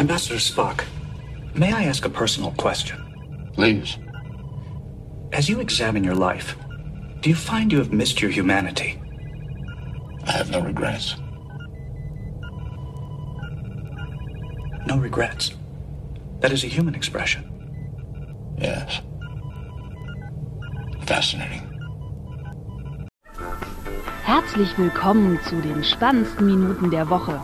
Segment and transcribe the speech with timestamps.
[0.00, 0.84] Ambassador Spock,
[1.54, 2.96] may I ask a personal question?
[3.52, 3.98] Please.
[5.30, 6.56] As you examine your life,
[7.20, 8.98] do you find you have missed your humanity?
[10.26, 11.16] I have no regrets.
[14.86, 15.50] No regrets.
[16.40, 17.44] That is a human expression.
[18.58, 19.02] Yes.
[21.04, 21.68] Fascinating.
[24.24, 27.38] Herzlich willkommen zu den spannendsten Minuten der Woche.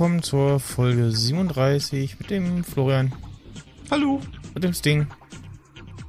[0.00, 3.12] Willkommen zur Folge 37 mit dem Florian.
[3.90, 4.18] Hallo.
[4.54, 5.06] Mit dem Sting.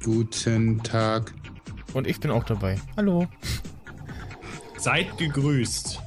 [0.02, 1.34] Guten Tag.
[1.92, 2.80] Und ich bin auch dabei.
[2.96, 3.26] Hallo.
[4.78, 6.00] Seid gegrüßt.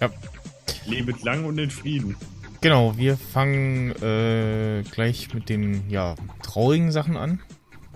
[0.00, 0.08] Ja.
[0.86, 2.16] Lebet lang und in Frieden.
[2.62, 7.42] Genau, wir fangen äh, gleich mit den ja, traurigen Sachen an.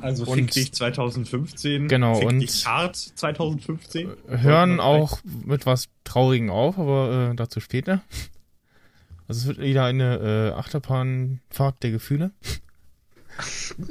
[0.02, 1.88] Also und Fick dich 2015.
[1.88, 4.06] Genau, Fick und dich hart 2015.
[4.28, 8.02] Hören auch mit was Traurigen auf, aber äh, dazu später.
[9.26, 12.32] Also es wird wieder eine äh, Achterbahnfahrt der Gefühle.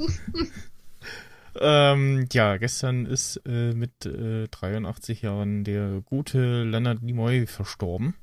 [1.60, 8.14] ähm, ja, gestern ist äh, mit äh, 83 Jahren der gute Leonard Nimoy verstorben.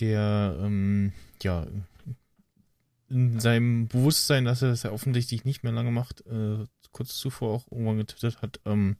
[0.00, 1.66] Der, ähm, ja,
[3.08, 7.54] in seinem Bewusstsein, dass er das ja offensichtlich nicht mehr lange macht, äh, kurz zuvor
[7.54, 8.96] auch irgendwann getwittert hat, ähm,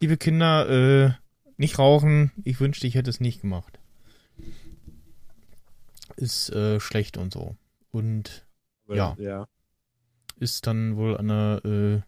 [0.00, 1.12] liebe Kinder, äh,
[1.56, 3.78] nicht rauchen, ich wünschte, ich hätte es nicht gemacht
[6.16, 7.56] ist äh, schlecht und so.
[7.90, 8.46] Und
[8.88, 9.48] ja, ja,
[10.38, 12.00] ist dann wohl an einer äh,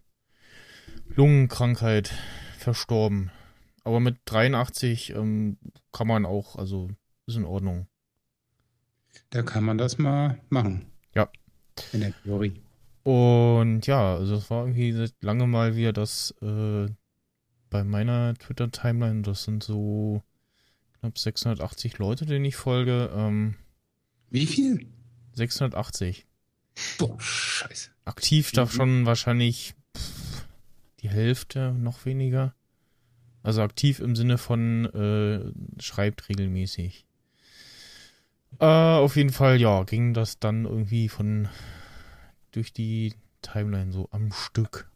[1.15, 2.13] Lungenkrankheit
[2.57, 3.31] verstorben.
[3.83, 5.57] Aber mit 83 ähm,
[5.91, 6.89] kann man auch, also
[7.25, 7.87] ist in Ordnung.
[9.31, 10.91] Da kann man das mal machen.
[11.15, 11.29] Ja.
[11.93, 12.61] In der Theorie.
[13.03, 16.87] Und ja, also es war irgendwie seit lange mal wieder das äh,
[17.69, 20.23] bei meiner Twitter-Timeline, das sind so
[20.99, 23.09] knapp 680 Leute, denen ich folge.
[23.15, 23.55] Ähm,
[24.29, 24.87] Wie viel?
[25.33, 26.25] 680.
[26.97, 27.89] Boah, scheiße.
[28.05, 30.47] Aktiv darf schon wahrscheinlich pff,
[31.01, 32.55] die Hälfte, noch weniger.
[33.41, 37.05] Also aktiv im Sinne von äh, schreibt regelmäßig.
[38.59, 41.47] Äh, auf jeden Fall, ja, ging das dann irgendwie von
[42.51, 44.89] durch die Timeline so am Stück.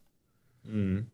[0.64, 1.12] Mhm.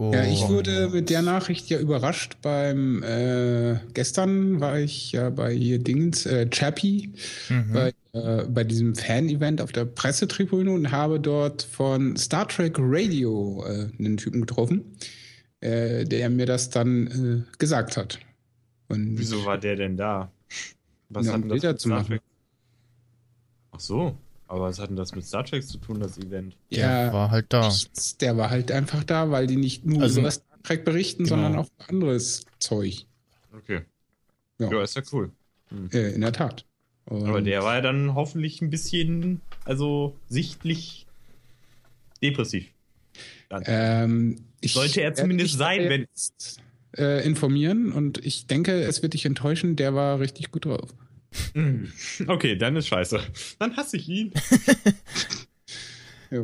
[0.00, 2.36] Ja, ich wurde mit der Nachricht ja überrascht.
[2.40, 7.12] Beim äh, gestern war ich ja bei hier Dingens, äh, Chappie,
[7.48, 7.72] Mhm.
[7.72, 13.64] bei, äh, bei diesem Fan-Event auf der Pressetribüne und habe dort von Star Trek Radio
[13.66, 14.84] äh, einen Typen getroffen,
[15.60, 18.20] äh, der mir das dann äh, gesagt hat.
[18.88, 20.30] Und Wieso war der denn da?
[21.08, 22.06] Was Ja, hat das Star machen.
[22.06, 22.22] Trek?
[23.72, 24.16] Ach so,
[24.48, 26.56] aber was hat denn das mit Star Trek zu tun, das Event?
[26.72, 27.68] Der Ja, war halt da.
[27.68, 28.16] nichts.
[28.18, 31.36] Der war halt einfach da, weil die nicht nur Also- über Star Trek berichten, Genau.
[31.36, 33.04] sondern auch anderes Zeug.
[33.56, 33.82] Okay.
[34.58, 34.70] Ja.
[34.70, 35.30] Ja, ist ja cool.
[35.92, 36.64] Äh, in der Tat.
[37.04, 41.06] Und Aber der war ja dann hoffentlich ein bisschen, also sichtlich
[42.22, 42.66] depressiv.
[43.50, 46.06] Ähm, ich Sollte er zumindest sein, wenn-
[46.96, 49.76] äh, informieren und ich denke, es wird dich enttäuschen.
[49.76, 50.90] Der war richtig gut drauf.
[52.26, 53.20] Okay, dann ist scheiße.
[53.58, 54.32] Dann hasse ich ihn.
[56.30, 56.42] Ja.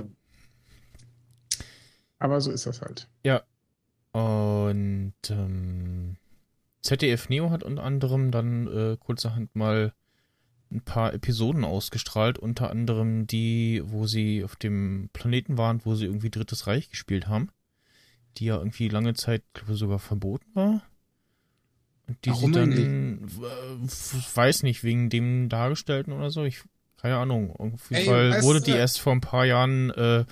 [2.18, 3.06] Aber so ist das halt.
[3.22, 3.42] Ja.
[4.12, 6.16] Und ähm,
[6.80, 9.92] ZDF Neo hat unter anderem dann äh, kurzerhand mal
[10.70, 16.06] ein paar Episoden ausgestrahlt, unter anderem die, wo sie auf dem Planeten waren, wo sie
[16.06, 17.50] irgendwie Drittes Reich gespielt haben,
[18.38, 20.82] die ja irgendwie lange Zeit, glaube ich, sogar verboten war.
[22.25, 26.62] Die Warum sie dann, äh, weiß nicht, wegen dem Dargestellten oder so, ich,
[26.98, 27.50] keine Ahnung.
[27.56, 30.25] Auf jeden Ey, Fall wurde die erst vor ein paar Jahren äh,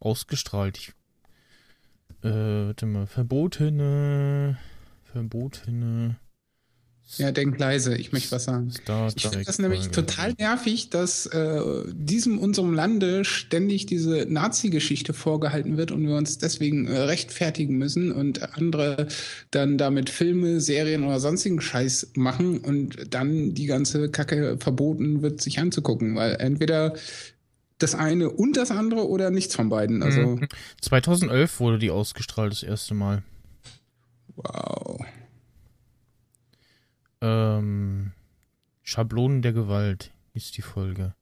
[0.00, 0.78] ausgestrahlt.
[0.78, 0.92] Ich
[2.22, 4.58] äh, warte mal, verbotene,
[5.12, 6.16] verbotene
[7.16, 8.70] Ja, denk leise, ich möchte was sagen.
[8.70, 11.60] Star Ich finde das nämlich total nervig, dass äh,
[11.94, 18.12] diesem unserem Lande ständig diese Nazi-Geschichte vorgehalten wird und wir uns deswegen äh, rechtfertigen müssen
[18.12, 19.08] und andere
[19.50, 25.40] dann damit Filme, Serien oder sonstigen Scheiß machen und dann die ganze Kacke verboten wird,
[25.40, 26.94] sich anzugucken, weil entweder
[27.78, 30.02] das eine und das andere oder nichts von beiden.
[30.02, 30.48] Also, Mhm.
[30.82, 33.22] 2011 wurde die ausgestrahlt das erste Mal.
[34.36, 35.00] wow.
[37.20, 38.12] Ähm,
[38.82, 41.14] Schablonen der Gewalt ist die Folge.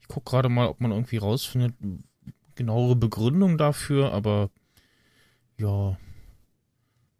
[0.00, 1.74] Ich guck gerade mal, ob man irgendwie rausfindet,
[2.54, 4.50] genauere Begründung dafür, aber
[5.58, 5.98] ja,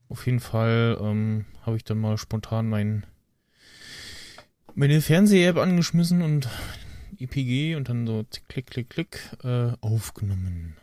[0.09, 3.07] auf jeden Fall ähm, habe ich dann mal spontan mein
[4.75, 6.49] meine Fernseh-App angeschmissen und
[7.19, 10.77] IPG und dann so klick, klick, klick, äh, aufgenommen.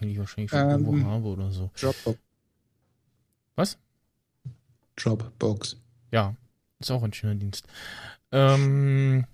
[0.00, 1.70] Wenn ich wahrscheinlich schon Ähm, irgendwo habe oder so.
[1.80, 2.18] Dropbox.
[3.54, 3.78] Was?
[4.96, 5.76] Dropbox.
[6.14, 6.36] Ja,
[6.78, 7.66] ist auch ein schöner Dienst.
[8.30, 9.26] Ähm,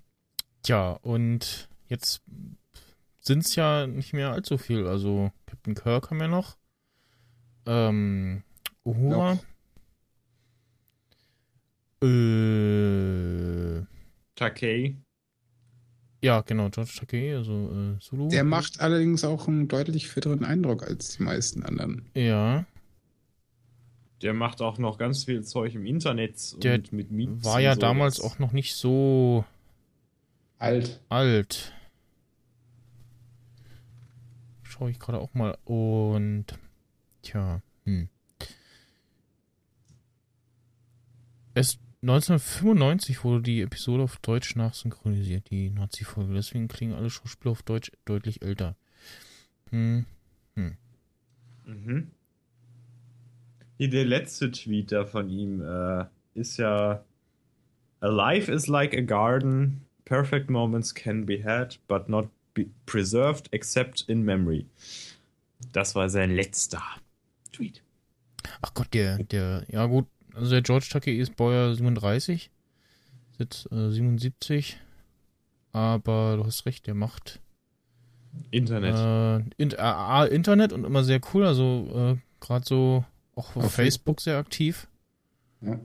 [0.64, 2.22] ja, und jetzt
[3.20, 4.86] sind es ja nicht mehr allzu viel.
[4.86, 6.56] Also Captain Kirk haben wir noch.
[7.66, 8.44] Ähm,
[8.82, 9.38] Uhura.
[12.02, 13.82] Äh,
[14.34, 14.96] Takei.
[16.22, 18.28] ja, genau, George Takei, also äh, Zulu.
[18.30, 22.08] Der macht allerdings auch einen deutlich fitteren Eindruck als die meisten anderen.
[22.14, 22.64] Ja,
[24.22, 27.74] Der macht auch noch ganz viel Zeug im Internet Der und mit Memes war ja
[27.74, 27.80] so.
[27.80, 29.44] damals Das- auch noch nicht so
[30.58, 31.00] Alt.
[31.08, 31.72] alt.
[34.62, 35.56] Schaue ich gerade auch mal.
[35.64, 36.46] Und
[37.22, 38.08] tja, hm.
[41.54, 46.32] Es 1995 wurde die Episode auf Deutsch nachsynchronisiert, die Nazi-Folge.
[46.34, 48.76] Deswegen klingen alle Schauspieler auf Deutsch deutlich älter.
[49.70, 50.06] Hm.
[50.54, 52.10] Mhm.
[53.88, 56.04] Der letzte Tweet da von ihm äh,
[56.34, 57.02] ist ja
[58.00, 59.82] A life is like a garden.
[60.04, 64.66] Perfect moments can be had, but not be preserved except in memory.
[65.72, 66.82] Das war sein letzter
[67.52, 67.82] Tweet.
[68.62, 72.50] Ach Gott, der, der, ja gut, also der George Takei ist Baujahr 37,
[73.32, 74.78] ist jetzt äh, 77,
[75.72, 77.40] aber du hast recht, der macht
[78.50, 78.94] Internet.
[78.94, 83.04] Äh, in, äh, Internet und immer sehr cool, also äh, gerade so
[83.40, 84.86] auch auf, Auf Facebook sehr aktiv
[85.60, 85.78] Ja.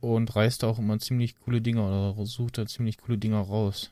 [0.00, 3.90] und reißt auch immer ziemlich coole Dinger oder sucht da ziemlich coole Dinger raus.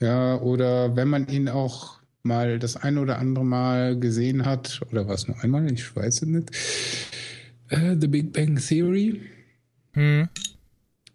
[0.00, 5.06] Ja, oder wenn man ihn auch mal das ein oder andere Mal gesehen hat, oder
[5.06, 6.50] war es nur einmal, ich weiß es nicht,
[7.68, 9.20] äh, The Big Bang Theory.
[9.94, 10.28] Hm,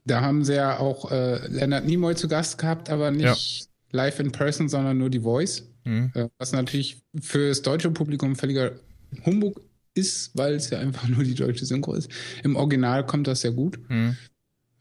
[0.06, 4.32] Da haben sie ja auch äh, Leonard Nimoy zu Gast gehabt, aber nicht live in
[4.32, 5.64] person, sondern nur die Voice.
[5.86, 8.72] hm, Äh, was natürlich für das deutsche Publikum völliger
[9.26, 9.62] Humbug
[9.94, 12.10] ist, weil es ja einfach nur die deutsche Synchro ist.
[12.44, 13.80] Im Original kommt das sehr gut.
[13.88, 14.16] hm.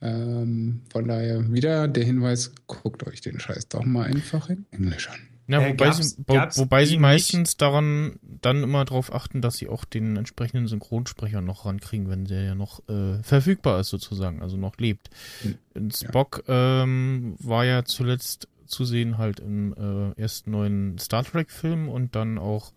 [0.00, 5.08] Ähm, von daher wieder der Hinweis, guckt euch den Scheiß doch mal einfach in Englisch
[5.08, 5.20] an.
[5.46, 9.40] Ja, Äh, wobei, gab's- sie, wo, gab's wobei sie meistens daran dann immer darauf achten,
[9.40, 13.90] dass sie auch den entsprechenden Synchronsprecher noch rankriegen, wenn der ja noch äh, verfügbar ist
[13.90, 15.10] sozusagen, also noch lebt.
[15.42, 21.50] Hm, Spock ähm, war ja zuletzt zu sehen halt im äh, ersten neuen Star Trek
[21.52, 22.72] Film und dann auch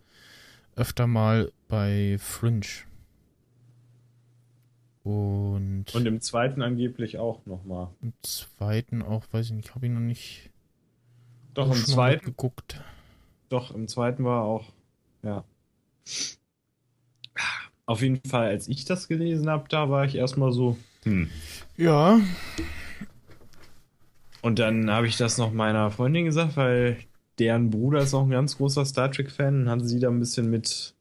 [0.76, 2.66] öfter mal bei Fringe.
[5.02, 7.88] Und, Und im zweiten angeblich auch nochmal.
[8.02, 10.50] im zweiten auch, weiß ich nicht, habe ich noch nicht
[11.54, 12.82] Doch, im zweiten, geguckt.
[13.48, 14.72] doch, im zweiten war auch,
[15.22, 15.44] ja.
[17.86, 21.30] Auf jeden Fall, als ich das gelesen habe, da war ich erstmal so, hm.
[21.76, 22.18] Ja,
[24.42, 26.98] Und dann habe ich das noch meiner Freundin gesagt, weil
[27.38, 30.50] deren Bruder ist auch ein ganz großer Star Trek-Fan und haben sie da ein bisschen
[30.50, 30.94] mit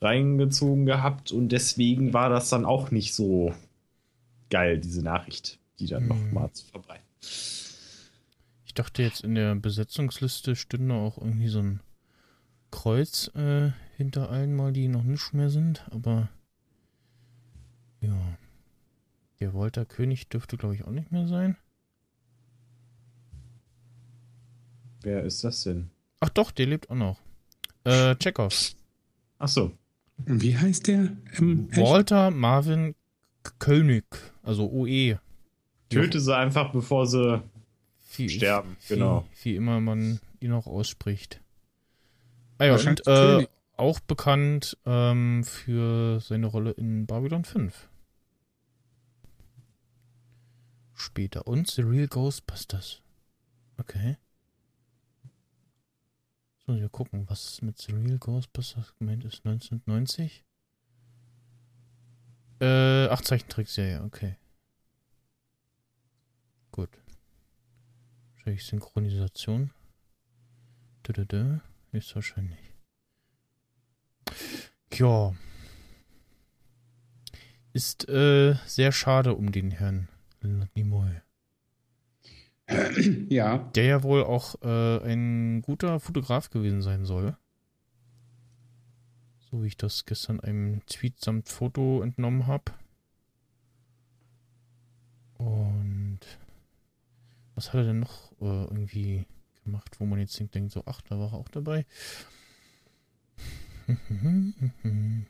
[0.00, 3.54] reingezogen gehabt und deswegen war das dann auch nicht so
[4.48, 6.08] geil, diese Nachricht, die dann Hm.
[6.08, 7.04] noch mal zu verbreiten.
[8.64, 11.80] Ich dachte jetzt in der Besetzungsliste stünde auch irgendwie so ein
[12.70, 16.28] Kreuz äh, hinter allen mal, die noch nicht mehr sind, aber
[18.00, 18.16] ja.
[19.40, 21.56] Der Walter König dürfte, glaube ich, auch nicht mehr sein.
[25.02, 25.90] Wer ist das denn?
[26.20, 27.20] Ach doch, der lebt auch noch.
[27.84, 28.72] Äh, Chekhov.
[29.38, 29.72] Ach so.
[30.18, 31.16] Wie heißt der?
[31.38, 31.80] Ähm, echt?
[31.80, 32.94] Walter Marvin
[33.58, 34.04] König,
[34.42, 35.18] also OE.
[35.88, 37.42] Töte sie einfach, bevor sie
[38.16, 39.26] Wie, sterben, wie, genau.
[39.42, 41.40] Wie immer man ihn auch ausspricht.
[42.58, 47.88] Ah ja, und Wahrscheinlich äh, auch bekannt ähm, für seine Rolle in Babylon 5.
[50.92, 51.46] Später.
[51.46, 53.00] Und The Real Ghostbusters.
[53.78, 54.18] Okay.
[56.70, 59.44] So, wir gucken, was mit The Real Ghostbusters gemeint ist.
[59.44, 60.44] 1990?
[62.60, 64.36] Äh, ach, Zeichentrickserie, okay.
[66.70, 66.90] Gut.
[68.34, 69.72] Wahrscheinlich Synchronisation.
[71.08, 71.58] Dö,
[71.90, 72.72] Ist wahrscheinlich.
[74.92, 75.34] Ja.
[77.72, 80.08] Ist äh, sehr schade um den Herrn
[80.76, 81.20] Nimoy.
[83.28, 87.36] Ja, Der ja wohl auch äh, ein guter Fotograf gewesen sein soll.
[89.50, 92.72] So wie ich das gestern einem Tweet samt Foto entnommen habe.
[95.38, 96.20] Und
[97.54, 99.26] was hat er denn noch äh, irgendwie
[99.64, 101.86] gemacht, wo man jetzt denkt, so, ach, da war er auch dabei.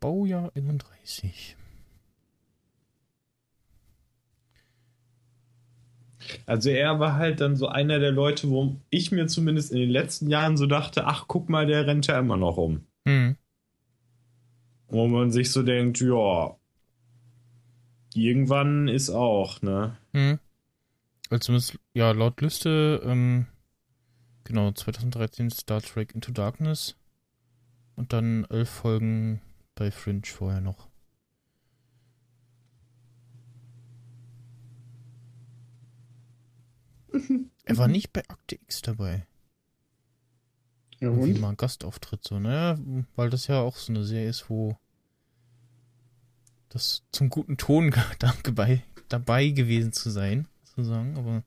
[0.00, 1.56] Baujahr 31.
[6.46, 9.90] Also er war halt dann so einer der Leute, wo ich mir zumindest in den
[9.90, 12.86] letzten Jahren so dachte, ach guck mal, der rennt ja immer noch rum.
[13.06, 13.36] Hm.
[14.88, 16.56] Wo man sich so denkt, ja,
[18.14, 19.96] irgendwann ist auch, ne?
[20.12, 20.38] Hm.
[21.30, 23.46] Also zumindest, ja, laut Liste, ähm,
[24.44, 26.96] genau, 2013 Star Trek Into Darkness
[27.96, 29.40] und dann elf Folgen
[29.74, 30.88] bei Fringe vorher noch.
[37.64, 39.26] er war nicht bei Akte X dabei.
[41.00, 41.40] Ja, Irgendwie und?
[41.40, 42.78] mal ein Gastauftritt so, naja,
[43.16, 44.76] weil das ja auch so eine Serie ist, wo
[46.68, 47.94] das zum guten Ton
[48.42, 51.42] dabei, dabei gewesen zu sein, sozusagen, aber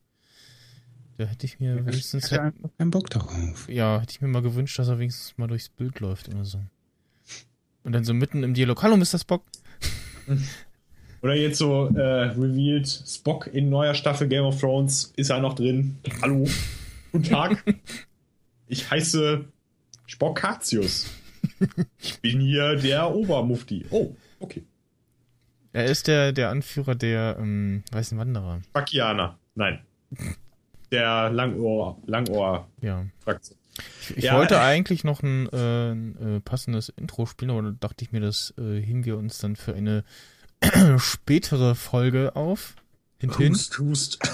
[1.18, 3.68] da hätte ich mir wenigstens, Ich hatte einfach keinen Bock darauf.
[3.70, 6.64] ja, hätte ich mir mal gewünscht, dass er wenigstens mal durchs Bild läuft oder so.
[7.84, 9.18] Und dann so mitten im Dialog, hallo Mr.
[9.18, 9.44] Spock.
[11.22, 15.56] Oder jetzt so äh, revealed, Spock in neuer Staffel Game of Thrones, ist er noch
[15.56, 15.98] drin?
[16.22, 16.48] Hallo,
[17.12, 17.64] guten Tag.
[18.70, 19.46] Ich heiße
[20.08, 21.10] Spockatius.
[22.02, 23.86] Ich bin hier der Obermufti.
[23.92, 24.62] Oh, okay.
[25.72, 28.60] Er ist der, der Anführer der ähm, Weißen Wanderer.
[28.68, 29.40] Spackianer.
[29.56, 29.80] Nein.
[30.92, 33.58] Der Langohr, Langohr-Fraktion.
[33.58, 33.84] Ja.
[34.02, 34.36] Ich, ich Ja.
[34.38, 38.20] wollte eigentlich noch ein, äh, ein äh, passendes Intro spielen, aber dann dachte ich mir,
[38.20, 40.04] das äh, heben wir uns dann für eine
[40.98, 42.76] spätere Folge auf.
[43.20, 43.54] Hinten.
[43.54, 44.20] Hust, hust.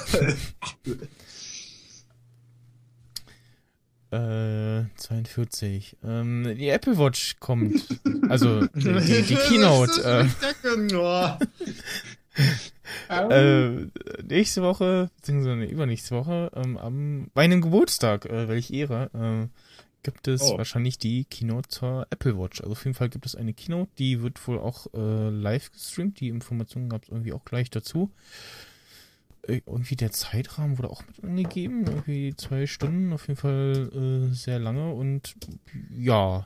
[4.13, 5.97] Äh, 42.
[6.03, 7.83] Ähm, die Apple Watch kommt.
[8.29, 10.03] Also die, die, Keynote.
[10.03, 10.27] Äh,
[13.09, 13.87] Äh, äh,
[14.21, 19.47] nächste Woche, beziehungsweise übernächste Woche, ähm, am meinem Geburtstag, äh, welch Ehre, äh,
[20.03, 20.57] gibt es Oh.
[20.57, 22.61] wahrscheinlich die Keynote zur Apple Watch.
[22.61, 26.19] Also auf jeden Fall gibt es eine Keynote, die wird wohl auch äh, live gestreamt.
[26.19, 28.11] Die Informationen gab es irgendwie auch gleich dazu.
[29.47, 31.85] Äh, irgendwie der Zeitrahmen wurde auch mit angegeben.
[31.87, 35.35] Irgendwie zwei Stunden, auf jeden Fall äh, sehr lange und
[35.91, 36.45] ja.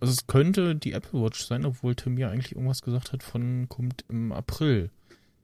[0.00, 3.68] Also es könnte die Apple Watch sein, obwohl Tim ja eigentlich irgendwas gesagt hat von
[3.68, 4.90] kommt im April.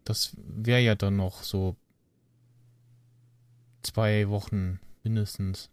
[0.04, 1.74] Das wäre ja dann noch so
[3.82, 5.70] zwei Wochen mindestens.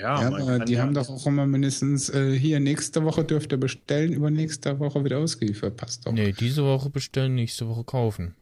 [0.00, 3.58] Ja, aber die ja- haben doch auch immer mindestens äh, hier nächste Woche dürft ihr
[3.58, 5.76] bestellen, übernächste Woche wieder ausgeliefert.
[5.76, 6.12] Passt doch.
[6.12, 8.34] Nee, diese Woche bestellen, nächste Woche kaufen.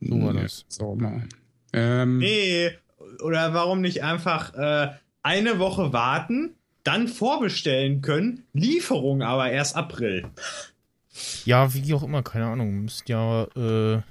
[0.00, 0.64] so war Nee, das.
[0.68, 1.24] So mal.
[1.72, 2.70] Ähm, Nee,
[3.22, 10.26] oder warum nicht einfach äh, eine Woche warten, dann vorbestellen können, Lieferung aber erst April.
[11.44, 12.82] Ja, wie auch immer, keine Ahnung.
[12.82, 14.02] Müsst ja, äh,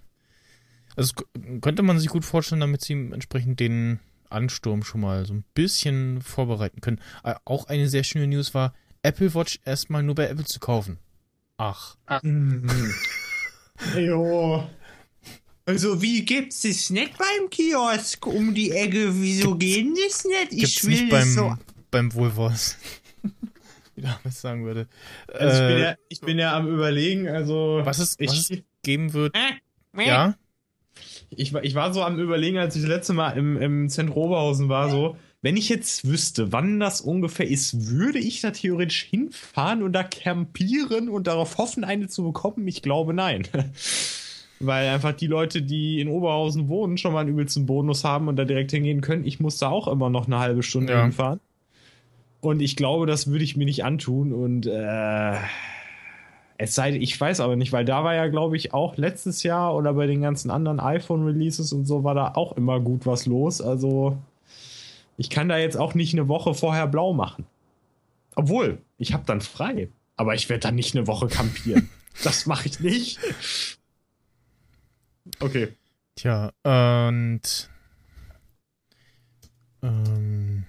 [0.96, 1.14] also
[1.62, 4.00] könnte man sich gut vorstellen, damit sie entsprechend den
[4.34, 7.00] Ansturm schon mal so ein bisschen vorbereiten können.
[7.24, 10.98] Äh, auch eine sehr schöne News war, Apple Watch erstmal nur bei Apple zu kaufen.
[11.58, 11.96] Ach.
[13.96, 14.68] jo.
[15.66, 19.14] Also, wie gibt's das nicht beim Kiosk um die Ecke?
[19.22, 20.52] Wieso geht das nicht?
[20.52, 21.56] Ich Gibt's will nicht beim, so.
[21.90, 22.78] beim Wohlwurst.
[23.96, 24.88] Wie was sagen würde.
[25.28, 28.50] Also ich, bin Äh, ja, ich bin ja am überlegen, also was, es, ich, was
[28.50, 29.36] es geben wird.
[29.36, 30.36] Äh, Ja,
[31.38, 34.18] ich, war- ich war so am überlegen, als ich das letzte Mal im, im Zentrum
[34.24, 39.04] Oberhausen war, so, wenn ich jetzt wüsste, wann das ungefähr ist, würde ich da theoretisch
[39.04, 42.68] hinfahren und da campieren und darauf hoffen, eine zu bekommen?
[42.68, 43.44] Ich glaube, nein.
[44.60, 48.38] Weil einfach die Leute, die in Oberhausen wohnen, schon mal einen übelsten Bonus haben und
[48.38, 49.26] da direkt hingehen können.
[49.26, 51.02] Ich muss da auch immer noch eine halbe Stunde Ja.
[51.04, 51.42] hinfahren.
[52.40, 54.32] Und ich glaube, das würde ich mir nicht antun.
[54.32, 55.34] Und äh,
[56.64, 59.44] es sei denn, ich weiß aber nicht, weil da war ja, glaube ich, auch letztes
[59.44, 63.26] Jahr oder bei den ganzen anderen iPhone-Releases und so war da auch immer gut was
[63.26, 63.60] los.
[63.60, 64.18] Also
[65.18, 67.46] ich kann da jetzt auch nicht eine Woche vorher blau machen.
[68.36, 69.90] Obwohl, ich habe dann frei.
[70.16, 71.90] Aber ich werde dann nicht eine Woche campieren.
[72.24, 73.20] das mache ich nicht.
[75.42, 75.74] Okay.
[76.16, 77.70] Tja, und
[79.82, 80.64] ähm,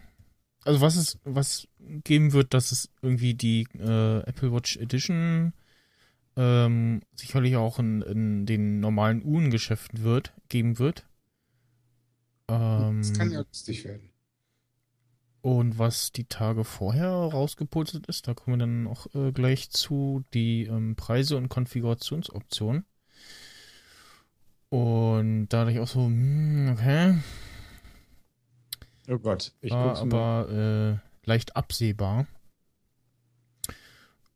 [0.65, 5.53] also was es was geben wird, dass es irgendwie die äh, Apple Watch Edition
[6.37, 11.07] ähm, sicherlich auch in, in den normalen Uhrengeschäften wird geben wird.
[12.49, 14.11] Ähm, das kann ja lustig werden.
[15.43, 20.25] und was die Tage vorher rausgeputzt ist, da kommen wir dann auch äh, gleich zu,
[20.33, 22.85] die ähm, Preise und Konfigurationsoptionen.
[24.71, 27.19] Und da dachte ich auch so, hm, okay,
[29.09, 29.53] Oh Gott.
[29.61, 32.27] Ich war aber äh, leicht absehbar.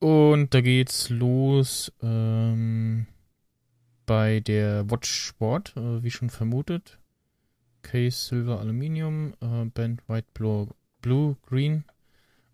[0.01, 3.07] Und da geht's los ähm,
[4.07, 6.99] bei der Watch Sport, äh, wie schon vermutet.
[7.83, 10.69] Case Silver Aluminium, äh, Band White Blue,
[11.03, 11.85] Blue Green,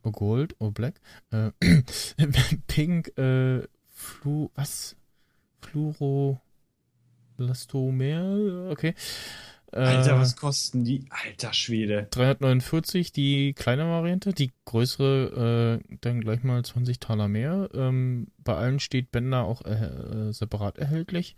[0.03, 1.01] oh Gold, oh Black,
[1.33, 1.51] äh,
[2.67, 4.97] Pink, äh, Flu, was?
[5.61, 6.41] Fluoro,
[7.39, 8.95] Elastomer, okay.
[9.75, 11.04] Äh, Alter, was kosten die?
[11.11, 12.07] Alter Schwede.
[12.11, 17.69] 349 die kleine Variante, die größere äh, dann gleich mal 20 Taler mehr.
[17.75, 21.35] Ähm, bei allen steht Bänder auch äh, äh, separat erhältlich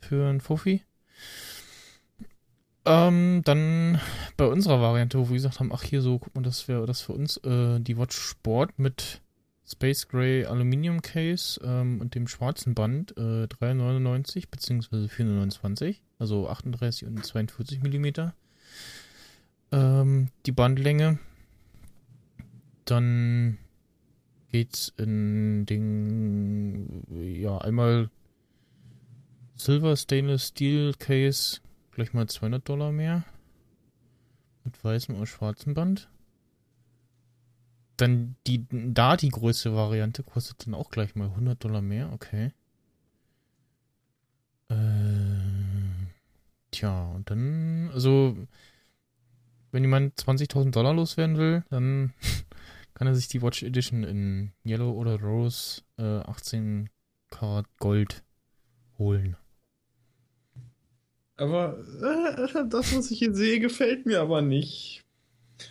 [0.00, 0.82] für ein Fuffi.
[2.84, 4.00] Ähm, dann
[4.36, 7.02] bei unserer Variante, wo wir gesagt haben, ach hier so, guck mal, das wäre das
[7.02, 9.20] für uns, äh, die Watch Sport mit
[9.68, 15.08] Space Gray Aluminium Case ähm, und dem schwarzen Band äh, 399 bzw.
[15.08, 18.34] 429, also 38 und 42 Millimeter.
[19.72, 21.18] Ähm, die Bandlänge.
[22.84, 23.58] Dann
[24.52, 28.10] geht's in den, ja, einmal
[29.56, 33.24] Silver Stainless Steel Case, gleich mal 200 Dollar mehr.
[34.62, 36.08] Mit weißem und schwarzem Band.
[37.96, 42.52] Dann die, da die größte Variante kostet dann auch gleich mal 100 Dollar mehr, okay.
[44.68, 44.76] Äh,
[46.70, 48.36] tja, und dann, also,
[49.72, 52.12] wenn jemand 20.000 Dollar loswerden will, dann
[52.94, 56.90] kann er sich die Watch Edition in Yellow oder Rose äh, 18
[57.30, 58.22] Karat Gold
[58.98, 59.36] holen.
[61.36, 65.05] Aber äh, das, was ich hier sehe, gefällt mir aber nicht.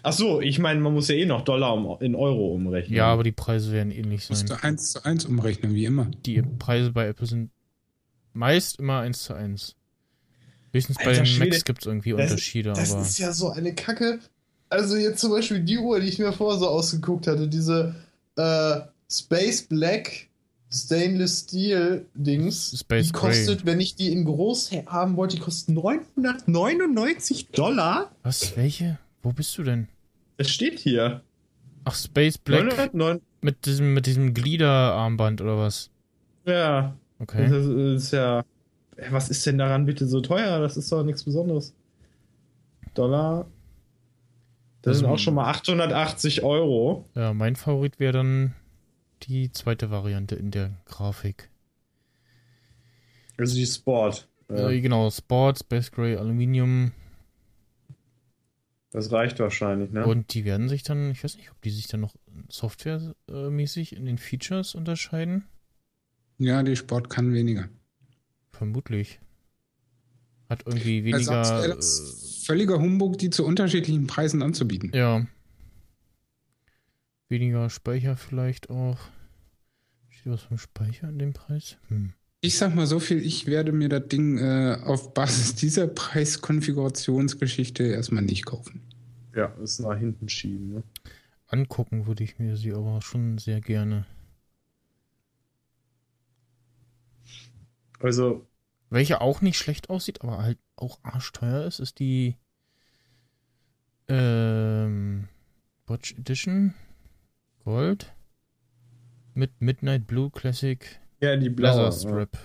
[0.03, 2.95] Ach so, ich meine, man muss ja eh noch Dollar um, in Euro umrechnen.
[2.95, 4.57] Ja, aber die Preise werden ähnlich Musst sein.
[4.57, 6.09] du eins zu eins umrechnen, wie immer.
[6.25, 7.51] Die Preise bei Apple sind
[8.33, 9.75] meist immer 1 zu 1.
[10.73, 13.01] Höchstens bei den Schwede, Macs gibt es irgendwie das, Unterschiede, das aber.
[13.01, 14.19] ist ja so eine Kacke.
[14.69, 17.95] Also jetzt zum Beispiel die Uhr, die ich mir vorher so ausgeguckt hatte, diese
[18.35, 20.27] äh, Space Black
[20.69, 25.75] Stainless Steel Dings, Space die kostet, wenn ich die in groß haben wollte, die kostet
[25.75, 28.11] 999 Dollar.
[28.23, 28.57] Was?
[28.57, 28.99] Welche?
[29.25, 29.87] Wo bist du denn?
[30.37, 31.23] Es steht hier.
[31.83, 33.21] Ach, Space Black 909.
[33.41, 35.89] mit diesem, mit diesem Gliederarmband oder was?
[36.45, 37.49] Ja, Okay.
[37.49, 38.45] das ist ja.
[39.09, 40.59] Was ist denn daran bitte so teuer?
[40.59, 41.73] Das ist doch nichts Besonderes.
[42.93, 43.47] Dollar.
[44.83, 47.05] Das sind Also- auch schon mal 880 Euro.
[47.15, 48.53] Ja, mein Favorit wäre dann
[49.23, 51.49] die zweite Variante in der Grafik.
[53.39, 54.27] Also die Sport.
[54.49, 56.91] Ja, Äh, genau, Sport, Space Gray, Aluminium.
[58.95, 60.05] Das reicht wahrscheinlich, ne?
[60.05, 62.15] Und die werden sich dann, ich weiß nicht, ob die sich dann noch
[62.47, 65.43] softwaremäßig in den Features unterscheiden.
[66.37, 67.67] Ja, die Sport kann weniger.
[68.51, 69.19] Vermutlich.
[70.49, 71.43] Hat irgendwie Weil weniger.
[71.61, 74.93] wäre das völliger Humbug, die zu unterschiedlichen Preisen anzubieten.
[74.93, 75.27] äh, ja.
[77.27, 78.99] Weniger Speicher vielleicht auch.
[80.07, 81.77] Steht was vom Speicher in dem Preis?
[81.89, 82.13] Hm.
[82.39, 87.83] Ich sag mal so viel, ich werde mir das Ding äh, auf Basis dieser Preiskonfigurationsgeschichte
[87.83, 88.84] erstmal nicht kaufen.
[89.35, 90.83] Ja, ist nach hinten schieben, ne?
[91.47, 94.05] Angucken würde ich mir sie aber schon sehr gerne.
[97.99, 98.47] Also,
[98.89, 102.35] Welche auch nicht schlecht aussieht, aber halt auch arschteuer ist, ist die
[104.07, 105.27] ähm,
[105.87, 106.73] Watch Edition
[107.63, 108.13] Gold
[109.33, 111.91] mit Midnight Blue Classic ja, die Leather blaue.
[111.91, 112.37] Strip.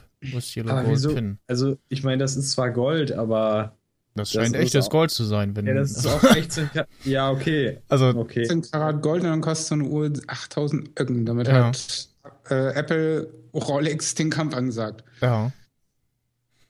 [0.68, 1.14] Aber Gold wieso?
[1.14, 1.38] Pin.
[1.46, 3.76] Also, ich meine, das ist zwar Gold, aber.
[4.14, 6.85] Das das scheint echtes auch- Gold zu sein, wenn Ja, das ist auch 16 Ka
[7.05, 7.79] Ja, okay.
[7.88, 8.44] also Okay.
[8.46, 11.25] 10 Karat Gold und dann kostet so eine Uhr 8000 Öcken.
[11.27, 11.66] Damit Ja.
[11.68, 12.09] hat
[12.51, 15.05] äh, Apple Rolex den Kampf angesagt.
[15.20, 15.53] ja.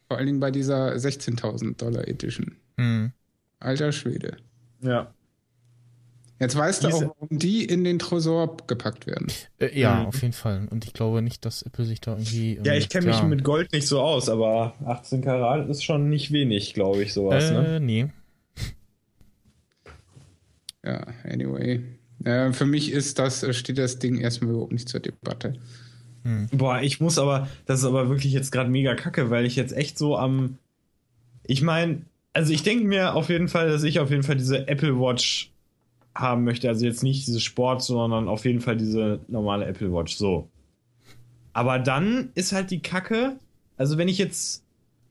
[0.08, 2.56] Vor allen Dingen bei dieser 16.000 Dollar Edition.
[2.76, 3.12] Hm.
[3.60, 4.38] Alter Schwede.
[4.82, 5.14] Ja.
[6.40, 9.26] Jetzt weißt du Diese- auch, warum die in den Tresor gepackt werden.
[9.58, 10.06] Äh, ja, Mhm.
[10.06, 10.66] auf jeden Fall.
[10.70, 12.56] Und ich glaube nicht, dass Apple sich da irgendwie.
[12.56, 16.08] ähm, Ja, ich kenne mich mit Gold nicht so aus, aber 18 Karat ist schon
[16.08, 17.76] nicht wenig, glaube ich, sowas, ne?
[17.76, 18.06] Äh, nee.
[20.84, 21.82] Ja, anyway.
[22.24, 25.54] Äh, für mich ist das, äh, steht das Ding erstmal überhaupt nicht zur Debatte.
[26.52, 29.72] Boah, ich muss aber, das ist aber wirklich jetzt gerade mega kacke, weil ich jetzt
[29.74, 30.58] echt so am.
[31.46, 32.02] Ich meine,
[32.34, 35.50] also ich denke mir auf jeden Fall, dass ich auf jeden Fall diese Apple Watch
[36.14, 36.68] haben möchte.
[36.68, 40.16] Also jetzt nicht diese Sport, sondern auf jeden Fall diese normale Apple Watch.
[40.16, 40.48] So.
[41.52, 43.36] Aber dann ist halt die Kacke,
[43.76, 44.64] also wenn ich jetzt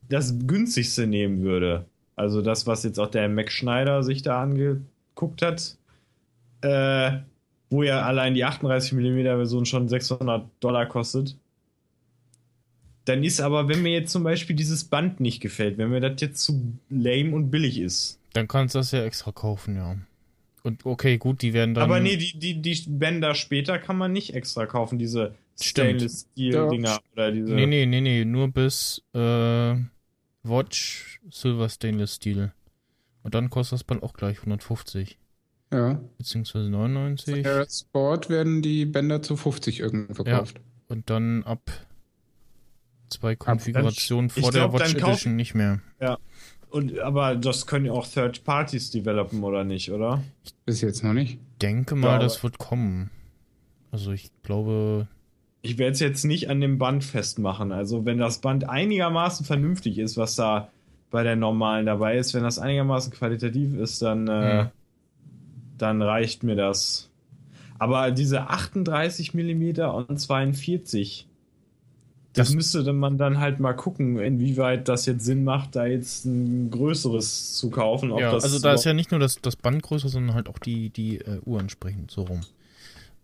[0.09, 1.85] das günstigste nehmen würde,
[2.15, 5.77] also das, was jetzt auch der Mac Schneider sich da angeguckt hat,
[6.61, 7.19] äh,
[7.69, 11.37] wo ja allein die 38mm Version schon 600 Dollar kostet.
[13.05, 16.19] Dann ist aber, wenn mir jetzt zum Beispiel dieses Band nicht gefällt, wenn mir das
[16.21, 18.19] jetzt zu lame und billig ist.
[18.33, 19.95] Dann kannst du das ja extra kaufen, ja.
[20.63, 21.83] Und okay, gut, die werden dann.
[21.85, 25.35] aber nee, die, die, die Bänder später kann man nicht extra kaufen, diese.
[25.61, 27.53] Stainless Steel Dinger oder diese.
[27.53, 29.75] Nee, nee, nee, nee, nur bis äh,
[30.43, 32.53] Watch Silver Stainless Steel.
[33.23, 35.17] Und dann kostet das Band auch gleich 150.
[35.71, 36.01] Ja.
[36.17, 37.43] Beziehungsweise 99.
[37.43, 40.61] Bei Sport werden die Bänder zu 50 Öcken verkauft.
[40.87, 41.69] Und dann ab
[43.09, 45.81] zwei Konfigurationen ich vor der glaub, dann Watch kauf- Edition nicht mehr.
[46.71, 50.21] Und, aber das können ja auch Third Parties developen, oder nicht, oder?
[50.65, 51.39] Bis jetzt noch nicht.
[51.61, 53.09] Denke mal, aber- das wird kommen.
[53.91, 55.07] Also ich glaube,
[55.61, 57.71] Ich werde es jetzt nicht an dem Band festmachen.
[57.71, 60.69] Also, wenn das Band einigermaßen vernünftig ist, was da
[61.11, 64.67] bei der normalen dabei ist, wenn das einigermaßen qualitativ ist, dann, äh,
[65.77, 67.09] dann reicht mir das.
[67.79, 71.27] Aber diese 38 mm und 42,
[72.33, 75.85] das, Das- müsste dann man dann halt mal gucken, inwieweit das jetzt Sinn macht, da
[75.85, 78.11] jetzt ein größeres zu kaufen.
[78.11, 80.47] Ob ja, das also da ist ja nicht nur das, das Band größer, sondern halt
[80.49, 82.41] auch die, die äh, Uhr entsprechend so rum.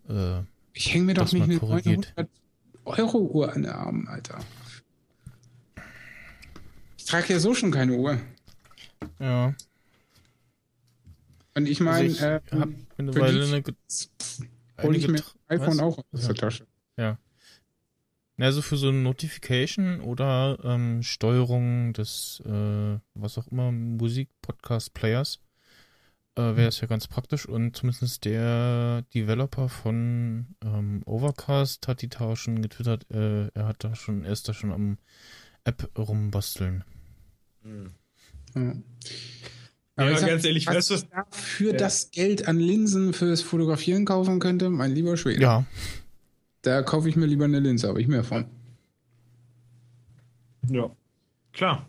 [0.08, 0.40] Äh,
[0.72, 2.12] Ich hänge mir doch nicht eine korrigiert.
[2.16, 2.30] 900
[2.84, 4.38] Euro Uhr an den Arm, Alter.
[6.98, 8.18] Ich trage ja so schon keine Uhr.
[9.20, 9.54] ja.
[11.54, 13.62] Und ich meine, Also ich äh, hab für mittlerweile die eine,
[14.82, 15.80] hole ich mir iPhone was?
[15.80, 16.66] auch aus der Tasche.
[18.38, 25.40] Also für so eine Notification oder ähm, Steuerung des, äh, was auch immer, Musik-Podcast-Players
[26.36, 27.46] äh, wäre es ja ganz praktisch.
[27.46, 33.82] Und zumindest der Developer von ähm, Overcast hat die Tage schon getwittert, äh, er hat
[33.84, 34.98] da schon, er ist da schon am
[35.64, 36.84] App rumbasteln.
[38.54, 38.74] Ja.
[39.98, 41.76] Ja, ich sag, ganz ehrlich, was weißt du- ich da für Ja.
[41.78, 45.40] das Geld an Linsen fürs Fotografieren kaufen könnte, mein lieber Schwede.
[45.40, 45.64] Ja,
[46.62, 48.46] Da kaufe ich mir lieber eine Linse, habe ich mehr von.
[50.68, 50.90] Ja,
[51.52, 51.86] klar.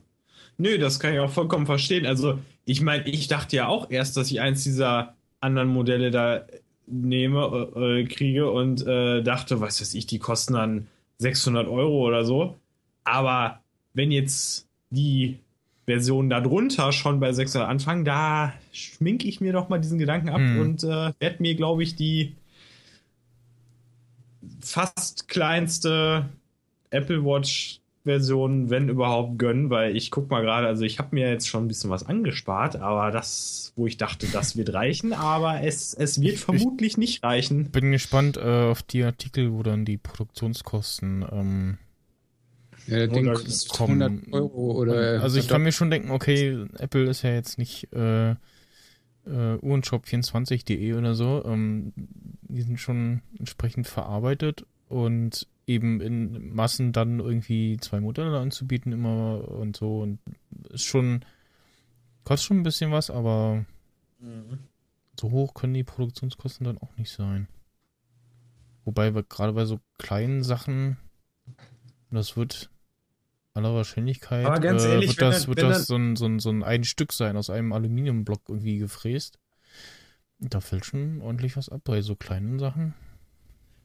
[0.58, 2.06] Nö, das kann ich auch vollkommen verstehen.
[2.06, 6.46] Also, ich meine, ich dachte ja auch erst, dass ich eins dieser anderen Modelle da
[6.88, 10.88] nehme, äh, äh, kriege und äh, dachte, was weiß ich, die kosten dann
[11.20, 12.56] 600 Euro oder so.
[13.04, 13.62] Aber
[13.94, 15.40] wenn jetzt die
[15.86, 20.40] Versionen darunter schon bei 600 anfangen, da schminke ich mir doch mal diesen Gedanken ab
[20.40, 20.60] Hm.
[20.60, 22.36] und äh, werde mir, glaube ich, die
[24.68, 26.30] fast kleinste
[26.90, 31.30] Apple Watch Version, wenn überhaupt, gönnen, weil ich guck mal gerade, also ich habe mir
[31.30, 35.62] jetzt schon ein bisschen was angespart, aber das, wo ich dachte, das wird reichen, aber
[35.62, 37.70] es, es wird vermutlich nicht reichen.
[37.70, 41.78] bin gespannt äh, auf die Artikel, wo dann die Produktionskosten ähm,
[42.88, 44.02] Ja, das Ding kostet kommen.
[44.02, 45.22] 100 Euro oder.
[45.22, 48.36] Also ich kann mir schon denken, okay, Apple ist ja jetzt nicht äh,
[49.28, 51.44] äh, uhrenshop24.de oder so.
[51.46, 58.94] Ähm, die sind schon entsprechend verarbeitet und eben in Massen dann irgendwie zwei Modelle anzubieten
[58.94, 60.20] immer und so und
[60.70, 61.26] ist schon
[62.24, 63.66] kostet schon ein bisschen was, aber
[65.20, 67.48] so hoch können die Produktionskosten dann auch nicht sein.
[68.86, 70.98] Wobei wir gerade bei so kleinen Sachen,
[72.12, 72.70] das wird
[73.58, 76.26] aller Wahrscheinlichkeit Aber ganz äh, ehrlich, wird wenn das, dann- wird das so ein, so,
[76.26, 79.40] ein, so ein ein Stück sein, aus einem Aluminiumblock irgendwie gefräst.
[80.40, 82.94] Da fällt schon ordentlich was ab bei so kleinen Sachen.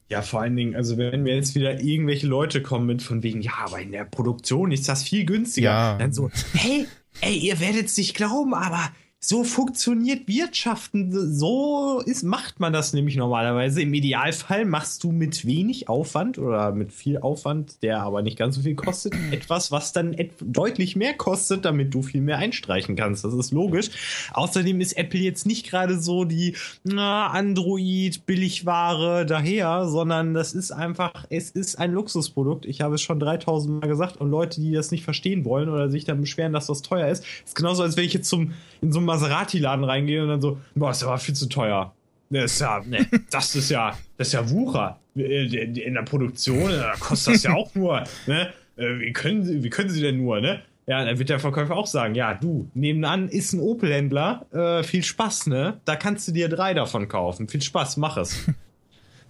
[0.09, 3.41] Ja, vor allen Dingen, also wenn mir jetzt wieder irgendwelche Leute kommen mit von wegen,
[3.41, 5.71] ja, aber in der Produktion ist das viel günstiger.
[5.71, 5.97] Ja.
[5.99, 6.87] Dann so, hey,
[7.23, 8.91] ey, ihr werdet es nicht glauben, aber
[9.25, 11.33] so funktioniert Wirtschaften.
[11.33, 13.81] So ist, macht man das nämlich normalerweise.
[13.81, 18.57] Im Idealfall machst du mit wenig Aufwand oder mit viel Aufwand, der aber nicht ganz
[18.57, 23.25] so viel kostet, etwas, was dann deutlich mehr kostet, damit du viel mehr einstreichen kannst.
[23.25, 23.91] Das ist logisch.
[24.33, 30.73] Außerdem ist Apple jetzt nicht gerade so die na, Android Billigware daher, sondern das ist
[30.73, 32.67] einfach, es ist ein Luxusprodukt.
[32.67, 35.91] Ich habe es schon 3000 Mal gesagt und Leute, die das nicht verstehen wollen oder
[35.91, 38.91] sich dann beschweren, dass das teuer ist, ist genauso, als wenn ich jetzt zum, in
[38.91, 41.95] so einen Maserati-Laden reingehe und dann so, boah, ist aber viel zu teuer.
[42.31, 44.99] Das ist ja, ne, das ist ja, das ist ja Wucher.
[45.17, 48.49] Äh, In der Produktion, da kostet das ja auch nur, ne?
[48.77, 50.63] Äh, Wie können Sie, wie können Sie denn nur, ne?
[50.87, 55.05] Ja, dann wird der Verkäufer auch sagen, ja, du, nebenan ist ein Opel-Händler, äh, viel
[55.05, 55.81] Spaß, ne?
[55.85, 57.49] Da kannst du dir drei davon kaufen.
[57.49, 58.37] Viel Spaß, mach es.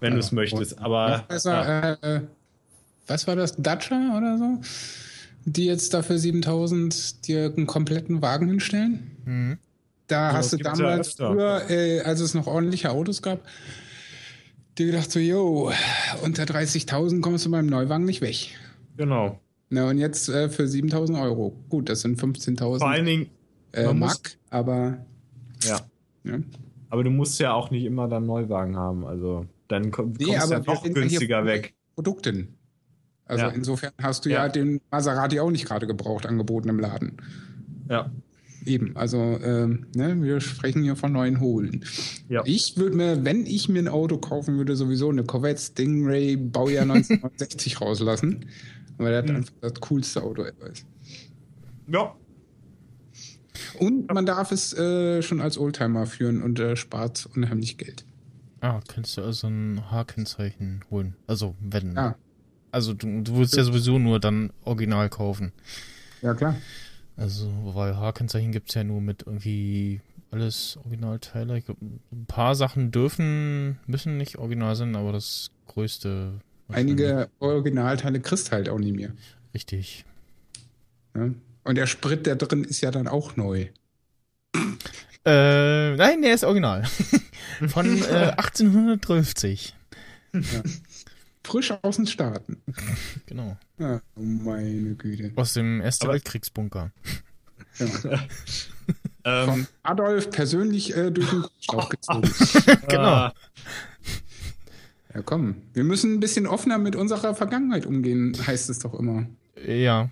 [0.00, 0.78] Wenn du es möchtest.
[0.80, 1.92] Aber besser, ja.
[2.08, 2.20] äh, äh,
[3.06, 3.54] was war das?
[3.56, 4.60] Dacia oder so?
[5.44, 9.10] Die jetzt dafür 7000 dir einen kompletten Wagen hinstellen?
[9.24, 9.58] Mhm.
[10.08, 11.32] Da Ja, hast du ja damals öfter.
[11.32, 13.40] früher, äh, als es noch ordentliche Autos gab,
[14.78, 15.70] dir gedacht so, yo,
[16.22, 18.48] unter 30.000 kommst du beim Neuwagen nicht weg.
[18.96, 19.38] genau.
[19.74, 21.56] Na, und jetzt äh, für 7.000 Euro.
[21.70, 23.30] Gut, das sind Vor 15.000 allen Dingen,
[23.72, 24.98] äh, man muss- Mark, aber
[25.62, 25.80] ja.
[26.24, 26.38] ja.
[26.90, 29.06] Aber du musst ja auch nicht immer dann Neuwagen haben.
[29.06, 31.72] Also dann komm- Nee, kommst du ja noch ja günstiger weg.
[31.94, 32.58] Produkten.
[33.24, 33.50] Also Ja.
[33.52, 34.42] insofern hast du ja.
[34.44, 34.48] Ja.
[34.50, 37.16] den Maserati auch nicht gerade gebraucht angeboten im Laden.
[37.88, 38.10] Ja.
[38.64, 41.84] Eben, also ähm, ne, wir sprechen hier von neuen Holen.
[42.28, 42.42] Ja.
[42.44, 46.82] Ich würde mir, wenn ich mir ein Auto kaufen würde, sowieso eine Corvette Stingray Baujahr
[46.90, 48.46] 1969 rauslassen.
[48.98, 49.36] Weil das Hm.
[49.36, 50.86] einfach das coolste Auto ever ist.
[51.88, 52.14] Ja.
[53.78, 58.04] Und man darf es äh, schon als Oldtimer führen und äh, spart unheimlich Geld.
[58.60, 61.16] Ah, kannst du also ein H-Kennzeichen holen.
[61.26, 61.94] Also wenn.
[61.96, 62.16] Ja.
[62.70, 65.52] Also du, du willst ja sowieso nur dann original kaufen.
[66.22, 66.54] Ja, klar.
[67.16, 71.58] Also, weil H-Kennzeichen gibt's ja nur mit irgendwie alles Originalteile.
[71.58, 76.40] Ich glaub, ein paar Sachen dürfen, müssen nicht original sein, aber das größte.
[76.68, 79.10] Einige Originalteile kriegst halt auch nie mehr.
[79.54, 80.06] Richtig.
[81.14, 81.34] Ne?
[81.64, 83.66] Und der Sprit, der drin ist ja dann auch neu.
[85.24, 86.84] Äh, nein, der ist original.
[87.68, 89.74] Von äh, 1850.
[91.44, 92.62] Frisch aus den Staaten.
[93.26, 93.56] Genau.
[93.82, 95.32] Ja, oh meine Güte.
[95.36, 96.92] Aus dem Ersten Aber- Weltkriegsbunker.
[97.78, 97.88] Ja.
[99.24, 102.22] Ähm, Von Adolf persönlich äh, durch den Schlauch gezogen.
[102.88, 103.26] Genau.
[103.28, 103.30] äh,
[105.14, 105.62] Ja, komm.
[105.74, 109.26] Wir müssen ein bisschen offener mit unserer Vergangenheit umgehen, heißt es doch immer.
[109.64, 110.10] Ja.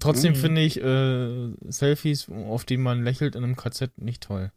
[0.00, 0.36] Trotzdem Mhm.
[0.36, 4.52] finde ich äh, Selfies, auf die man lächelt in einem KZ, nicht toll.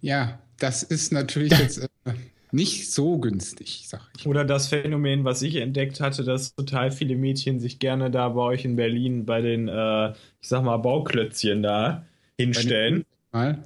[0.00, 2.14] Ja, das ist natürlich jetzt äh,
[2.54, 4.26] nicht so günstig, sag ich.
[4.28, 8.42] Oder das Phänomen, was ich entdeckt hatte, dass total viele Mädchen sich gerne da bei
[8.42, 12.04] euch in Berlin bei den, äh, ich sag mal, Bauklötzchen da
[12.38, 13.04] hinstellen.
[13.32, 13.58] Mal.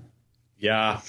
[0.56, 1.02] Ja.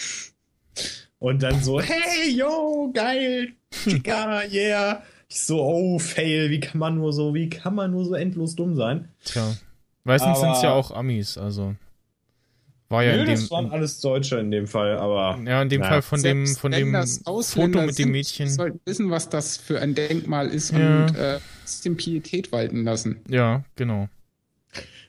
[1.20, 5.02] Und dann so, hey, yo, geil, Chica, yeah.
[5.30, 8.56] Ich so, oh, fail, wie kann man nur so, wie kann man nur so endlos
[8.56, 9.08] dumm sein?
[9.24, 9.56] Tja.
[10.04, 11.76] Meistens sind es ja auch Amis, also.
[12.90, 13.36] War ja Nö, in dem.
[13.36, 15.88] das waren alles Deutsche in dem Fall, aber ja, in dem Ja.
[15.90, 16.92] Fall von dem, von dem
[17.44, 18.48] Foto mit dem Mädchen.
[18.48, 21.06] die sollten wissen, was das für ein Denkmal ist Ja.
[21.06, 23.18] und äh, bisschen Pietät walten lassen.
[23.30, 24.10] Ja, genau.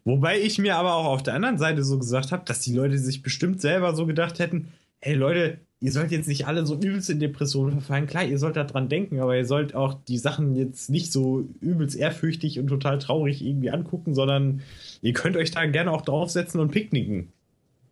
[0.05, 2.99] Wobei ich mir aber auch auf der anderen Seite so gesagt habe, dass die Leute
[2.99, 4.69] sich bestimmt selber so gedacht hätten,
[5.01, 8.07] hey Leute, ihr sollt jetzt nicht alle so übelst in Depressionen verfallen.
[8.07, 11.47] Klar, ihr sollt da dran denken, aber ihr sollt auch die Sachen jetzt nicht so
[11.61, 14.61] übelst ehrfürchtig und total traurig irgendwie angucken, sondern
[15.01, 17.33] ihr könnt euch da gerne auch draufsetzen und picknicken.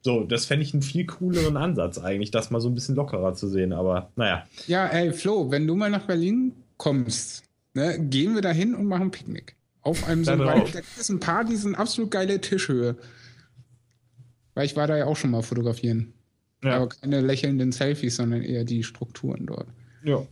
[0.02, 3.34] So, das fände ich einen viel cooleren Ansatz eigentlich, das mal so ein bisschen lockerer
[3.34, 4.46] zu sehen, aber naja.
[4.66, 8.87] Ja, ey, Flo, wenn du mal nach Berlin kommst, ne, gehen wir da hin und
[8.87, 9.56] machen Picknick.
[9.82, 12.96] Auf einem so einem, weil da gibt es ein paar, die sind absolut geile Tischhöhe.
[14.54, 16.12] Weil ich war da ja auch schon mal fotografieren.
[16.62, 16.76] Ja.
[16.76, 19.68] Aber keine lächelnden Selfies, sondern eher die Strukturen dort.
[20.02, 20.22] ja.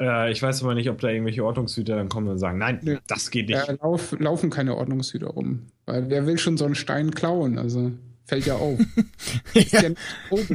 [0.00, 2.98] Äh, ich weiß aber nicht, ob da irgendwelche Ordnungshüter dann kommen und sagen, nein, Nö.
[3.08, 3.68] das geht nicht.
[3.68, 5.66] Da lauf, laufen keine Ordnungshüter rum.
[5.86, 7.58] Weil wer will schon so einen Stein klauen?
[7.58, 7.92] Also
[8.28, 8.78] fällt ja auf.
[9.54, 9.82] Ja.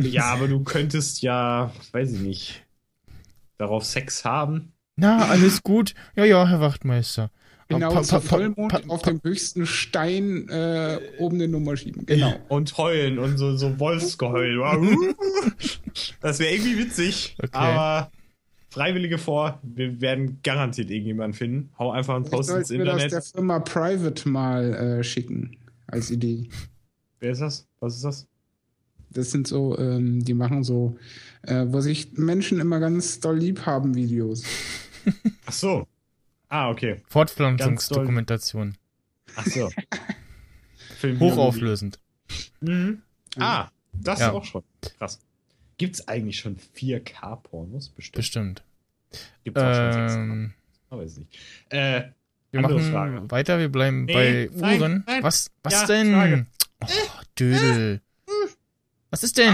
[0.02, 2.64] Ja, aber du könntest ja, weiß ich nicht,
[3.58, 4.72] darauf Sex haben.
[4.96, 5.94] Na, alles gut.
[6.16, 7.32] Ja, ja, Herr Wachtmeister.
[7.70, 11.76] Genau, Pa- pa- zur pa- Vollmond pa- auf dem höchsten Stein äh, oben eine Nummer
[11.76, 12.06] schieben.
[12.06, 12.34] Genau.
[12.50, 14.62] Und heulen und so, so Wolfsgeheul.
[16.22, 17.36] das wäre irgendwie witzig.
[17.40, 17.50] Okay.
[17.54, 18.12] Aber
[18.70, 21.70] Freiwillige vor, wir werden garantiert irgendjemanden finden.
[21.80, 23.26] Hau einfach einen Post ins Sollten wir das der Internet.
[23.34, 25.58] Firma Private mal äh, schicken
[25.88, 26.50] als Idee.
[27.24, 27.66] Wer ist das?
[27.80, 28.28] Was ist das?
[29.10, 30.98] Das sind so, ähm, die machen so,
[31.44, 34.44] äh, wo sich Menschen immer ganz doll lieb haben, Videos.
[35.46, 35.88] Ach so.
[36.50, 37.02] Ah, okay.
[37.08, 38.76] Fortpflanzungsdokumentation.
[39.38, 39.70] Ach so.
[41.20, 41.98] Hochauflösend.
[42.60, 43.02] Mhm.
[43.38, 44.34] Ah, das Ja.
[44.34, 44.64] auch schon.
[44.98, 45.20] Krass.
[45.78, 47.88] Gibt es eigentlich schon 4K-Pornos?
[47.90, 48.18] Bestimmt.
[48.18, 48.64] Bestimmt.
[49.46, 50.14] Gibt es auch schon 6K.
[50.16, 50.54] Ähm,
[50.90, 51.40] Aber weiß ich nicht.
[51.70, 52.04] Äh,
[52.52, 53.32] wir machen Frage.
[53.32, 55.04] weiter, wir bleiben Nee, bei nein, Uhren.
[55.08, 55.24] nein.
[55.24, 56.12] Was, was Ja, denn?
[56.12, 56.46] Frage.
[56.82, 56.88] Oh,
[57.40, 58.02] Dödel.
[59.10, 59.54] Was ist denn?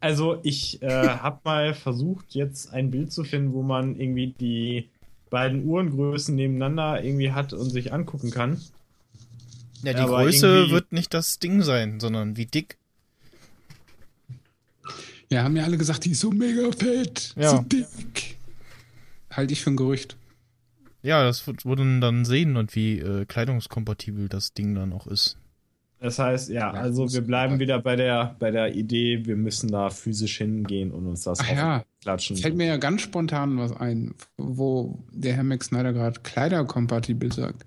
[0.00, 4.88] Also ich äh, habe mal versucht, jetzt ein Bild zu finden, wo man irgendwie die
[5.30, 8.60] beiden Uhrengrößen nebeneinander irgendwie hat und sich angucken kann.
[9.82, 12.78] Ja, die aber Größe wird nicht das Ding sein, sondern wie dick.
[15.30, 17.50] Ja, haben ja alle gesagt, die ist so mega fett, Ja.
[17.50, 18.36] so dick.
[19.30, 20.16] Halte ich für ein Gerücht.
[21.02, 25.36] Ja, das wird- würden dann sehen und wie äh, kleidungskompatibel das Ding dann auch ist.
[26.00, 29.90] Das heißt, ja, also wir bleiben wieder bei der, bei der Idee, wir müssen da
[29.90, 32.36] physisch hingehen und uns das ja, klatschen.
[32.36, 37.66] Fällt mir ja ganz spontan was ein, wo der Herr Max Snyder gerade kleiderkompatibel sagt.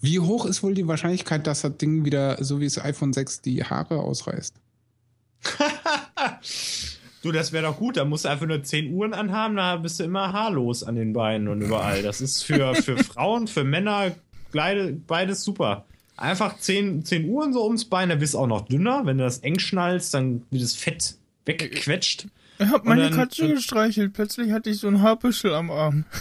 [0.00, 3.40] Wie hoch ist wohl die Wahrscheinlichkeit, dass das Ding wieder, so wie das iPhone 6,
[3.40, 4.54] die Haare ausreißt?
[7.22, 9.98] du, das wäre doch gut, da musst du einfach nur 10 Uhren anhaben, da bist
[9.98, 12.04] du immer haarlos an den Beinen und überall.
[12.04, 14.12] Das ist für, für Frauen, für Männer,
[14.52, 15.84] beide, beides super.
[16.22, 19.04] Einfach 10, 10 Uhren so ums Bein, dann bist du auch noch dünner.
[19.04, 22.26] Wenn du das eng schnallst, dann wird das Fett weggequetscht.
[22.58, 24.12] Ich hab meine dann- Katze gestreichelt.
[24.12, 26.04] Plötzlich hatte ich so ein Haarbüschel am Arm.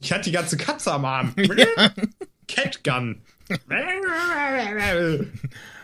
[0.00, 1.34] Ich hatte die ganze Katze am Arm.
[2.48, 3.20] Catgun.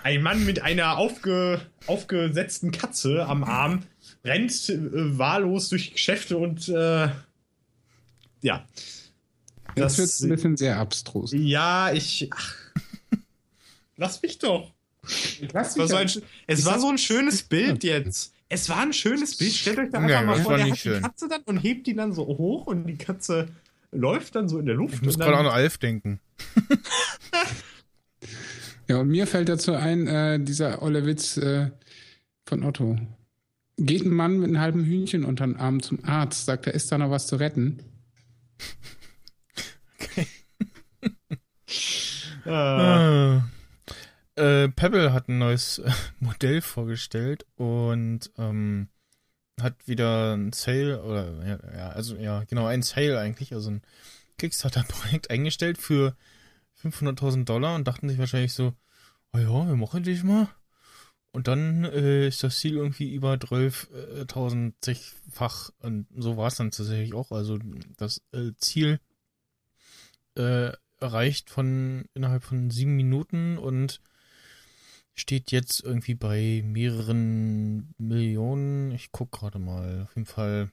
[0.04, 3.82] Ein Mann mit einer aufge, aufgesetzten Katze am Arm
[4.24, 4.78] rennt äh,
[5.18, 7.08] wahllos durch Geschäfte und äh,
[8.42, 8.64] ja.
[9.74, 11.32] Das, Das, wird ein bisschen sehr abstrus.
[11.34, 12.30] ja, ich.
[12.32, 12.54] Ach,
[13.96, 14.72] lass mich doch.
[15.52, 16.10] Lass Es war, so ein,
[16.46, 18.32] es war so ein schönes Bild jetzt.
[18.48, 19.52] Es war ein schönes Bild.
[19.52, 20.94] Stellt euch da einfach Ja, mal vor, der hat schön.
[20.96, 23.48] die Katze dann und hebt die dann so hoch und die Katze
[23.92, 24.94] läuft dann so in der Luft.
[24.94, 26.20] Ich muss gerade an Alf denken.
[28.86, 31.70] Ja, und mir fällt dazu ein, äh, dieser olle Witz äh,
[32.46, 32.98] von Otto.
[33.78, 36.92] Geht ein Mann mit einem halben Hühnchen unter den Arm zum Arzt, sagt er, ist
[36.92, 37.82] da noch was zu retten?
[40.16, 40.24] äh,
[43.36, 43.40] Äh,
[44.36, 48.88] äh, Pebble hat ein neues äh, Modell vorgestellt und ähm,
[49.60, 53.82] hat wieder ein Sale oder ja, also ja, genau, ein Sale eigentlich, also ein
[54.38, 56.16] Kickstarter-Projekt eingestellt für
[56.82, 58.74] 500.000 Dollar und dachten sich wahrscheinlich so,
[59.32, 60.48] oh ja, wir machen dich mal.
[61.32, 67.12] Und dann äh, ist das Ziel irgendwie über 12.000-fach und so war es dann tatsächlich
[67.14, 67.32] auch.
[67.32, 67.58] Also
[67.96, 69.00] das äh, Ziel
[70.36, 70.70] äh,
[71.00, 74.00] erreicht von innerhalb von sieben Minuten und
[75.14, 78.92] steht jetzt irgendwie bei mehreren Millionen.
[78.92, 80.02] Ich guck gerade mal.
[80.02, 80.70] Auf jeden Fall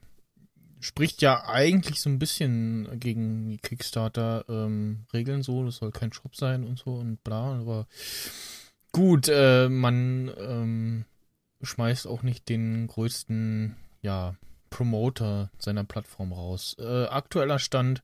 [0.80, 5.64] spricht ja eigentlich so ein bisschen gegen die Kickstarter-Regeln so.
[5.64, 7.58] Das soll kein Shop sein und so und bla.
[7.60, 7.86] Aber
[8.90, 11.04] gut, äh, man ähm,
[11.62, 14.34] schmeißt auch nicht den größten, ja,
[14.70, 16.74] Promoter seiner Plattform raus.
[16.78, 18.02] Äh, aktueller Stand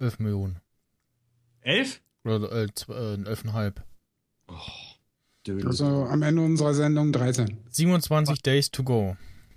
[0.00, 0.60] 11 Millionen.
[1.60, 2.00] elf?
[2.24, 3.74] Oder äh, zw- äh, 11,5.
[4.48, 4.87] Dödel.
[5.64, 7.56] Also am Ende unserer Sendung 13.
[7.70, 9.16] 27 Days to go.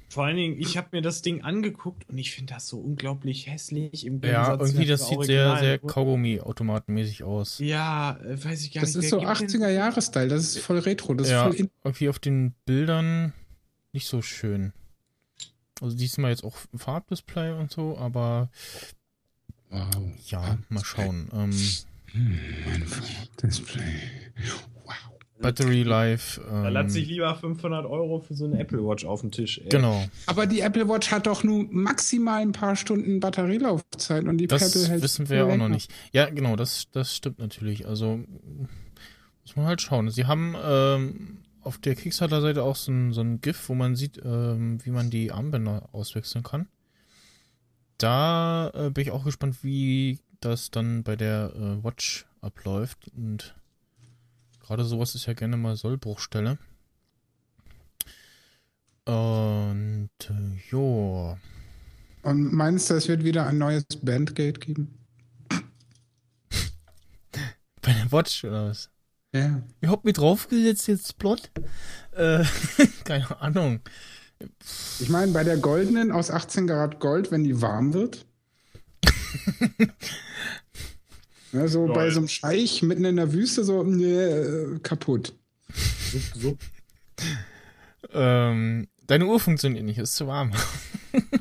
[0.10, 3.48] Vor allen Dingen, ich habe mir das Ding angeguckt und ich finde das so unglaublich
[3.48, 7.60] hässlich im Ja, Gegensatz irgendwie zu das sieht sehr, sehr Kaugummi-automatenmäßig aus.
[7.60, 9.06] Ja, äh, weiß ich gar Das nicht.
[9.06, 12.10] ist so wer gibt denn- 80er-Jahre-Style, das ist voll retro, das ja, ist voll irgendwie
[12.10, 13.32] auf den Bildern
[13.94, 14.74] nicht so schön.
[15.82, 18.50] Also diesmal jetzt auch Farbdisplay und so, aber
[19.70, 19.88] Wow.
[20.28, 21.30] ja, mal schauen.
[21.34, 21.54] Ähm,
[22.66, 22.84] Mein
[23.42, 23.82] Display.
[25.42, 26.42] Battery Life.
[26.42, 29.60] Ähm, Da latze ich lieber 500 Euro für so eine Apple Watch auf den Tisch.
[29.60, 29.70] Ey.
[29.70, 34.48] genau, Aber die Apple Watch hat doch nur maximal ein paar Stunden Batterielaufzeit und die
[34.48, 35.92] das Pebble hält wissen wir ja auch noch nicht.
[36.12, 37.88] Ja, genau, das, das stimmt natürlich.
[37.88, 38.20] Also
[39.44, 40.10] muss man halt schauen.
[40.10, 44.20] Sie haben ähm, auf der Kickstarter-Seite auch so ein, so ein GIF, wo man sieht,
[44.24, 46.68] ähm, wie man die Armbänder auswechseln kann.
[47.98, 53.10] Da äh, bin ich auch gespannt, wie das dann bei der äh, Watch abläuft.
[53.16, 53.56] Und
[54.72, 56.58] gerade sowas ist ja gerne mal Sollbruchstelle.
[59.04, 61.38] Und äh, jo.
[62.24, 64.98] Und meinst du, es wird wieder ein neues Bandgate geben?
[67.82, 68.90] Bei der Watch oder was?
[69.34, 69.62] Ja.
[69.82, 71.52] Ihr habt mir draufgesetzt jetzt Plot?
[72.14, 72.46] Äh,
[73.04, 73.82] keine Ahnung.
[75.02, 78.26] Ich meine, bei der goldenen aus 18 Karat Gold, wenn die warm wird.
[81.54, 81.96] ja, so Lol.
[81.96, 85.34] bei so einem Scheich mitten in der Wüste, so nee, äh, kaputt.
[85.74, 86.60] Sup, sup.
[88.14, 90.52] Ähm, deine Uhr funktioniert nicht, ist zu warm.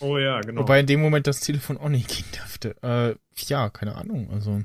[0.00, 0.60] Oh ja, genau.
[0.60, 2.76] Wobei in dem Moment das Telefon auch nicht gehen dürfte.
[2.82, 3.16] Äh,
[3.48, 4.30] ja, keine Ahnung.
[4.30, 4.62] Also,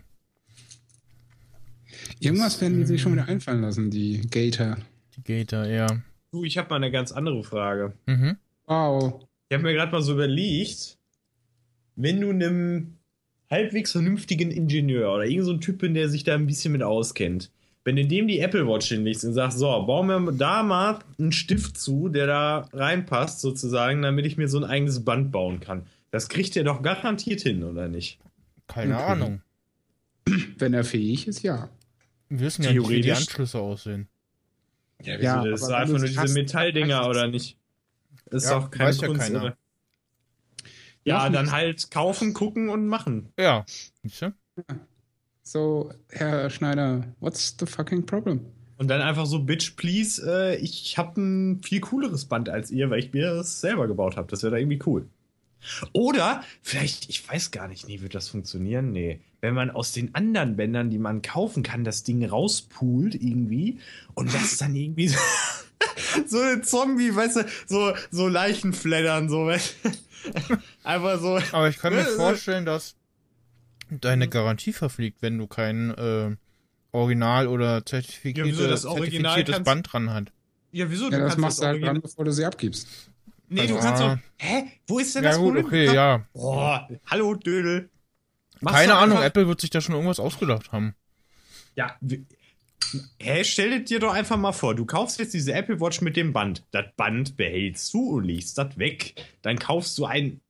[2.20, 4.78] Irgendwas werden die sich schon wieder einfallen lassen, die Gator.
[5.16, 5.88] die Gator, ja.
[6.32, 7.94] du, ich habe mal eine ganz andere Frage.
[8.06, 8.38] Mhm.
[8.66, 9.28] Wow.
[9.50, 10.98] Ich habe mir gerade mal so überlegt,
[11.96, 12.98] wenn du einem
[13.54, 16.84] halbwegs vernünftigen Ingenieur oder irgendein so ein Typ bin, der sich da ein bisschen mit
[16.84, 17.52] auskennt,
[17.86, 21.32] wenn du dem die Apple Watch hinlegst und sagst, so, bau mir da mal einen
[21.32, 25.86] Stift zu, der da reinpasst, sozusagen, damit ich mir so ein eigenes Band bauen kann.
[26.12, 28.20] Das kriegt der doch garantiert hin, oder nicht?
[28.68, 29.04] Keine Okay.
[29.12, 29.42] Ahnung.
[30.58, 31.70] Wenn er fähig ist, ja.
[32.30, 33.12] Wir wissen ja nicht, wie die.
[33.12, 34.08] Anschlüsse aussehen.
[35.04, 37.58] Ja, Ja, das ist einfach nur es diese Metalldinger, oder nicht?
[38.32, 39.42] Ist Ja, doch keine weiß ja Kunst, keiner.
[39.44, 39.58] oder?
[41.06, 41.54] Ja, Noch dann nicht.
[41.54, 43.30] halt kaufen, gucken und machen.
[43.40, 43.66] Ja.
[45.44, 48.46] So, Herr Schneider, what's the fucking problem?
[48.78, 52.90] Und dann einfach so, Bitch, please, äh, ich habe ein viel cooleres Band als ihr,
[52.90, 54.28] weil ich mir das selber gebaut habe.
[54.30, 55.08] Das wäre da irgendwie cool.
[55.94, 58.92] Oder vielleicht, ich weiß gar nicht, nee, wird das funktionieren?
[58.92, 59.22] Nee.
[59.42, 63.80] Wenn man aus den anderen Bändern, die man kaufen kann, das Ding rauspoolt irgendwie
[64.14, 65.18] und das dann irgendwie so,
[66.26, 69.90] so ein Zombie, weißt du, so, so Leichen fleddern, so, weißt du?
[70.84, 71.40] Einfach so.
[71.52, 72.16] Aber ich kann mir Äh, äh.
[72.16, 72.96] vorstellen, dass
[73.90, 76.36] deine Garantie verfliegt, wenn du kein äh,
[76.92, 78.68] Original- oder zertifizierte, Ja, wieso?
[78.68, 80.32] Das Original zertifiziertes kannst- Band dran hat.
[80.72, 81.10] Ja, wieso?
[81.12, 82.88] Ja, das machst du halt dran, bevor du sie abgibst.
[83.50, 84.16] Nee, du Also, kannst ah.
[84.16, 84.22] doch.
[84.38, 84.64] Hä?
[84.88, 85.66] Wo ist denn Ja das gut, Problem?
[85.66, 86.26] okay, ja.
[86.34, 87.90] Boah, hallo Dödel.
[88.62, 90.96] Machst Keine du Ahnung, einfach- Apple wird sich da schon irgendwas ausgedacht haben.
[91.76, 91.96] Ja,
[93.20, 96.34] hä, stell dir doch einfach mal vor, du kaufst jetzt diese Apple Watch mit dem
[96.34, 96.64] Band.
[96.72, 99.16] Das Band behältst du und legst das weg.
[99.42, 100.42] Dann kaufst du ein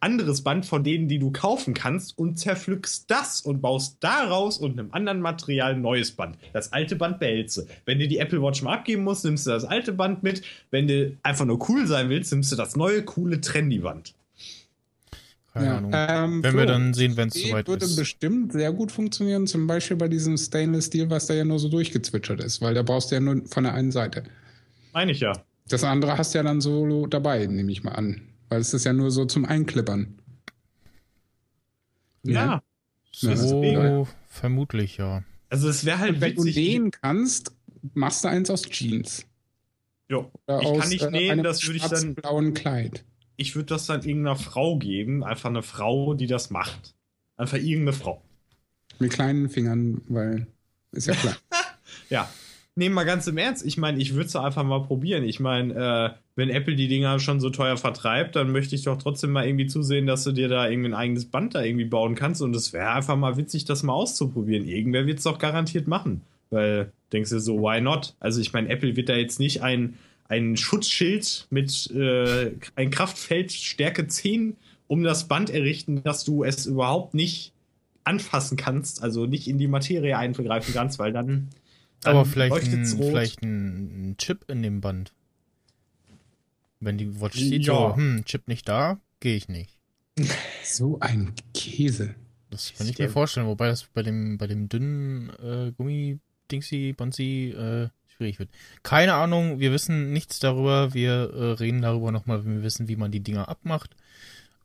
[0.00, 4.78] anderes Band von denen, die du kaufen kannst und zerpflückst das und baust daraus und
[4.78, 6.38] einem anderen Material ein neues Band.
[6.52, 7.62] Das alte Band behältst du.
[7.86, 10.42] Wenn du die Apple Watch mal abgeben musst, nimmst du das alte Band mit.
[10.70, 14.14] Wenn du einfach nur cool sein willst, nimmst du das neue, coole Trendy-Band.
[15.56, 15.90] Keine Ja, Ahnung.
[15.94, 17.96] ähm, Wenn wir so, dann sehen, wenn es soweit würde ist.
[17.96, 21.68] bestimmt sehr gut funktionieren, zum Beispiel bei diesem Stainless Steel, was da ja nur so
[21.68, 24.24] durchgezwitschert ist, weil da brauchst du ja nur von der einen Seite.
[24.92, 25.32] Meine ich ja.
[25.68, 28.22] Das andere hast du ja dann solo dabei, nehme ich mal an.
[28.48, 30.18] Weil es ist ja nur so zum Einklippern.
[32.22, 32.32] Ja.
[32.34, 32.62] Ja,
[33.12, 34.06] So, deswegen.
[34.28, 35.22] vermutlich, ja.
[35.48, 37.52] Also es wäre halt Und wenn du nähen kannst,
[37.94, 39.26] machst du eins aus Jeans.
[40.10, 41.90] Oder Ich aus, kann nicht äh, nähen, das würde ich dann.
[42.00, 43.04] schwarz-blauen Kleid.
[43.36, 45.24] Ich würde das dann irgendeiner Frau geben.
[45.24, 46.94] Einfach eine Frau, die das macht.
[47.36, 48.22] Einfach irgendeine Frau.
[48.98, 50.46] Mit kleinen Fingern, weil
[50.92, 51.36] ist ja klar.
[52.08, 52.28] Ja.
[52.78, 53.64] Nehmen mal ganz im Ernst.
[53.64, 55.24] Ich meine, ich würde es einfach mal probieren.
[55.24, 58.98] Ich meine, äh, wenn Apple die Dinger schon so teuer vertreibt, dann möchte ich doch
[58.98, 62.14] trotzdem mal irgendwie zusehen, dass du dir da irgendwie ein eigenes Band da irgendwie bauen
[62.14, 62.42] kannst.
[62.42, 64.68] Und es wäre einfach mal witzig, das mal auszuprobieren.
[64.68, 66.20] Irgendwer wird es doch garantiert machen.
[66.50, 68.14] Weil, denkst du so, why not?
[68.20, 69.94] Also, ich meine, Apple wird da jetzt nicht ein,
[70.28, 74.56] ein Schutzschild mit äh, ein Kraftfeld Stärke 10
[74.88, 77.52] um das Band errichten, dass du es überhaupt nicht
[78.04, 81.48] anfassen kannst, also nicht in die Materie eingreifen kannst, weil dann.
[82.02, 85.12] dann Aber vielleicht ein, vielleicht ein, ein Chip in dem Band.
[86.78, 87.90] Wenn die Watch sieht, Ja.
[87.90, 89.76] so, hm, Chip nicht da, gehe ich nicht.
[90.62, 92.14] so ein Käse.
[92.50, 97.54] Das kann ich mir vorstellen, wobei das bei dem, bei dem dünnen äh, Gummi-Dingsy, Bonsi,
[97.56, 98.50] äh, schwierig wird.
[98.82, 100.94] Keine Ahnung, wir wissen nichts darüber.
[100.94, 103.96] Wir äh, reden darüber nochmal, wenn wir wissen, wie man die Dinger abmacht.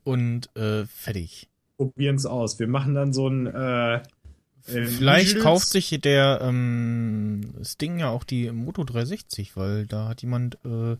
[0.04, 1.48] Und äh, fertig.
[1.76, 2.58] probieren es aus.
[2.58, 3.46] Wir machen dann so ein.
[3.46, 4.02] Äh,
[4.66, 5.44] äh, Vielleicht Nudels.
[5.44, 10.56] kauft sich der ähm, das Ding ja auch die Moto 360, weil da hat jemand
[10.64, 10.96] äh,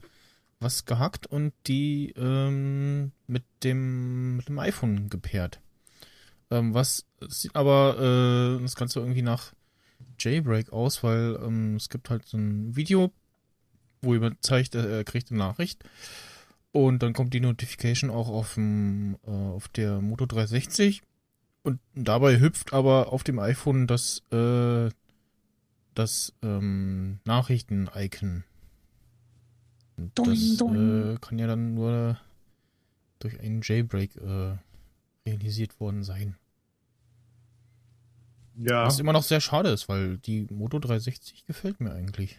[0.58, 5.60] was gehackt und die ähm, mit dem mit dem iPhone gepaart.
[6.50, 9.52] Ähm, was sieht aber äh, das Ganze irgendwie nach
[10.18, 13.12] Jailbreak aus, weil ähm, es gibt halt so ein Video,
[14.00, 15.84] wo jemand zeigt, äh, er kriegt eine Nachricht
[16.72, 21.02] und dann kommt die Notification auch auf, dem, äh, auf der Moto 360
[21.62, 24.90] und dabei hüpft aber auf dem iPhone das, äh,
[25.94, 28.44] das ähm, Nachrichten-Icon.
[30.14, 32.18] Das äh, kann ja dann nur
[33.18, 34.56] durch einen Jailbreak äh,
[35.26, 36.36] realisiert worden sein.
[38.56, 38.86] Ja.
[38.86, 42.38] Was immer noch sehr schade ist, weil die Moto 360 gefällt mir eigentlich.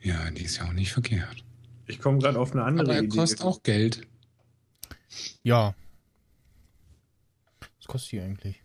[0.00, 1.44] Ja, die ist ja auch nicht verkehrt.
[1.86, 3.16] Ich komme gerade auf eine andere Aber er Idee.
[3.16, 4.06] kostet auch Geld.
[5.42, 5.74] Ja.
[7.78, 8.62] Was kostet die eigentlich?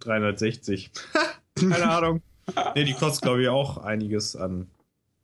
[0.00, 0.90] 360.
[1.54, 2.22] Keine Ahnung.
[2.74, 4.68] Ne, die kostet, glaube ich, auch einiges an.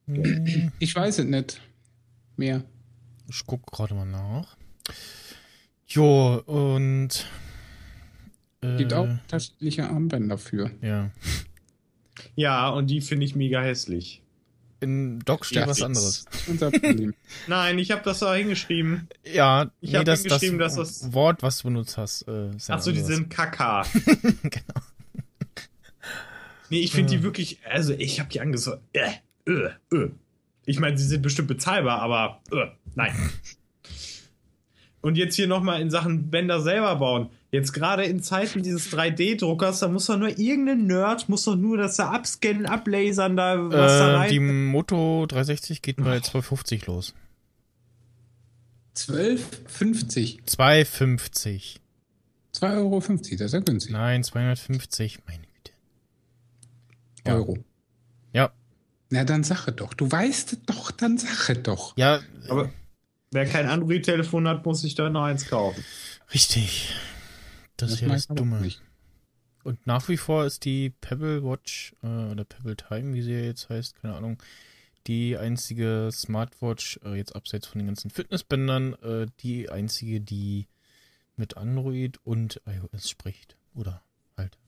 [0.07, 1.61] Hm, Ich weiß es nicht
[2.37, 2.63] mehr.
[3.29, 4.57] Ich guck gerade mal nach.
[5.89, 7.27] Jo, und.
[8.61, 10.71] Äh, Gibt auch unterschiedliche Armbänder für.
[10.83, 11.11] Ja.
[12.35, 14.23] Ja, und die finde ich mega hässlich.
[14.81, 16.25] In Doc steht Ja, was anderes.
[16.49, 17.15] Unser Problem.
[17.47, 19.09] Nein, ich habe das da hingeschrieben.
[19.25, 22.23] Ja, Ich nee, hab das, das hingeschrieben, dass das- Wort, was du benutzt hast.
[22.27, 23.85] Äh, Achso, die sind Kaka.
[24.43, 24.81] genau.
[26.71, 27.19] Nee, ich finde Ja.
[27.19, 28.83] die wirklich, also ich habe die angesagt.
[28.93, 29.11] Äh,
[29.47, 30.11] äh, äh.
[30.67, 33.15] Ich meine, sie sind bestimmt bezahlbar, aber äh, nein.
[35.01, 37.31] Und jetzt hier nochmal in Sachen Bänder selber bauen.
[37.51, 41.79] Jetzt gerade in Zeiten dieses 3D-Druckers, da muss doch nur irgendein Nerd, muss doch nur
[41.79, 44.31] das da abscannen, ablasern, da was da Äh, rein.
[44.31, 47.15] die Moto 360 geht bei 250 los.
[48.95, 50.39] 12,50.
[50.47, 51.81] 250.
[52.55, 53.93] 2,50 Euro, das ist ja günstig.
[53.93, 55.21] Nein, 250.
[55.27, 55.73] Meine Güte.
[57.27, 57.35] Ja.
[57.35, 57.59] Euro.
[58.33, 58.53] Ja,
[59.11, 59.95] Na, dann sache doch.
[59.95, 61.97] Du weißt doch, dann sache doch.
[61.97, 62.71] ja, aber
[63.31, 65.83] wer kein Android-Telefon hat, muss sich da noch eins kaufen.
[66.35, 66.93] richtig.
[67.79, 68.61] Das, ist ja das Dumme.
[68.61, 68.83] nicht.
[69.65, 73.41] Und nach wie vor ist die Pebble Watch äh, oder Pebble Time, wie sie ja
[73.41, 74.43] jetzt heißt, keine Ahnung,
[75.07, 80.67] die einzige Smartwatch, äh, jetzt abseits von den ganzen Fitnessbändern, äh, die einzige, die
[81.37, 83.57] mit Android und iOS spricht.
[83.75, 84.03] Oder
[84.37, 84.59] halt.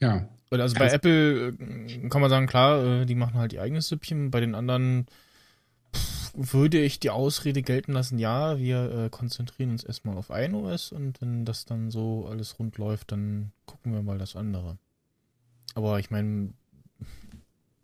[0.00, 0.28] Ja.
[0.50, 3.62] Oder Also bei Also- Apple äh, kann man sagen, klar, äh, die machen halt ihr
[3.62, 4.30] eigenes Süppchen.
[4.30, 5.06] Bei den anderen
[6.34, 10.92] würde ich die Ausrede gelten lassen, ja, wir äh, konzentrieren uns erstmal auf ein OS
[10.92, 14.78] und wenn das dann so alles rund läuft, dann gucken wir mal das andere.
[15.74, 16.52] Aber ich meine,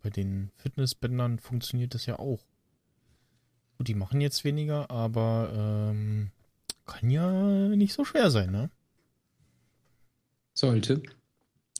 [0.01, 2.45] bei den Fitnessbändern funktioniert das ja auch.
[3.77, 6.31] Gut, die machen jetzt weniger, aber ähm,
[6.85, 7.29] kann ja
[7.69, 8.69] nicht so schwer sein, ne?
[10.53, 11.01] Sollte.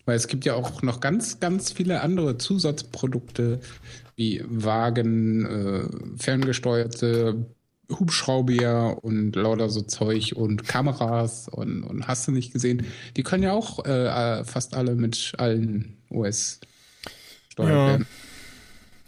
[0.05, 3.59] Weil es gibt ja auch noch ganz, ganz viele andere Zusatzprodukte
[4.15, 7.45] wie Wagen, äh, ferngesteuerte
[7.91, 12.85] Hubschrauber und lauter so Zeug und Kameras und, und hast du nicht gesehen.
[13.15, 16.59] Die können ja auch äh, fast alle mit allen OS
[17.49, 17.87] steuert Ja.
[17.87, 18.07] werden.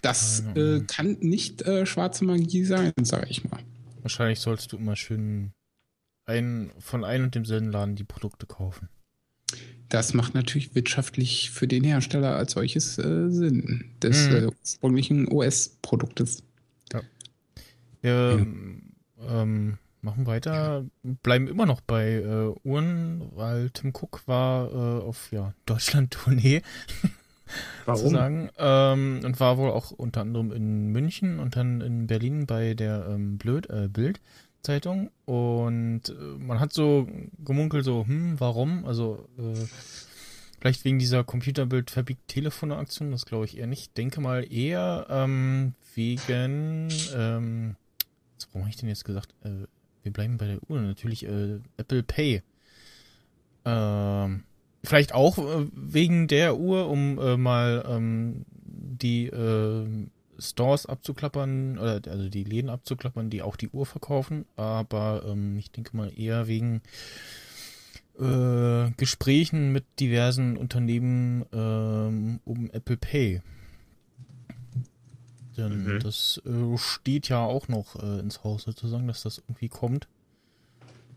[0.01, 3.59] Das äh, kann nicht äh, schwarze Magie sein, sage ich mal.
[4.03, 5.53] Wahrscheinlich sollst du immer schön
[6.25, 8.89] ein, von einem und demselben Laden die Produkte kaufen.
[9.89, 14.35] Das macht natürlich wirtschaftlich für den Hersteller als solches äh, Sinn, des Mhm.
[14.35, 16.43] äh, ursprünglichen OS-Produktes.
[18.01, 18.45] Wir
[19.27, 20.85] ähm, machen weiter,
[21.23, 26.61] bleiben immer noch bei äh, Uhren, weil Tim Cook war äh, auf ja, Deutschland-Tournee
[27.85, 28.01] Warum?
[28.01, 32.75] sozusagen ähm, und war wohl auch unter anderem in München und dann in Berlin bei
[32.75, 33.89] der ähm, Blöd äh,
[34.57, 37.07] Bild-Zeitung und äh, man hat so
[37.43, 38.85] gemunkelt so, hm, warum?
[38.85, 39.65] Also äh,
[40.59, 43.97] vielleicht wegen dieser Computerbild verbiegt Telefone Aktion, das glaube ich eher nicht.
[43.97, 47.75] Denke mal eher ähm, wegen ähm,
[48.51, 49.33] warum habe ich denn jetzt gesagt?
[49.43, 49.67] Äh,
[50.03, 50.81] wir bleiben bei der Uhr.
[50.81, 52.43] Natürlich äh, Apple Pay.
[53.65, 54.43] Ähm,
[54.83, 59.27] vielleicht auch äh, wegen der Uhr, um äh, mal ähm, die
[60.39, 64.45] Stores abzuklappern, oder also die Läden abzuklappern, die auch die Uhr verkaufen.
[64.55, 66.81] Aber ähm, ich denke mal eher wegen
[68.19, 73.41] äh, Gesprächen mit diversen Unternehmen ähm, um Apple Pay.
[75.57, 75.99] Denn Mhm.
[76.01, 80.07] das äh, steht ja auch noch äh, ins Haus sozusagen, dass das irgendwie kommt.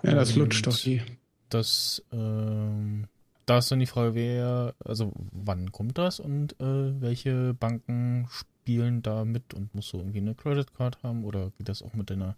[0.02, 1.02] Ja, das Und- lutscht doch hier.
[1.50, 3.06] Das, ähm,
[3.44, 8.28] da ist dann die Frage, wer, also wann kommt das und äh, welche Banken
[8.60, 11.94] spielen da mit und musst du irgendwie eine Credit Card haben oder geht das auch
[11.94, 12.36] mit deiner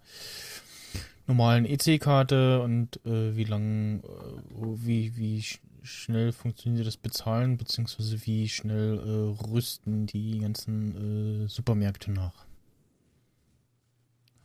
[1.27, 4.05] normalen EC-Karte und äh, wie lang, äh,
[4.85, 11.47] wie, wie sch schnell funktioniert das Bezahlen, beziehungsweise wie schnell äh, rüsten die ganzen äh,
[11.49, 12.45] Supermärkte nach?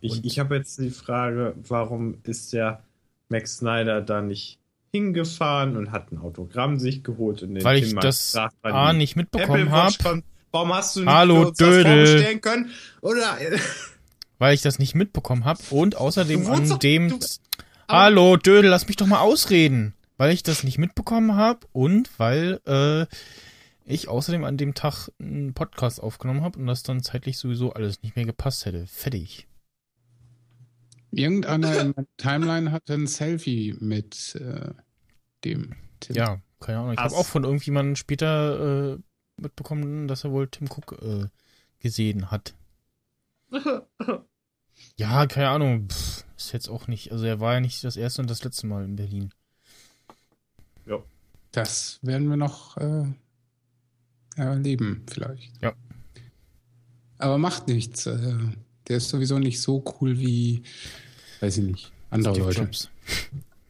[0.01, 2.83] Ich, Und- ich habe jetzt die Frage, warum ist der
[3.29, 4.59] Max Snyder da nicht
[4.91, 8.93] hingefahren und hat ein Autogramm sich geholt und den Weil ich Tim mal das A
[8.93, 10.22] nicht mitbekommen habe.
[10.51, 12.07] Warum hast du nicht Hallo, für uns das Dödel.
[12.07, 12.70] vorbestellen können?
[13.01, 13.38] Oder
[14.38, 17.18] weil ich das nicht mitbekommen habe und außerdem an doch- dem du-
[17.88, 22.61] Hallo Dödel, lass mich doch mal ausreden, weil ich das nicht mitbekommen habe und weil
[22.66, 23.07] äh,
[23.84, 28.03] ich außerdem an dem Tag einen Podcast aufgenommen habe und das dann zeitlich sowieso alles
[28.03, 28.86] nicht mehr gepasst hätte.
[28.86, 29.46] Fertig.
[31.11, 34.72] Irgendeiner in meiner Timeline hatte ein Selfie mit äh,
[35.44, 36.16] dem Tim.
[36.16, 36.92] Ja, keine Ahnung.
[36.92, 38.99] Ich habe auch von irgendjemandem später äh,
[39.41, 41.26] mitbekommen, dass er wohl Tim Cook äh,
[41.80, 42.55] gesehen hat.
[44.95, 45.89] Ja, keine Ahnung.
[45.89, 47.11] Pff, ist jetzt auch nicht.
[47.11, 49.32] Also er war ja nicht das erste und das letzte Mal in Berlin.
[51.53, 53.05] Das werden wir noch äh,
[54.36, 55.61] erleben, vielleicht.
[55.62, 55.72] Ja.
[57.18, 58.07] Aber macht nichts.
[58.07, 58.36] Äh,
[58.86, 60.62] der ist sowieso nicht so cool wie,
[61.41, 62.61] weiß ich nicht, andere Steve Leute.
[62.62, 62.91] Jobs.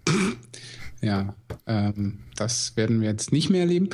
[1.01, 1.37] Ja,
[1.69, 3.89] ähm, das werden wir jetzt nicht mehr erleben.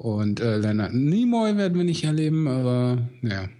[0.00, 3.50] Und äh, Leonard Nimoy werden wir nicht erleben, aber ja.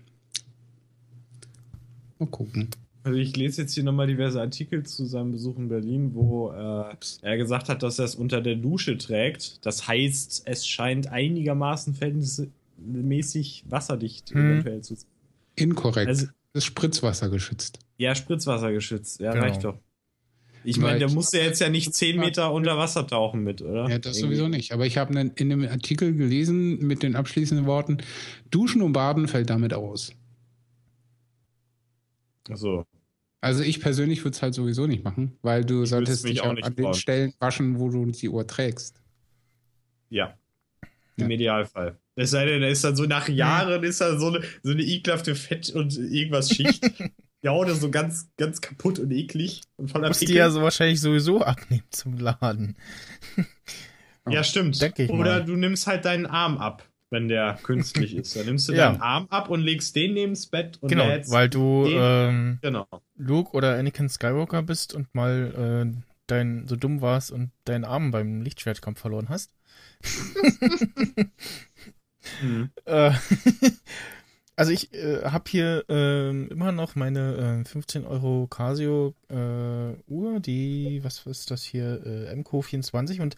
[2.18, 2.70] Mal gucken.
[3.02, 6.94] Also ich lese jetzt hier nochmal diverse Artikel zu seinem Besuch in Berlin, wo äh,
[7.20, 9.66] er gesagt hat, dass er es unter der Dusche trägt.
[9.66, 14.38] Das heißt, es scheint einigermaßen verhältnismäßig wasserdicht Hm.
[14.52, 15.08] eventuell zu sein.
[15.56, 16.08] Inkorrekt.
[16.08, 17.80] Also- das ist Spritzwasser geschützt.
[17.98, 19.20] Ja, Spritzwasser geschützt.
[19.20, 19.44] Ja, Genau.
[19.44, 19.76] reicht doch.
[20.62, 23.88] Ich meine, der muss ja jetzt ja nicht 10 Meter unter Wasser tauchen mit, oder?
[23.88, 24.36] Ja, das Irgendwie.
[24.36, 24.72] sowieso nicht.
[24.72, 27.98] Aber ich habe in dem Artikel gelesen mit den abschließenden Worten,
[28.50, 30.12] Duschen und Baden fällt damit aus.
[32.50, 32.84] Ach so.
[33.40, 36.48] Also ich persönlich würde es halt sowieso nicht machen, weil du Ich solltest dich auch
[36.48, 36.92] auch nicht an den.
[36.94, 39.00] Stellen waschen, wo du die Uhr trägst.
[40.10, 40.34] Ja.
[41.16, 41.36] Im Ja.
[41.36, 41.98] Idealfall.
[42.16, 44.82] Es sei denn, da ist dann so nach Jahren ist da so eine, so eine
[44.82, 46.84] ekelhafte Fett- und irgendwas Schicht.
[47.42, 50.38] Die Haut ist so ganz, ganz kaputt und eklig und voller Musst die Pickel.
[50.38, 52.76] ja so wahrscheinlich sowieso abnehmen zum Laden.
[54.28, 54.78] ja, stimmt.
[55.08, 55.44] Oder mal.
[55.44, 58.36] du nimmst halt deinen Arm ab, wenn der künstlich ist.
[58.36, 58.90] Dann nimmst du Ja.
[58.90, 62.86] deinen Arm ab und legst den neben das Bett und Genau, weil du ähm, Genau.
[63.16, 68.10] Luke oder Anakin Skywalker bist und mal äh, dein so dumm warst und deinen Arm
[68.10, 69.50] beim Lichtschwertkampf verloren hast.
[72.42, 72.70] Mhm.
[72.84, 73.12] Äh,
[74.60, 80.38] also ich äh, habe hier ähm, immer noch meine äh, 15 Euro Casio äh, Uhr,
[80.38, 83.36] die, was ist das hier, äh, MCO24 und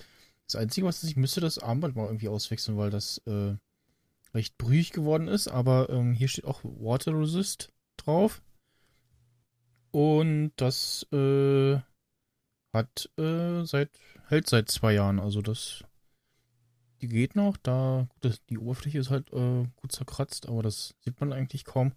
[0.48, 3.54] das Einzige, was ist, ich müsste das Armband mal irgendwie auswechseln, weil das äh,
[4.34, 8.42] recht brüchig geworden ist, aber ähm, hier steht auch Water Resist drauf
[9.92, 11.76] und das äh,
[12.72, 13.90] hat äh, seit,
[14.26, 15.84] hält seit zwei Jahren, also das
[17.02, 17.56] die geht noch.
[17.56, 21.92] Da, das, die Oberfläche ist halt äh, gut zerkratzt, aber das sieht man eigentlich kaum.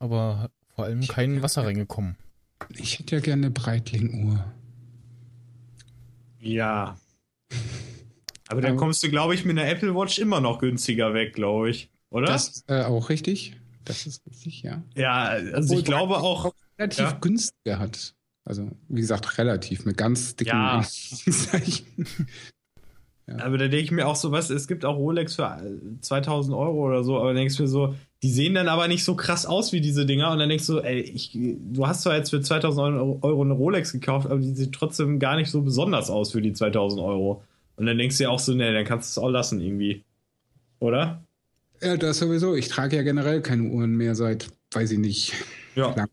[0.00, 2.16] Aber vor allem kein Wasser reingekommen.
[2.76, 4.44] Ich hätte ja gerne eine Breitling-Uhr.
[6.40, 6.98] Ja.
[8.48, 11.70] Aber dann kommst du, glaube ich, mit einer Apple Watch immer noch günstiger weg, glaube
[11.70, 11.90] ich.
[12.10, 12.26] Oder?
[12.26, 13.56] Das ist äh, auch richtig.
[13.84, 14.82] Das ist richtig, ja.
[14.94, 16.52] ja, also Obwohl ich glaube auch.
[16.78, 17.12] Relativ Ja.
[17.20, 18.14] günstiger hat.
[18.44, 20.82] Also, wie gesagt, relativ, mit ganz dicken Ja.
[23.36, 26.56] Aber da denke ich mir auch so, was, es gibt auch Rolex für äh, 2000
[26.56, 29.14] Euro oder so, aber dann denkst du mir so, die sehen dann aber nicht so
[29.14, 32.30] krass aus wie diese Dinger und dann denkst du, ey, ich, du hast zwar jetzt
[32.30, 36.32] für 2000 Euro eine Rolex gekauft, aber die sieht trotzdem gar nicht so besonders aus
[36.32, 37.42] für die 2000 Euro.
[37.76, 40.04] Und dann denkst du dir auch so, ne, dann kannst du es auch lassen irgendwie.
[40.80, 41.22] Oder?
[41.80, 42.56] Ja, das sowieso.
[42.56, 45.32] Ich trage ja generell keine Uhren mehr seit, weiß ich nicht,
[45.76, 45.94] Ja.
[45.94, 46.08] Lang.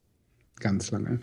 [0.59, 1.22] ganz lange.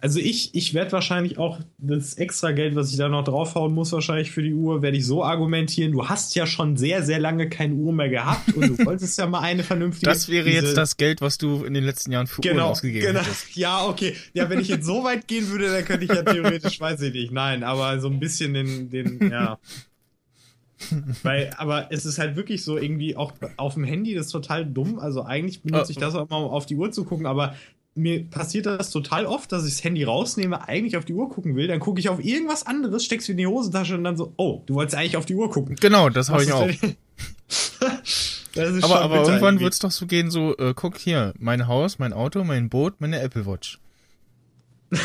[0.00, 3.90] Also ich, ich werde wahrscheinlich auch das extra Geld, was ich da noch draufhauen muss,
[3.90, 5.90] wahrscheinlich für die Uhr, werde ich so argumentieren.
[5.90, 9.26] Du hast ja schon sehr, sehr lange keine Uhr mehr gehabt und du wolltest ja
[9.26, 10.08] mal eine vernünftige.
[10.08, 13.06] Das wäre jetzt das Geld, was du in den letzten Jahren für Uhren Genau, ausgegeben
[13.06, 13.20] genau.
[13.20, 13.46] hättest.
[13.56, 14.14] Ja, okay.
[14.34, 17.12] Ja, wenn ich jetzt so weit gehen würde, dann könnte ich ja theoretisch, weiß ich
[17.12, 17.32] nicht.
[17.32, 19.58] Nein, aber so ein bisschen den, den, ja.
[21.24, 24.64] Weil, aber es ist halt wirklich so irgendwie auch auf dem Handy, das ist total
[24.64, 25.00] dumm.
[25.00, 27.56] Also eigentlich benutze ich das auch mal, um auf die Uhr zu gucken, aber
[27.98, 31.56] mir passiert das total oft, dass ich das Handy rausnehme, eigentlich auf die Uhr gucken
[31.56, 34.62] will, dann gucke ich auf irgendwas anderes, steck's in die Hosentasche und dann so, oh,
[34.66, 35.76] du wolltest eigentlich auf die Uhr gucken.
[35.76, 36.68] Genau, das habe ich auch.
[38.82, 42.12] Aber, aber irgendwann wird es doch so gehen, so, äh, guck hier, mein Haus, mein
[42.12, 43.78] Auto, mein Boot, meine Apple Watch.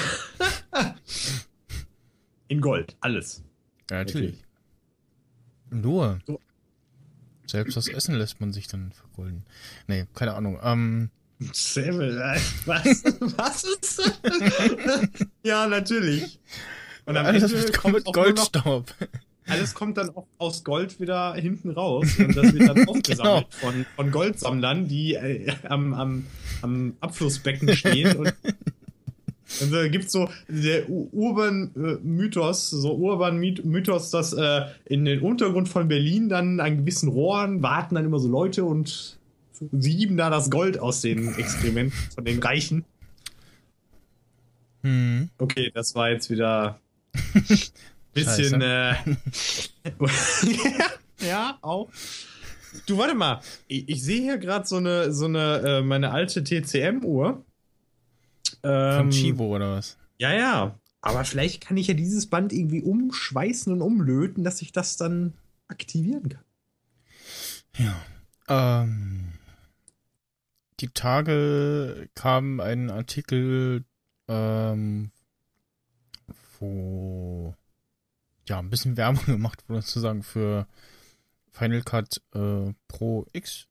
[2.47, 3.43] in Gold, alles.
[3.91, 4.43] Ja, natürlich.
[5.69, 6.19] Nur.
[7.45, 9.45] Selbst das Essen lässt man sich dann vergolden.
[9.87, 10.59] Nee, keine Ahnung.
[10.63, 11.11] Ähm,
[11.75, 13.03] Äh, was?
[13.37, 15.09] was ist das?
[15.43, 16.39] ja, natürlich.
[17.05, 18.93] Und am alles Ende kommt Goldstaub.
[19.47, 22.07] alles kommt dann auch aus Gold wieder hinten raus.
[22.17, 23.71] Und das wird dann aufgesammelt Genau.
[23.71, 26.25] von, von Goldsammlern, die äh, am, am,
[26.61, 28.15] am Abflussbecken stehen.
[28.15, 28.33] Und,
[29.61, 35.87] und da gibt so der U- Urban-Mythos, so Urban-Mythos, dass äh, in den Untergrund von
[35.89, 39.17] Berlin dann an gewissen Rohren warten dann immer so Leute und
[39.71, 42.85] sieben da das Gold aus den Exkrementen von den Reichen.
[44.81, 45.29] Hm.
[45.37, 46.79] Okay, das war jetzt wieder
[48.13, 48.61] bisschen.
[48.61, 48.95] Äh,
[51.25, 51.89] ja, auch.
[52.85, 53.41] Du, warte mal.
[53.67, 57.43] Ich, ich sehe hier gerade so eine, so eine, äh, meine alte TCM-Uhr.
[58.61, 59.97] Von Ähm, Chibo oder was?
[60.17, 60.79] Ja, ja.
[61.01, 65.33] Aber vielleicht kann ich ja dieses Band irgendwie umschweißen und umlöten, dass ich das dann
[65.67, 66.43] aktivieren kann.
[67.77, 68.83] Ja.
[68.83, 69.32] Ähm,
[70.83, 73.85] die Tage kam ein Artikel,
[74.27, 75.11] ähm,
[76.59, 77.55] wo
[78.49, 80.67] ja ein bisschen Werbung gemacht wurde, sozusagen für
[81.51, 83.67] Final Cut äh, Pro X.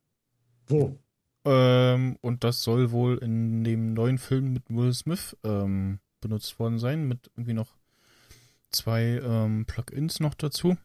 [0.67, 0.99] Wo?
[1.45, 6.79] Ähm, und das soll wohl in dem neuen Film mit Will Smith ähm, benutzt worden
[6.79, 7.77] sein, mit irgendwie noch
[8.71, 10.79] zwei ähm, Plugins noch dazu.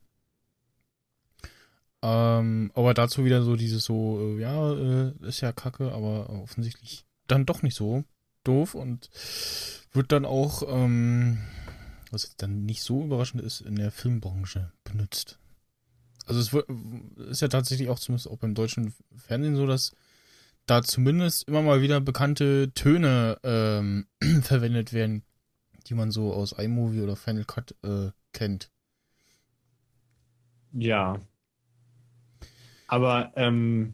[2.07, 7.05] Ähm, aber dazu wieder so dieses so, äh, ja, äh, ist ja kacke, aber offensichtlich
[7.27, 8.05] dann doch nicht so
[8.45, 9.09] doof und
[9.91, 11.39] wird dann auch, ähm,
[12.11, 15.37] was dann nicht so überraschend ist, in der Filmbranche benutzt.
[16.25, 19.91] Also es ist ja tatsächlich auch zumindest auch beim deutschen Fernsehen so, dass
[20.65, 24.07] da zumindest immer mal wieder bekannte Töne ähm,
[24.43, 25.23] verwendet werden,
[25.87, 28.71] die man so aus iMovie oder Final Cut äh, kennt.
[30.71, 31.19] Ja.
[32.87, 33.93] Aber ähm,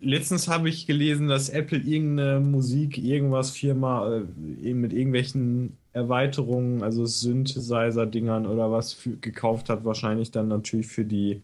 [0.00, 6.82] letztens habe ich gelesen, dass Apple irgendeine Musik, irgendwas Firma äh, eben mit irgendwelchen Erweiterungen,
[6.82, 11.40] also Synthesizer-Dingern oder was für, gekauft hat, wahrscheinlich dann natürlich für die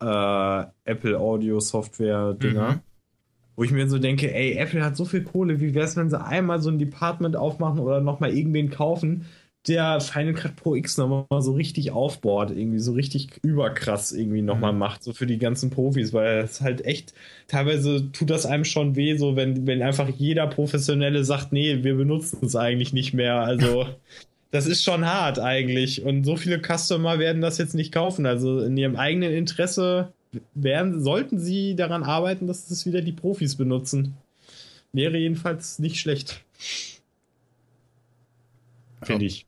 [0.00, 2.72] äh, Apple Audio Software-Dinger.
[2.72, 2.80] Mhm.
[3.56, 6.10] Wo ich mir so denke, ey, Apple hat so viel Kohle, wie wäre es, wenn
[6.10, 9.26] sie einmal so ein Department aufmachen oder nochmal irgendwen kaufen,
[9.66, 14.72] der Final Cut Pro X nochmal so richtig aufbohrt, irgendwie so richtig überkrass irgendwie nochmal
[14.72, 14.78] Mhm.
[14.78, 17.14] macht, so für die ganzen Profis, weil es halt echt,
[17.48, 21.94] teilweise tut das einem schon weh, so wenn, wenn einfach jeder Professionelle sagt, nee, wir
[21.96, 23.86] benutzen es eigentlich nicht mehr, also
[24.50, 28.60] das ist schon hart eigentlich und so viele Customer werden das jetzt nicht kaufen, also
[28.60, 30.12] in ihrem eigenen Interesse
[30.54, 34.14] werden, sollten sie daran arbeiten, dass es wieder die Profis benutzen.
[34.92, 36.42] Wäre jedenfalls nicht schlecht.
[39.02, 39.46] Finde ich.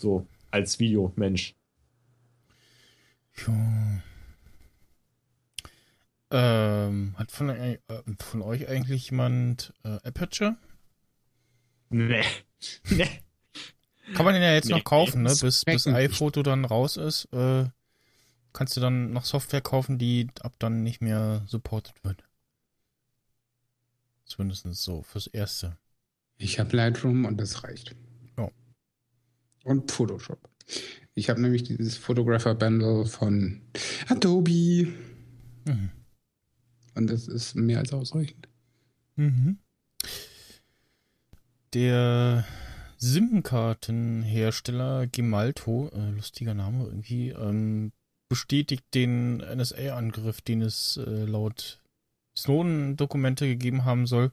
[0.00, 1.54] So, als Videomensch.
[3.46, 4.02] Ja.
[6.32, 7.78] Ähm, hat von, äh,
[8.18, 10.56] von euch eigentlich jemand äh, Aperture?
[11.90, 12.24] Nee.
[12.90, 13.08] Nee.
[14.14, 15.34] Kann man den ja jetzt Nee, noch kaufen, ne?
[15.40, 17.24] Bis, bis iPhoto dann raus ist.
[17.32, 17.70] Äh,
[18.52, 22.22] kannst du dann noch Software kaufen, die ab dann nicht mehr supported wird.
[24.26, 25.78] Zumindest so fürs Erste.
[26.36, 27.96] Ich habe Lightroom und das reicht.
[29.64, 30.38] Und Photoshop.
[31.14, 33.62] Ich habe nämlich dieses Photographer Bundle von
[34.08, 34.86] Adobe.
[35.66, 35.90] Mhm.
[36.94, 38.48] Und das ist mehr als ausreichend.
[39.16, 39.58] Mhm.
[41.74, 42.46] Der
[42.98, 47.92] SIM-Kartenhersteller Gemalto, äh, lustiger Name irgendwie, ähm,
[48.28, 51.80] bestätigt den NSA-Angriff, den es äh, laut
[52.36, 54.32] Snowden-Dokumente gegeben haben soll.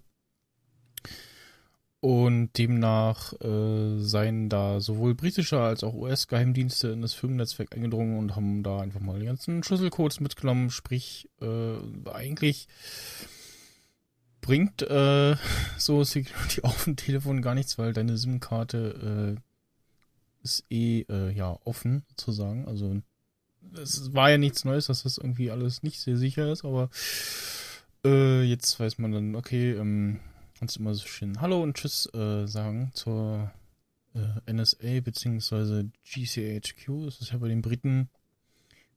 [1.99, 8.35] Und demnach äh, seien da sowohl britische als auch US-Geheimdienste in das Firmennetzwerk eingedrungen und
[8.35, 10.69] haben da einfach mal die ganzen Schlüsselcodes mitgenommen.
[10.69, 11.77] Sprich, äh,
[12.11, 12.67] eigentlich
[14.41, 15.35] bringt äh,
[15.77, 19.41] so Security auf dem Telefon gar nichts, weil deine SIM-Karte äh,
[20.43, 22.67] ist eh äh, ja offen sozusagen.
[22.67, 23.01] Also
[23.73, 26.89] es war ja nichts Neues, dass das irgendwie alles nicht sehr sicher ist, aber
[28.05, 30.19] äh, jetzt weiß man dann, okay, ähm,
[30.57, 33.51] kannst immer so schön Hallo und Tschüss äh, sagen zur
[34.15, 37.05] äh, NSA beziehungsweise GCHQ.
[37.05, 38.09] Das ist ja bei den Briten,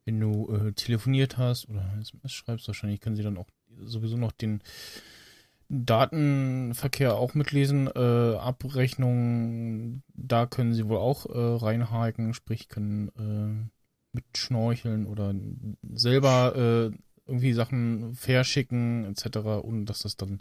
[0.05, 3.49] wenn du äh, telefoniert hast oder SMS schreibst, wahrscheinlich können sie dann auch
[3.79, 4.63] sowieso noch den
[5.69, 14.17] Datenverkehr auch mitlesen, äh, Abrechnungen, da können sie wohl auch äh, reinhaken, sprich können äh,
[14.17, 15.35] mitschnorcheln oder
[15.93, 16.93] selber
[17.27, 20.41] irgendwie Sachen verschicken etc., ohne dass das dann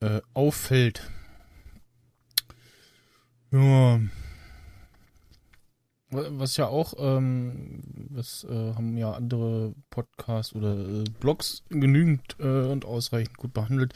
[0.00, 1.10] äh, auffällt.
[3.50, 4.00] Ja.
[6.10, 12.62] Was ja auch, ähm, das äh, haben ja andere Podcasts oder äh, Blogs genügend äh,
[12.62, 13.92] und ausreichend gut behandelt.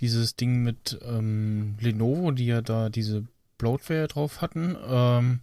[0.00, 3.26] Dieses Ding mit ähm, Lenovo, die ja da diese
[3.56, 5.40] Bloatware drauf hatten, ähm,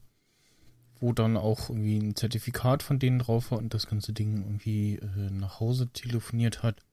[1.00, 4.96] wo dann auch irgendwie ein Zertifikat von denen drauf war und das ganze Ding irgendwie
[4.96, 6.84] äh, nach Hause telefoniert hat.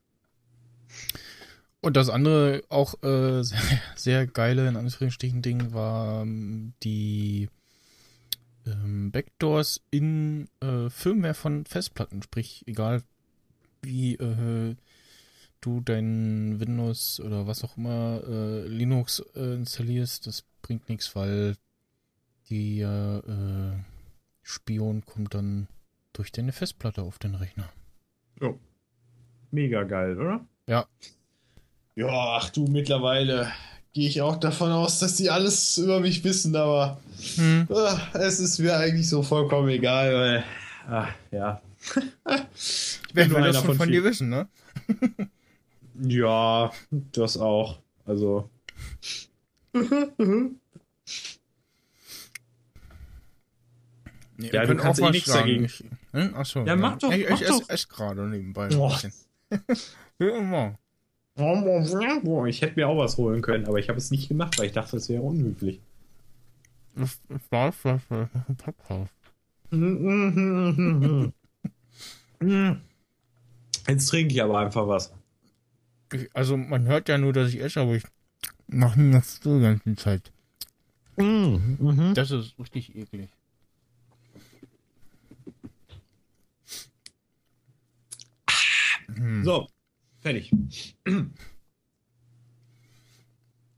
[1.85, 3.59] Und das andere auch äh, sehr,
[3.95, 7.47] sehr geile, in Anführungsstrichen, Ding war ähm, die
[8.65, 12.23] ähm, Backdoors in äh, Firmware von Festplatten.
[12.23, 13.03] Sprich, egal
[13.83, 14.75] wie äh,
[15.61, 21.55] du dein Windows oder was auch immer äh, Linux äh, installierst, das bringt nichts, weil
[22.49, 23.73] die äh,
[24.41, 25.67] Spion kommt dann
[26.13, 27.69] durch deine Festplatte auf den Rechner.
[28.41, 28.57] Oh.
[29.51, 30.43] Mega geil, oder?
[30.65, 30.87] Ja.
[31.95, 33.51] Ja, ach du, mittlerweile
[33.93, 36.99] gehe ich auch davon aus, dass die alles über mich wissen, aber
[37.35, 37.67] Hm.
[37.73, 40.43] ah, es ist mir eigentlich so vollkommen egal, weil,
[40.89, 41.61] ah, ja.
[43.13, 44.47] Wer bin will einer das von von dir wissen, ne?
[46.01, 47.79] Ja, das auch.
[48.05, 48.49] Also.
[54.37, 55.65] Nee, Ja, du kannst auch eh nichts dagegen.
[55.65, 56.35] Ich, hm?
[56.35, 56.65] Achso.
[56.65, 57.61] Ja, mach doch, Ich, mach ich doch.
[57.61, 58.67] esse ess gerade nebenbei.
[58.67, 58.99] Boah.
[60.19, 60.77] Ja, immer.
[61.37, 64.71] Ich hätte mir auch was holen können, aber ich habe es nicht gemacht, weil ich
[64.71, 65.81] dachte, es wäre unhöflich.
[73.87, 75.13] Jetzt trinke ich aber einfach was.
[76.33, 78.03] Also, man hört ja nur, dass ich esse, aber ich
[78.67, 80.31] mache das die ganze Zeit.
[82.13, 83.29] Das ist richtig eklig.
[89.43, 89.67] So,
[90.25, 90.51] fertig.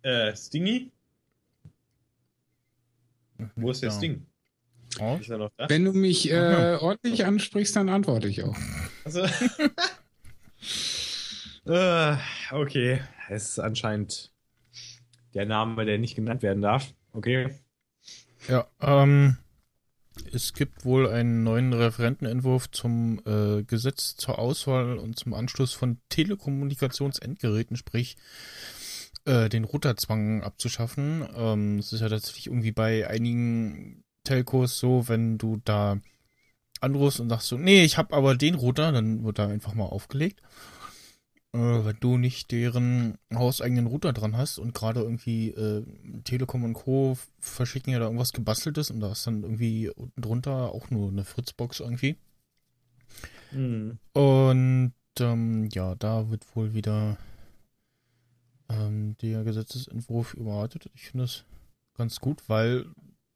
[0.02, 0.94] äh, Stingy?
[3.58, 3.98] Wo ist der Ja.
[3.98, 4.26] Sting?
[5.00, 5.18] Oh.
[5.20, 5.70] Ist er noch da?
[5.70, 8.56] Wenn du mich äh, ordentlich ansprichst, dann antworte ich auch.
[9.04, 9.26] Also.
[11.66, 12.16] äh,
[12.52, 13.02] okay.
[13.30, 14.32] Es ist anscheinend
[15.34, 16.94] der Name, der nicht genannt werden darf.
[17.12, 17.54] Okay.
[18.48, 19.38] Ja, ähm,
[20.32, 25.98] es gibt wohl einen neuen Referentenentwurf zum äh, Gesetz zur Auswahl und zum Anschluss von
[26.10, 28.18] Telekommunikationsendgeräten, sprich
[29.26, 31.28] äh, den Routerzwang abzuschaffen.
[31.36, 36.00] Ähm, es ist ja tatsächlich irgendwie bei einigen Telcos so, wenn du da
[36.82, 39.86] anrufst und sagst so, nee, ich habe aber den Router, dann wird da einfach mal
[39.86, 40.42] aufgelegt.
[41.58, 45.84] Äh, wenn du nicht deren hauseigenen Router dran hast und gerade irgendwie äh,
[46.24, 47.18] Telekom und Co.
[47.40, 51.26] verschicken ja da irgendwas gebasteltes und da ist dann irgendwie unten drunter auch nur eine
[51.26, 52.18] Fritzbox irgendwie.
[53.50, 53.98] Hm.
[54.14, 57.18] Und ähm, ja, da wird wohl wieder
[58.70, 60.92] ähm, der Gesetzesentwurf überarbeitet.
[60.94, 61.44] Ich finde das
[61.96, 62.86] ganz gut, weil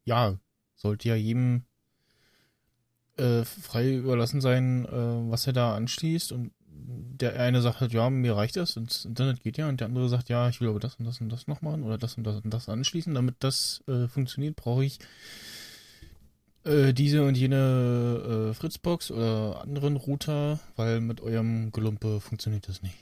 [0.06, 0.38] ja,
[0.76, 1.64] sollte ja jedem
[3.18, 6.52] äh, frei überlassen sein, äh, was er da anschließt und
[6.88, 10.10] der eine sagt halt, ja, mir reicht das das Internet geht ja und der andere
[10.10, 12.24] sagt, ja, ich will aber das und das und das noch machen oder das und
[12.24, 13.14] das und das anschließen.
[13.14, 15.00] Damit das äh, funktioniert, brauche ich
[16.64, 22.82] äh, diese und jene äh, Fritzbox oder anderen Router, weil mit eurem Gelumpe funktioniert das
[22.82, 22.98] nicht.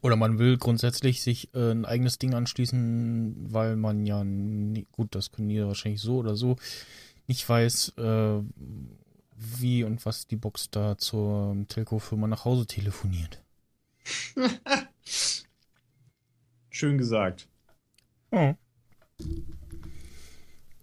[0.00, 5.14] Oder man will grundsätzlich sich äh, ein eigenes Ding anschließen, weil man ja, nie, gut,
[5.14, 6.56] das können die wahrscheinlich so oder so,
[7.26, 8.40] nicht weiß, äh,
[9.38, 13.42] wie und was die Box da zur Telco-Firma nach Hause telefoniert.
[16.70, 17.48] Schön gesagt.
[18.30, 18.54] Oh.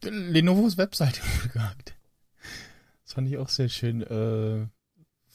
[0.01, 1.21] Lenovos Webseite
[1.53, 1.95] gehackt.
[3.03, 4.01] Das fand ich auch sehr schön.
[4.01, 4.67] Äh,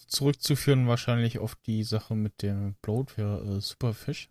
[0.06, 4.28] zurückzuführen wahrscheinlich auf die Sache mit der Bloatware äh, Superfish.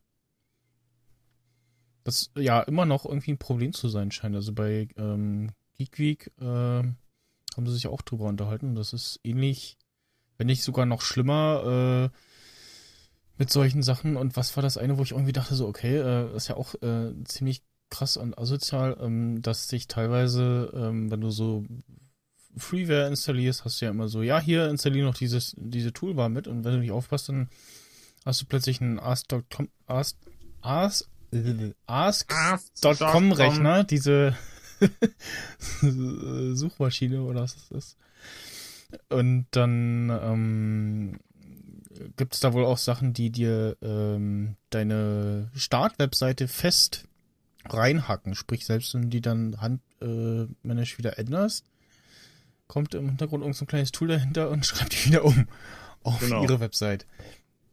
[2.03, 4.35] Das ja immer noch irgendwie ein Problem zu sein scheint.
[4.35, 6.83] Also bei ähm, Geek Week äh,
[7.55, 8.75] haben sie sich auch drüber unterhalten.
[8.75, 9.77] Das ist ähnlich,
[10.37, 12.17] wenn nicht sogar noch schlimmer äh,
[13.37, 14.17] mit solchen Sachen.
[14.17, 16.75] Und was war das eine, wo ich irgendwie dachte, so, okay, äh, ist ja auch
[16.81, 21.65] äh, ziemlich krass und asozial, ähm, dass sich teilweise, ähm, wenn du so
[22.55, 26.47] Freeware installierst, hast du ja immer so, ja, hier installier noch dieses, diese Toolbar mit
[26.47, 27.49] und wenn du nicht aufpasst, dann
[28.25, 30.17] hast du plötzlich einen Ask.com Ask,
[30.61, 31.09] Ask,
[31.87, 34.35] Ask.com Rechner, diese
[36.55, 37.97] Suchmaschine oder was das ist.
[39.09, 41.19] Und dann ähm,
[42.17, 47.05] gibt es da wohl auch Sachen, die dir ähm, deine Startwebseite fest
[47.65, 48.35] reinhacken.
[48.35, 51.65] Sprich, selbst wenn du die dann handmännisch äh, wieder änderst,
[52.67, 55.47] kommt im Hintergrund irgendein so kleines Tool dahinter und schreibt die wieder um
[56.03, 56.43] auf genau.
[56.43, 57.05] ihre Website.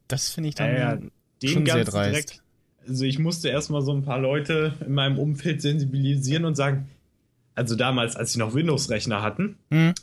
[0.07, 0.99] Das finde ich dann ja,
[1.41, 2.13] ja, schon sehr dreist.
[2.13, 2.43] Direkt,
[2.87, 6.89] also ich musste erstmal so ein paar Leute in meinem Umfeld sensibilisieren und sagen,
[7.57, 9.93] also damals, als sie noch Windows-Rechner hatten, hm.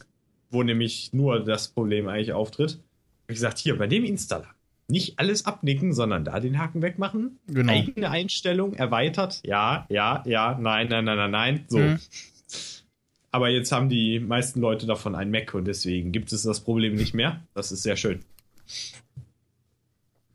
[0.50, 4.48] wo nämlich nur das Problem eigentlich auftritt, habe ich gesagt, hier, bei dem Installer,
[4.88, 7.38] nicht alles abnicken, sondern da den Haken wegmachen.
[7.46, 7.72] Genau.
[7.72, 9.40] Eigene Einstellung erweitert.
[9.44, 11.64] Ja, ja, ja, nein, nein, nein, nein, nein.
[11.68, 11.78] So.
[11.78, 11.98] Hm.
[13.30, 16.94] Aber jetzt haben die meisten Leute davon ein Mac und deswegen gibt es das Problem
[16.94, 17.40] nicht mehr.
[17.54, 18.20] Das ist sehr schön.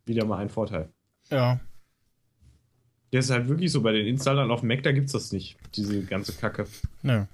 [0.05, 0.89] Wieder mal ein Vorteil.
[1.30, 1.59] Ja.
[3.12, 5.57] Der ist halt wirklich so, bei den Installern auf Mac, da gibt es das nicht.
[5.76, 6.68] Diese ganze Kacke.
[7.03, 7.28] Ja.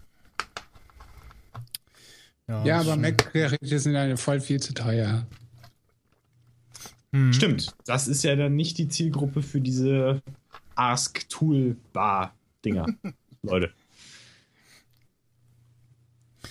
[2.48, 5.26] Ja, ja aber Mac-Geräte sind halt voll viel zu teuer.
[7.12, 7.34] Hm.
[7.34, 7.74] Stimmt.
[7.86, 10.22] Das ist ja dann nicht die Zielgruppe für diese
[10.76, 12.86] Ask-Toolbar-Dinger.
[13.42, 13.72] Leute.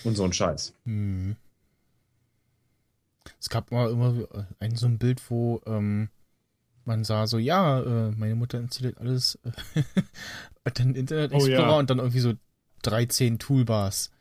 [0.03, 0.73] Und so ein Scheiß.
[0.85, 1.35] Hm.
[3.39, 4.27] Es gab mal immer
[4.59, 6.09] ein so ein Bild, wo ähm,
[6.85, 9.81] man sah so, ja, äh, meine Mutter installiert alles, äh,
[10.73, 11.79] dann Internet Explorer oh, ja.
[11.79, 12.33] und dann irgendwie so
[12.83, 14.11] 13 Toolbars.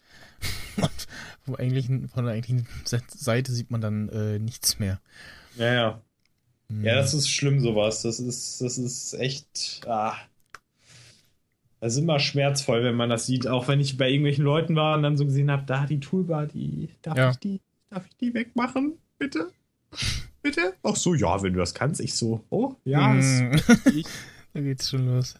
[0.77, 1.07] und
[1.47, 5.01] wo eigentlich von der eigentlichen Seite sieht man dann äh, nichts mehr.
[5.57, 6.03] Ja, ja.
[6.69, 6.85] Hm.
[6.85, 8.03] Ja, das ist schlimm, sowas.
[8.03, 9.83] Das ist, das ist echt.
[9.87, 10.17] Ah.
[11.81, 13.47] Das ist immer schmerzvoll, wenn man das sieht.
[13.47, 16.47] Auch wenn ich bei irgendwelchen Leuten war und dann so gesehen habe, da die Toolbar,
[16.47, 17.31] die darf ja.
[17.31, 17.61] ich die,
[17.91, 18.95] darf ich die wegmachen?
[19.19, 19.51] Bitte?
[20.45, 20.75] Bitte?
[20.83, 22.03] Ach so, ja, wenn du das kannst.
[22.03, 23.15] Ich so, oh, ja.
[23.15, 23.57] Mm.
[24.53, 25.35] da geht's schon los.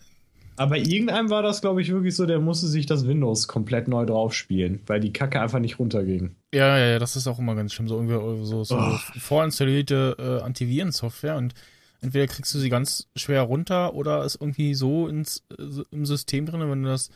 [0.57, 4.07] Aber irgendeinem war das, glaube ich, wirklich so, der musste sich das Windows komplett neu
[4.07, 6.37] drauf spielen, weil die Kacke einfach nicht runterging.
[6.55, 7.87] Ja, ja, ja, das ist auch immer ganz schlimm.
[7.87, 8.99] So irgendwie so, so oh.
[9.19, 11.53] vorinstallierte äh, Antivirensoftware und
[12.01, 16.47] entweder kriegst du sie ganz schwer runter oder ist irgendwie so ins, äh, im System
[16.47, 17.11] drin, wenn du das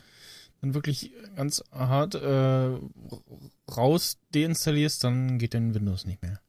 [0.61, 2.69] dann wirklich ganz hart äh,
[3.75, 6.39] raus deinstallierst, dann geht dein Windows nicht mehr.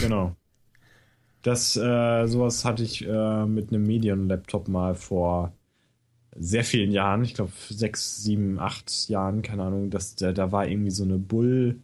[0.00, 0.34] Genau.
[1.42, 5.52] Das, äh, sowas hatte ich äh, mit einem Medien-Laptop mal vor
[6.36, 10.66] sehr vielen Jahren, ich glaube sechs, sieben, acht Jahren, keine Ahnung, dass da, da war
[10.68, 11.80] irgendwie so eine Bull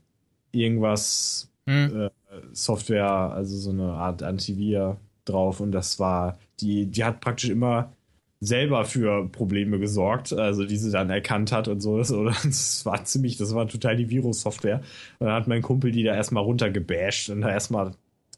[0.53, 2.03] irgendwas hm.
[2.03, 2.11] äh,
[2.53, 7.93] Software, also so eine Art Antivir drauf und das war, die, die hat praktisch immer
[8.41, 11.93] selber für Probleme gesorgt, also die sie dann erkannt hat und so.
[11.95, 14.83] Oder das war ziemlich, das war total die Virus-Software.
[15.19, 17.93] Und dann hat mein Kumpel die da erstmal runtergebasht und da erstmal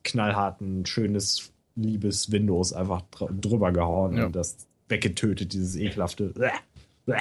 [0.07, 4.26] knallhart ein schönes, liebes Windows einfach drüber gehauen ja.
[4.26, 6.32] und das weggetötet, dieses ekelhafte.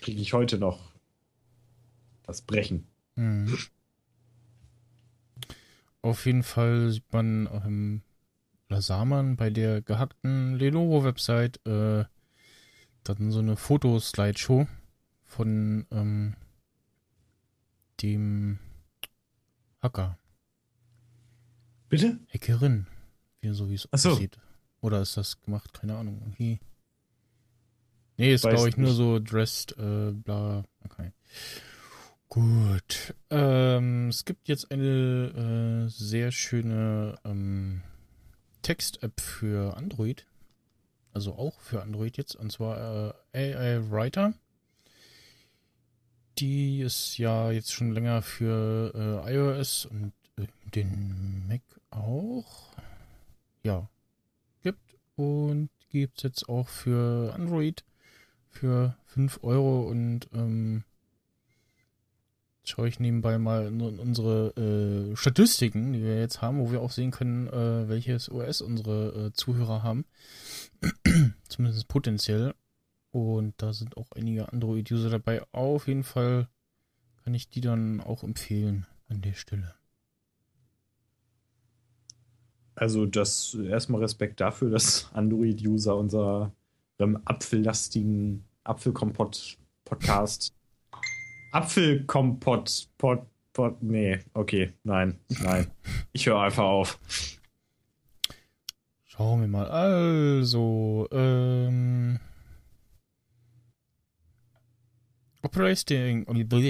[0.00, 0.92] Kriege ich heute noch
[2.24, 2.86] das Brechen.
[3.16, 3.56] Mhm.
[6.02, 8.02] Auf jeden Fall sieht man, ähm,
[8.68, 12.04] oder sah man bei der gehackten Lenovo-Website äh,
[13.04, 14.66] dann so eine Fotoslideshow
[15.24, 16.34] von ähm,
[18.02, 18.58] dem
[19.80, 20.18] Hacker.
[21.88, 22.18] Bitte?
[22.32, 22.86] Hackerin.
[23.40, 24.10] Wie, so wie es so.
[24.10, 24.38] aussieht.
[24.80, 25.72] Oder ist das gemacht?
[25.72, 26.18] Keine Ahnung.
[26.20, 26.60] Irgendwie.
[28.16, 28.78] Nee, ist glaube ich nicht.
[28.78, 30.64] nur so dressed, äh, bla.
[30.84, 31.12] Okay.
[32.28, 33.14] Gut.
[33.30, 37.82] Ähm, es gibt jetzt eine äh, sehr schöne ähm,
[38.62, 40.26] Text-App für Android.
[41.14, 44.34] also auch für Android jetzt, und zwar äh, AI Writer.
[46.38, 52.72] Die ist ja jetzt schon länger für äh, iOS und äh, den Mac auch.
[53.64, 53.88] Ja,
[54.62, 54.78] gibt
[55.16, 57.84] und gibt es jetzt auch für Android
[58.50, 60.84] für 5 Euro und ähm,
[62.62, 66.90] schaue ich nebenbei mal in unsere äh, Statistiken, die wir jetzt haben, wo wir auch
[66.90, 70.04] sehen können, äh, welches OS unsere äh, Zuhörer haben.
[71.48, 72.54] Zumindest potenziell.
[73.18, 75.42] Und da sind auch einige Android-User dabei.
[75.52, 76.48] Auf jeden Fall
[77.24, 79.74] kann ich die dann auch empfehlen an der Stelle.
[82.74, 86.52] Also das erstmal Respekt dafür, dass Android-User unserem
[87.24, 90.52] apfellastigen Apfelkompott-Podcast
[91.50, 95.70] Apfelkompott, Pot, Pot, nee, okay, nein, nein.
[96.12, 96.98] Ich höre einfach auf.
[99.06, 99.66] Schauen wir mal.
[99.66, 102.20] Also, ähm,
[105.42, 106.26] Operating,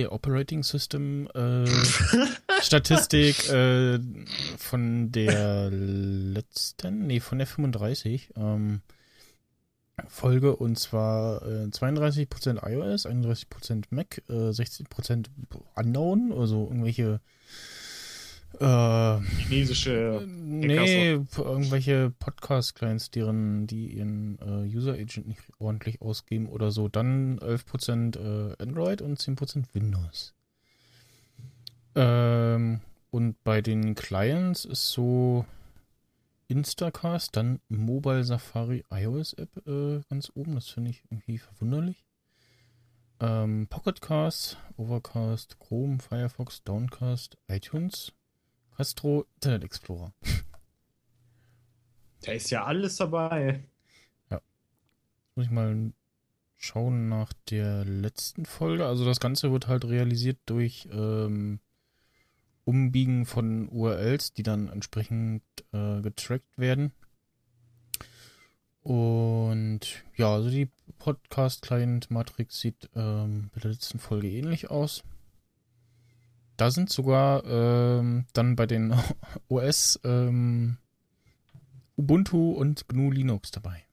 [0.08, 1.66] Operating System äh,
[2.60, 3.98] Statistik äh,
[4.58, 8.34] von der letzten, nee, von der 35.
[8.36, 8.82] Ähm,
[10.06, 15.26] Folge und zwar äh, 32% iOS, 31% Mac, äh, 16%
[15.74, 17.20] Unknown, also irgendwelche
[18.60, 26.88] äh, chinesische nee, irgendwelche Podcast-Clients, deren, die ihren äh, User-Agent nicht ordentlich ausgeben oder so.
[26.88, 30.34] Dann 11% äh, Android und 10% Windows.
[31.94, 32.80] Ähm,
[33.10, 35.44] und bei den Clients ist so
[36.48, 40.54] Instacast, dann Mobile Safari iOS App äh, ganz oben.
[40.54, 42.04] Das finde ich irgendwie verwunderlich.
[43.20, 48.12] Ähm, Pocketcast, Overcast, Chrome, Firefox, Downcast, iTunes,
[48.78, 50.12] Castro, Internet Explorer.
[52.20, 53.64] Da ist ja alles dabei.
[54.30, 54.36] Ja.
[54.36, 55.92] Jetzt muss ich mal
[56.56, 58.86] schauen nach der letzten Folge.
[58.86, 61.58] Also das Ganze wird halt realisiert durch ähm,
[62.64, 66.92] Umbiegen von URLs, die dann entsprechend äh, getrackt werden.
[68.82, 70.70] Und ja, also die
[71.00, 75.02] Podcast-Client-Matrix sieht ähm, bei der letzten Folge ähnlich aus.
[76.58, 78.92] Da sind sogar ähm, dann bei den
[79.48, 80.76] OS ähm,
[81.96, 83.84] Ubuntu und GNU Linux dabei.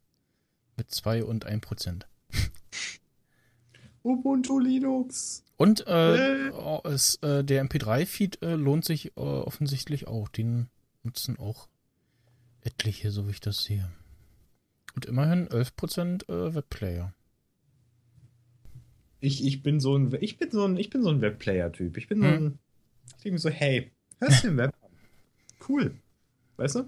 [0.76, 2.08] Mit 2 und 1 Prozent.
[4.04, 5.44] Ubuntu Linux.
[5.58, 6.80] Und äh, äh.
[6.86, 10.28] Es, äh, der MP3-Feed äh, lohnt sich äh, offensichtlich auch.
[10.28, 10.68] Den
[11.04, 11.70] nutzen auch
[12.62, 13.92] etliche, so wie ich das sehe.
[14.96, 17.14] Und immerhin 11% äh, Webplayer.
[19.26, 21.98] Ich, ich bin so ein ich bin so ein ich bin so ein Webplayer-Typ.
[21.98, 22.34] Ich bin so hm.
[22.34, 22.60] ein
[23.18, 24.90] ich denke so, hey, hörst du den Web an?
[25.68, 25.96] Cool.
[26.58, 26.86] Weißt du?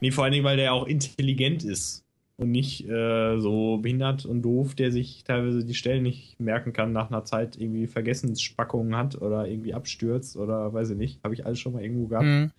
[0.00, 2.04] Nee, vor allen Dingen, weil der auch intelligent ist
[2.36, 6.92] und nicht äh, so behindert und doof, der sich teilweise die Stellen nicht merken kann,
[6.92, 11.22] nach einer Zeit irgendwie Vergessensspackungen hat oder irgendwie abstürzt oder weiß ich nicht.
[11.24, 12.26] Habe ich alles schon mal irgendwo gehabt.
[12.26, 12.50] Mhm.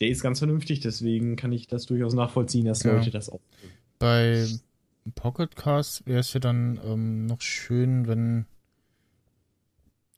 [0.00, 2.92] Der ist ganz vernünftig, deswegen kann ich das durchaus nachvollziehen, dass ja.
[2.92, 3.40] Leute das auch.
[3.98, 4.46] Bei
[5.14, 8.46] Pocketcast wäre es ja dann ähm, noch schön, wenn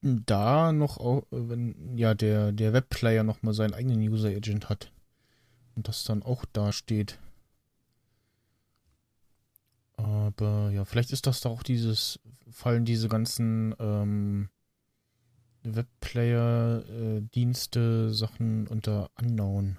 [0.03, 4.93] da noch auch, wenn ja der, der Webplayer noch mal seinen eigenen User Agent hat
[5.77, 7.19] und das dann auch da steht.
[9.97, 12.21] Aber ja, vielleicht ist das da auch dieses,
[12.51, 14.51] fallen diese ganzen ähm,
[15.63, 19.77] Webplayer-Dienste, äh, Sachen unter Unknown.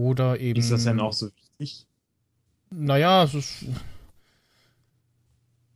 [0.00, 0.58] Oder eben.
[0.58, 1.26] Ist das denn auch so
[1.58, 1.86] wichtig?
[2.70, 3.66] Naja, es ist.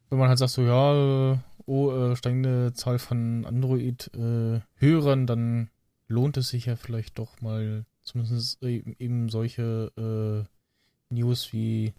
[0.09, 5.69] Wenn man halt sagt, so, ja, oh, äh, steigende Zahl von Android-Hörern, äh, dann
[6.09, 11.93] lohnt es sich ja vielleicht doch mal zumindest eben solche äh, News wie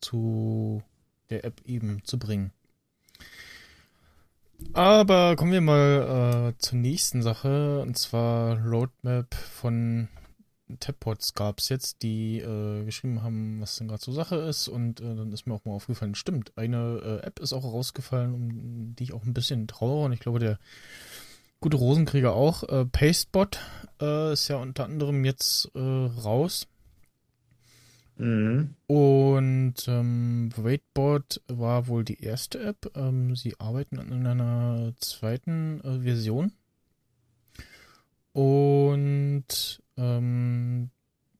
[0.00, 0.82] zu
[1.30, 2.50] der App eben zu bringen.
[4.72, 10.08] Aber kommen wir mal äh, zur nächsten Sache, und zwar Roadmap von
[10.80, 14.68] Tappods gab es jetzt, die äh, geschrieben haben, was denn gerade so Sache ist.
[14.68, 18.34] Und äh, dann ist mir auch mal aufgefallen, stimmt, eine äh, App ist auch rausgefallen,
[18.34, 20.04] um die ich auch ein bisschen trauere.
[20.06, 20.58] Und ich glaube, der
[21.60, 22.62] gute Rosenkrieger auch.
[22.64, 23.60] Äh, Pastebot
[24.00, 26.66] äh, ist ja unter anderem jetzt äh, raus.
[28.16, 28.74] Mhm.
[28.86, 32.90] Und ähm, Waitboard war wohl die erste App.
[32.96, 36.52] Ähm, sie arbeiten an einer zweiten äh, Version.
[38.32, 40.90] Und ähm,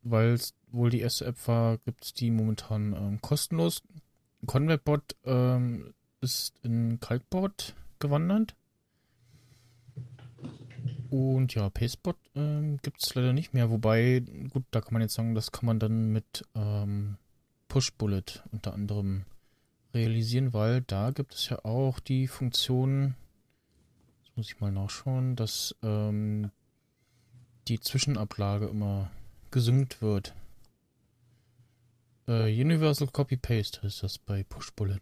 [0.02, 3.82] weil es wohl die erste App war, gibt es die momentan ähm, kostenlos.
[4.46, 8.54] ConvertBot ähm, ist in Kalkboard gewandert.
[11.10, 13.70] Und ja, Payspot ähm, gibt es leider nicht mehr.
[13.70, 17.16] Wobei, gut, da kann man jetzt sagen, das kann man dann mit ähm,
[17.68, 19.24] Push-Bullet unter anderem
[19.94, 23.14] realisieren, weil da gibt es ja auch die Funktion,
[24.20, 26.50] das muss ich mal nachschauen, dass ähm,
[27.68, 29.10] die Zwischenablage immer
[29.50, 30.34] gesynkt wird.
[32.26, 35.00] Äh, Universal Copy Paste ist das bei Push-Bullet.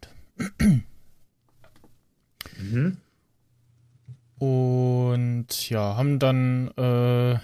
[2.59, 2.97] Mhm.
[4.39, 7.39] Und ja, haben dann äh,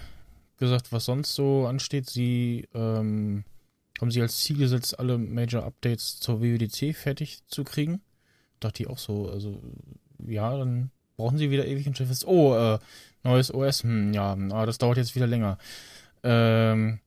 [0.58, 2.08] gesagt, was sonst so ansteht.
[2.08, 3.44] Sie ähm,
[4.00, 8.00] haben sie als Ziel gesetzt, alle Major Updates zur WWDC fertig zu kriegen.
[8.60, 9.62] Dachte ich auch so, also
[10.26, 12.78] ja, dann brauchen sie wieder ewig und Chef oh, äh,
[13.24, 15.58] neues OS, hm, ja, ah, das dauert jetzt wieder länger.
[16.22, 17.00] Ähm,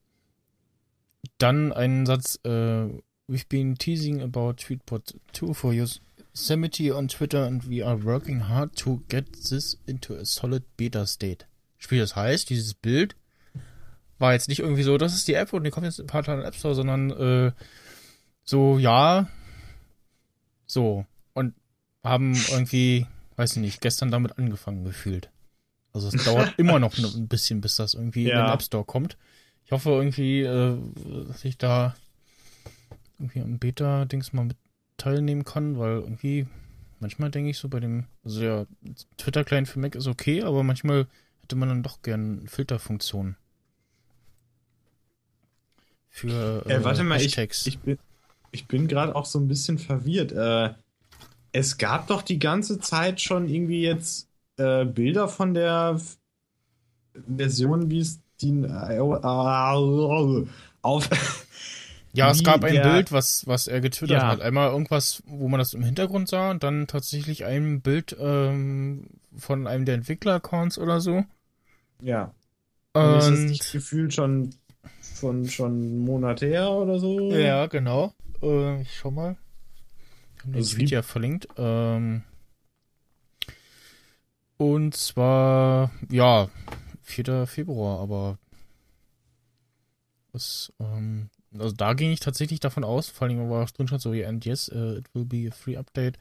[1.38, 2.88] dann ein Satz, äh,
[3.28, 8.76] we've been teasing about Tweetbot 2 for Yosemite on Twitter and we are working hard
[8.76, 11.46] to get this into a solid beta state.
[11.78, 13.16] Spiel das heißt, dieses Bild
[14.18, 16.22] war jetzt nicht irgendwie so, das ist die App und die kommt jetzt ein paar
[16.22, 17.52] Tage in den App Store, sondern äh,
[18.44, 19.28] so, ja,
[20.66, 21.06] so.
[21.34, 21.54] Und
[22.02, 23.06] haben irgendwie,
[23.36, 25.30] weiß ich nicht, gestern damit angefangen gefühlt.
[25.98, 28.40] Also es dauert immer noch ein bisschen, bis das irgendwie Ja.
[28.40, 29.16] in den App Store kommt.
[29.64, 30.78] Ich hoffe irgendwie, äh,
[31.26, 31.96] dass ich da
[33.18, 34.56] irgendwie am Beta-Dings mal mit
[34.96, 36.46] teilnehmen kann, weil irgendwie
[37.00, 38.66] manchmal denke ich so bei dem, also der
[39.16, 41.06] Twitter-Client für Mac ist okay, aber manchmal
[41.42, 43.36] hätte man dann doch gern Filterfunktionen.
[46.08, 47.66] Für äh, Äh, warte mal, ich, Hashtags.
[47.66, 47.98] ich bin,
[48.52, 50.32] ich bin gerade auch so ein bisschen verwirrt.
[50.32, 50.74] Äh,
[51.52, 54.27] es gab doch die ganze Zeit schon irgendwie jetzt
[54.58, 55.98] äh, Bilder von der
[57.36, 58.66] Version, wie es die
[60.82, 61.08] auf.
[62.12, 64.28] Ja, es gab ein der- Bild, was, was er getwittert Ja.
[64.28, 64.40] hat.
[64.40, 69.66] Einmal irgendwas, wo man das im Hintergrund sah und dann tatsächlich ein Bild ähm, von
[69.66, 71.24] einem der Entwickler-Accounts oder so.
[72.00, 72.32] Ja.
[72.94, 74.50] Und ist das Und nicht gefühlt schon
[75.14, 77.30] von schon einen Monat her oder so?
[77.32, 78.12] ja, genau.
[78.42, 79.36] Äh, ich schau mal.
[80.38, 81.48] Ich habe Also gibt- ja verlinkt.
[81.56, 82.22] Ähm,
[84.58, 86.48] und zwar, ja,
[87.02, 87.46] 4.
[87.46, 88.38] Februar, aber
[90.34, 94.02] es, ähm, also da ging ich tatsächlich davon aus, vor allem war auch drin stand
[94.02, 96.18] so, yeah, and yes, uh, it will be a free update,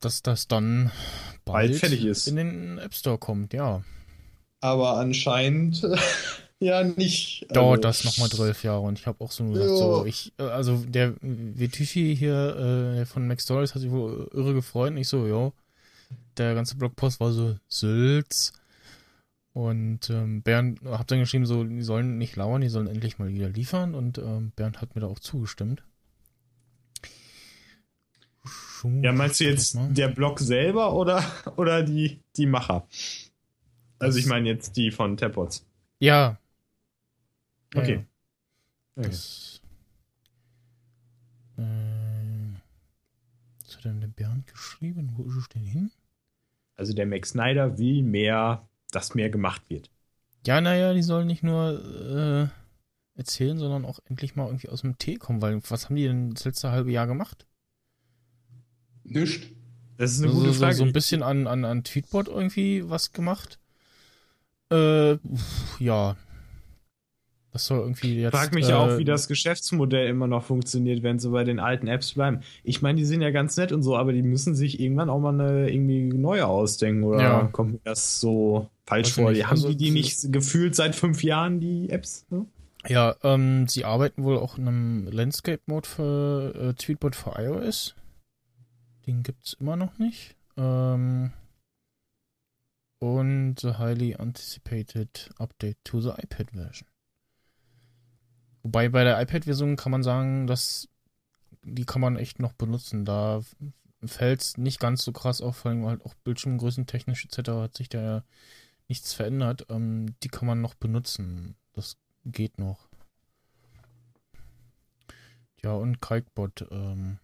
[0.00, 0.90] dass das dann
[1.44, 2.26] bald, Bald fertig ist.
[2.26, 3.82] in den App Store kommt, ja.
[4.60, 5.86] Aber anscheinend
[6.58, 7.46] ja nicht.
[7.50, 9.76] Dauert Also, das nochmal zwölf Jahre und ich habe auch so nur gesagt, Ja.
[9.76, 12.56] so, ich, also der Vitishi hier
[13.00, 15.52] äh, von Stories hat sich wohl irre gefreut und ich so, jo,
[16.40, 18.52] der ganze Blogpost war so Sülz
[19.52, 23.28] und ähm, Bernd hat dann geschrieben, so, die sollen nicht lauern, die sollen endlich mal
[23.28, 25.84] wieder liefern und ähm, Bernd hat mir da auch zugestimmt.
[28.44, 31.22] Schon- Ja, meinst du jetzt der Blog selber oder,
[31.56, 32.86] oder die, die Macher?
[33.98, 35.66] Also ich meine jetzt die von Tapots.
[35.98, 36.38] Ja.
[37.74, 37.92] Ja, Okay.
[37.94, 38.04] ja.
[38.96, 39.10] Okay.
[39.10, 39.60] Das,
[41.58, 41.62] äh,
[43.66, 45.12] was hat denn der Bernd geschrieben?
[45.16, 45.90] Wo ist es denn hin?
[46.80, 49.90] Also der Max Snyder will mehr, dass mehr gemacht wird.
[50.46, 52.50] Ja, naja, die sollen nicht nur
[53.14, 56.06] äh, erzählen, sondern auch endlich mal irgendwie aus dem Tee kommen, weil was haben die
[56.06, 57.46] denn das letzte halbe Jahr gemacht?
[59.04, 59.52] Nischt.
[59.98, 60.74] Das ist eine so, gute so, Frage.
[60.76, 63.58] so ein bisschen an, an, an Tweetbot irgendwie was gemacht.
[64.70, 66.16] Äh, pf, ja.
[67.52, 68.32] Das soll irgendwie ich jetzt.
[68.36, 71.88] frage mich äh, auch, wie das Geschäftsmodell immer noch funktioniert, wenn sie bei den alten
[71.88, 72.40] Apps bleiben.
[72.62, 75.18] Ich meine, die sind ja ganz nett und so, aber die müssen sich irgendwann auch
[75.18, 77.02] mal eine irgendwie neue ausdenken.
[77.02, 77.48] Oder Ja.
[77.50, 79.32] kommt mir das so falsch Weiß vor?
[79.32, 82.24] Die haben Also, die, die nicht gefühlt seit fünf Jahren, die Apps?
[82.30, 82.46] Ne?
[82.86, 87.96] Ja, ähm, sie arbeiten wohl auch in einem Landscape-Mode für äh, Tweetbot für iOS.
[89.08, 90.36] Den gibt's immer noch nicht.
[90.56, 91.32] Ähm,
[93.00, 96.86] und the highly anticipated update to the iPad version.
[98.62, 100.88] Wobei bei der iPad-Version kann man sagen, dass
[101.62, 103.04] die kann man echt noch benutzen.
[103.04, 103.42] Da
[104.04, 107.50] fällt's nicht ganz so krass auf, vor allem halt auch Bildschirmgrößen technisch etc.
[107.50, 108.24] hat sich da ja
[108.88, 109.66] nichts verändert.
[109.68, 111.56] Ähm, die kann man noch benutzen.
[111.72, 112.88] Das geht noch.
[115.62, 117.18] Ja, und Kalkbot ähm,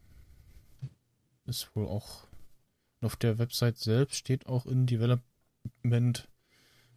[1.46, 2.26] ist wohl auch
[3.02, 6.28] auf der Website selbst steht auch in Development,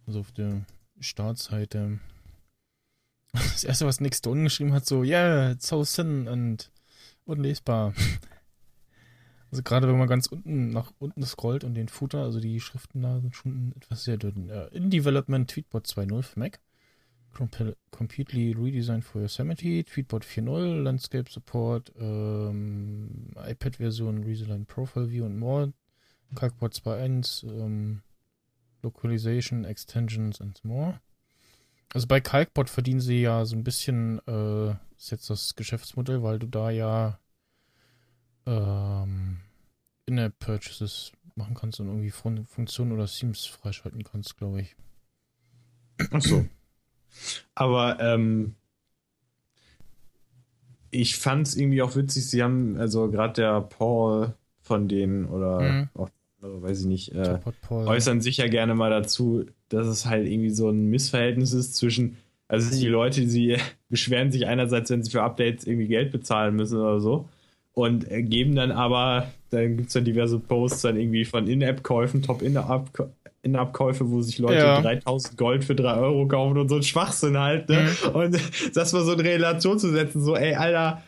[0.06, 0.64] also auf der
[0.98, 2.00] Startseite.
[3.32, 6.70] Das erste, was Nick Stone geschrieben hat, so, yeah, it's so thin und
[7.24, 7.94] unlesbar.
[9.52, 13.02] Also gerade wenn man ganz unten nach unten scrollt und den Footer, also die Schriften
[13.02, 14.48] da sind schon etwas sehr dünn.
[14.70, 16.60] In Development Tweetbot 2.0 für Mac.
[17.32, 25.38] Comp- completely redesigned for Yosemite, Tweetbot 4.0, Landscape Support, ähm, iPad-Version, Redesigned Profile View und
[25.38, 25.72] more,
[26.34, 28.02] Calcbot 2.1, ähm,
[28.82, 31.00] Localization, Extensions and more.
[31.92, 36.38] Also bei Calcbot verdienen sie ja so ein bisschen, äh, ist jetzt das Geschäftsmodell, weil
[36.38, 37.18] du da ja
[38.46, 39.38] ähm,
[40.06, 44.76] In-App-Purchases machen kannst und irgendwie Fun Funktionen oder Themes freischalten kannst, glaube ich.
[46.10, 46.46] Ach so.
[47.54, 48.54] Aber ähm,
[50.90, 55.60] ich fand es irgendwie auch witzig, sie haben, also gerade der Paul von denen oder
[55.60, 55.88] Mhm.
[55.94, 56.10] auch
[56.42, 57.38] andere, weiß ich nicht, äh,
[57.70, 62.16] äußern sich ja gerne mal dazu, dass es halt irgendwie so ein Missverhältnis ist zwischen,
[62.48, 63.56] also die Leute, die
[63.88, 67.28] beschweren sich einerseits, wenn sie für Updates irgendwie Geld bezahlen müssen oder so
[67.74, 73.10] und geben dann aber, dann gibt es dann diverse Posts dann irgendwie von In-App-Käufen, Top-In-App-
[73.42, 74.82] In-App-Käufe, wo sich Leute Ja.
[74.82, 77.88] 3000 Gold für 3 Euro kaufen und so ein Schwachsinn halt, ne?
[78.12, 78.38] Und
[78.74, 81.02] das mal so in Relation zu setzen, so, ey, Alter,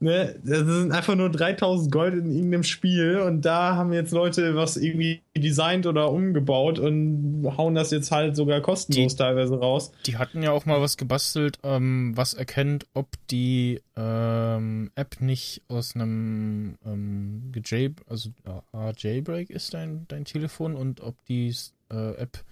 [0.00, 4.54] ne, das sind einfach nur 3000 Gold in irgendeinem Spiel und da haben jetzt Leute
[4.56, 9.92] was irgendwie designt oder umgebaut und hauen das jetzt halt sogar kostenlos Die- teilweise raus.
[10.06, 15.62] Die hatten ja auch mal was gebastelt, ähm, was erkennt, ob die ähm, App nicht
[15.68, 18.30] aus einem ähm, gej also
[18.74, 21.54] äh, Jailbreak ist dein, dein Telefon und ob die
[21.90, 22.44] äh, App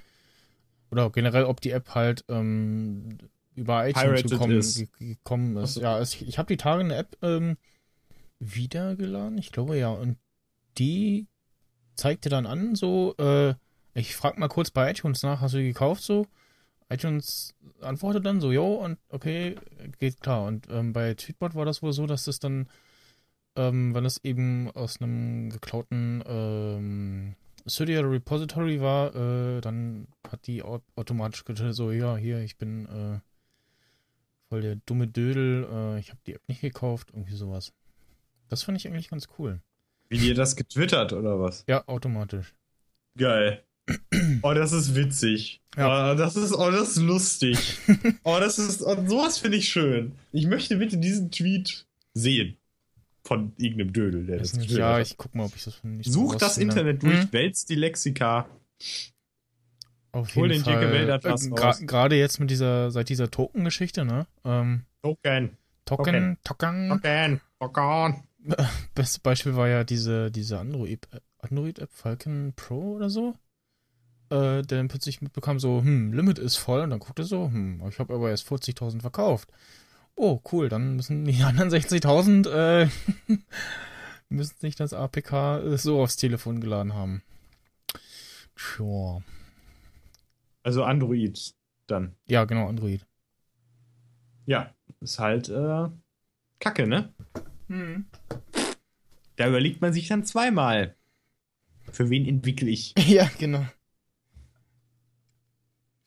[0.91, 3.19] oder generell ob die App halt ähm,
[3.55, 4.77] über iTunes gekommen ist.
[4.77, 5.75] ge- gekommen ist.
[5.75, 5.81] So.
[5.81, 7.57] Ja, es, ich habe die Tage eine App ähm,
[8.39, 10.19] wiedergeladen, ich glaube ja, und
[10.79, 11.27] die
[11.97, 13.55] zeigte dann an, so, äh,
[13.95, 16.27] ich frag mal kurz bei iTunes nach, hast du die gekauft so?
[16.91, 19.57] iTunes antwortet dann so, jo, und okay,
[19.99, 20.45] geht klar.
[20.47, 22.69] Und ähm, bei Tweetbot war das wohl so, dass das dann,
[23.57, 27.37] ähm, wenn es eben aus einem geklauten ähm,
[27.67, 33.21] Cydia Repository war, äh, dann hat die au automatisch so, ja, hier, ich bin äh,
[34.55, 37.73] voll der dumme Dödel, äh, ich habe die App nicht gekauft, irgendwie sowas.
[38.49, 39.61] Das fand ich eigentlich ganz cool.
[40.09, 41.65] Wie dir das getwittert oder was?
[41.67, 42.55] Ja, automatisch.
[43.19, 43.65] Geil.
[44.43, 45.61] Oh, das ist witzig.
[45.77, 46.13] Ja.
[46.13, 47.79] Oh, das ist, oh, das ist lustig.
[48.23, 50.13] oh, das ist, oh, sowas finde ich schön.
[50.31, 52.57] Ich möchte bitte diesen Tweet sehen.
[53.25, 56.13] Von irgendeinem Dödel, der Weiß das nicht, ja, ich guck mal, ob ich das so
[56.13, 56.75] Such das rausfinde.
[56.75, 57.33] Internet durch, Hm?
[57.33, 58.49] wälzt die Lexika.
[60.15, 61.09] Auf Hol jeden den Fall.
[61.09, 61.19] Äh,
[61.51, 61.87] gra-.
[61.87, 64.27] Gerade jetzt mit dieser, seit dieser Token-Geschichte, ne?
[64.45, 65.57] Ähm, Token.
[65.85, 66.89] Token, Token.
[66.89, 67.41] Token.
[67.61, 68.23] Token.
[68.95, 71.09] Bestes Beispiel war ja diese, diese Android-
[71.39, 73.35] Android-App Falcon Pro oder so.
[74.31, 76.83] Äh, der dann plötzlich mitbekam, so, hm, Limit ist voll.
[76.83, 79.49] Und dann guckte er so, hm, ich habe aber erst 40.000 verkauft.
[80.15, 82.89] Oh, cool, dann müssen die anderen 60.000, äh,
[84.29, 87.23] müssen sich das APK äh, so aufs Telefon geladen haben.
[88.55, 89.19] Tja.
[90.65, 91.55] Also Android
[91.87, 92.17] dann.
[92.27, 93.07] Ja, genau, Android.
[94.47, 95.89] Ja, ist halt äh,
[96.59, 97.13] Kacke, ne?
[97.69, 98.07] Hm.
[99.37, 100.97] Da überlegt man sich dann zweimal.
[101.93, 102.95] Für wen entwickle ich?
[103.07, 103.67] Ja, genau.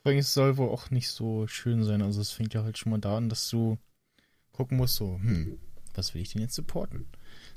[0.01, 2.01] Vor allem, es soll wohl auch nicht so schön sein.
[2.01, 3.77] Also es fängt ja halt schon mal da an, dass du
[4.53, 5.59] gucken musst, so, hm,
[5.93, 7.05] was will ich denn jetzt supporten?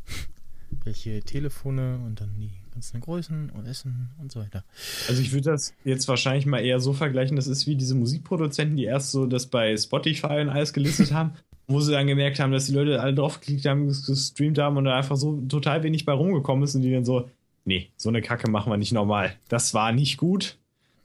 [0.84, 4.64] Welche Telefone und dann die ganzen Größen und Essen und so weiter.
[5.06, 8.76] Also ich würde das jetzt wahrscheinlich mal eher so vergleichen, das ist wie diese Musikproduzenten,
[8.78, 11.32] die erst so das bei Spotify und alles gelistet haben,
[11.68, 14.84] wo sie dann gemerkt haben, dass die Leute alle draufgeklickt haben, ges- gestreamt haben und
[14.86, 17.28] da einfach so total wenig bei rumgekommen ist und die dann so,
[17.66, 19.34] nee, so eine Kacke machen wir nicht normal.
[19.48, 20.56] Das war nicht gut,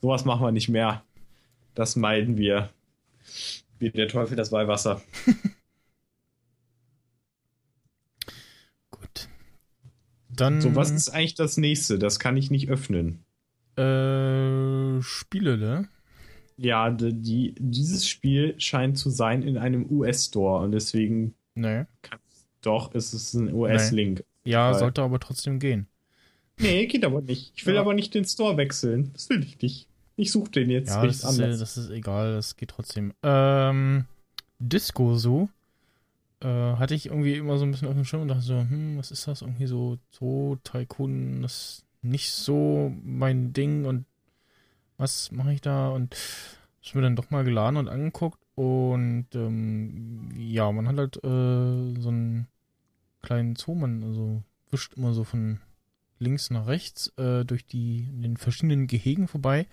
[0.01, 1.03] sowas machen wir nicht mehr.
[1.73, 2.69] Das meiden wir.
[3.79, 5.01] Wie der Teufel das Weihwasser.
[10.35, 11.97] Dann So, was ist eigentlich das nächste?
[11.99, 13.23] Das kann ich nicht öffnen.
[13.77, 15.87] äh, Spiele, ne?
[16.57, 21.87] Ja, die, dieses Spiel scheint zu sein in einem US-Store und deswegen Ne.
[22.61, 24.23] doch, es ist ein US-Link.
[24.45, 25.87] Ja, Weil- sollte aber trotzdem gehen.
[26.57, 27.51] Nee, geht aber nicht.
[27.55, 27.81] Ich will Ja.
[27.81, 29.11] aber nicht den Store wechseln.
[29.13, 29.87] Das will ich nicht.
[30.15, 31.59] Ich suche den jetzt Ja, nicht das ist, anders.
[31.59, 33.11] das ist egal, das geht trotzdem.
[33.23, 34.05] Ähm,
[34.59, 35.49] Disco so.
[36.41, 38.97] Äh, hatte ich irgendwie immer so ein bisschen auf dem Schirm und dachte so, hm,
[38.97, 39.41] was ist das?
[39.41, 44.05] Irgendwie so, so Tycoon, das ist nicht so mein Ding und
[44.97, 45.89] was mache ich da?
[45.89, 46.15] Und
[46.81, 51.99] ich mir dann doch mal geladen und angeguckt und ähm, ja, man hat halt äh,
[52.01, 52.47] so einen
[53.21, 55.59] kleinen Zoo, man also wischt immer so von
[56.19, 59.67] links nach rechts äh, durch die den verschiedenen Gehegen vorbei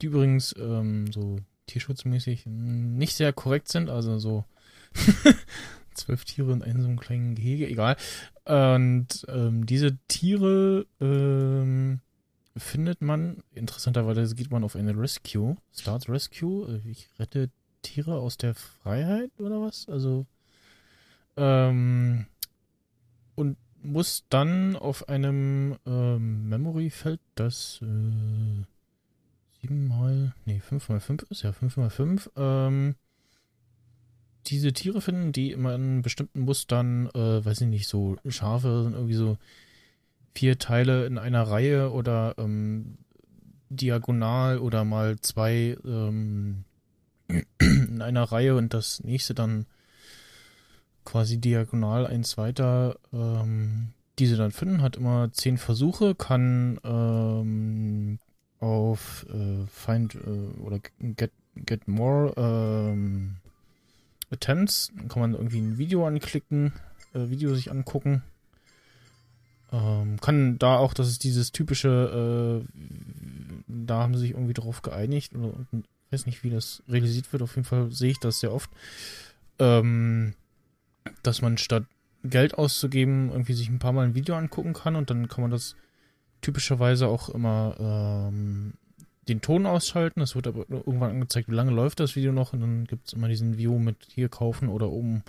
[0.00, 4.44] die übrigens ähm, so tierschutzmäßig nicht sehr korrekt sind, also so
[5.94, 7.96] zwölf Tiere in einem so einem kleinen Gehege, egal.
[8.44, 12.00] Und ähm, diese Tiere ähm,
[12.56, 17.50] findet man, interessanterweise geht man auf eine Rescue, Start Rescue, äh, ich rette
[17.82, 19.88] Tiere aus der Freiheit oder was?
[19.88, 20.26] Also
[21.36, 22.26] ähm,
[23.34, 28.64] und muss dann auf einem ähm, Memory-Feld, das äh,
[29.62, 32.96] 7 mal, nee, 5 mal 5 ist ja 5 mal 5, ähm,
[34.46, 38.94] diese Tiere finden, die immer in bestimmten Mustern, äh, weiß ich nicht, so Schafe sind
[38.94, 39.38] irgendwie so
[40.34, 42.98] vier Teile in einer Reihe oder ähm,
[43.68, 46.64] diagonal oder mal zwei ähm,
[47.58, 49.66] in einer Reihe und das nächste dann
[51.04, 52.98] quasi diagonal eins weiter.
[53.12, 53.88] Ähm,
[54.18, 58.18] diese dann finden, hat immer zehn Versuche, kann ähm,
[58.58, 63.36] auf äh, Find äh, oder Get, get More ähm,
[64.30, 66.72] Attempts, dann kann man irgendwie ein Video anklicken,
[67.14, 68.22] äh, Video sich angucken.
[69.72, 72.80] Ähm, kann da auch, das ist dieses typische, äh,
[73.68, 77.42] da haben sie sich irgendwie drauf geeinigt, oder ich weiß nicht, wie das realisiert wird,
[77.42, 78.70] auf jeden Fall sehe ich das sehr oft,
[79.60, 80.34] ähm,
[81.22, 81.84] dass man statt
[82.24, 85.50] Geld auszugeben, irgendwie sich ein paar Mal ein Video angucken kann und dann kann man
[85.50, 85.76] das
[86.40, 88.74] typischerweise auch immer ähm,
[89.28, 90.20] den Ton ausschalten.
[90.20, 93.12] Es wird aber irgendwann angezeigt, wie lange läuft das Video noch und dann gibt es
[93.12, 95.22] immer diesen View mit hier kaufen oder oben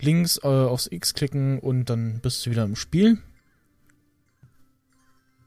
[0.00, 3.18] links äh, aufs X klicken und dann bist du wieder im Spiel.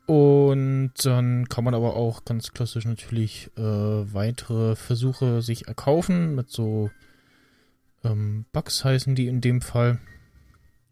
[0.08, 6.50] Und dann kann man aber auch ganz klassisch natürlich äh, weitere Versuche sich erkaufen mit
[6.50, 6.92] so
[8.04, 10.00] ähm, Bugs heißen die in dem Fall.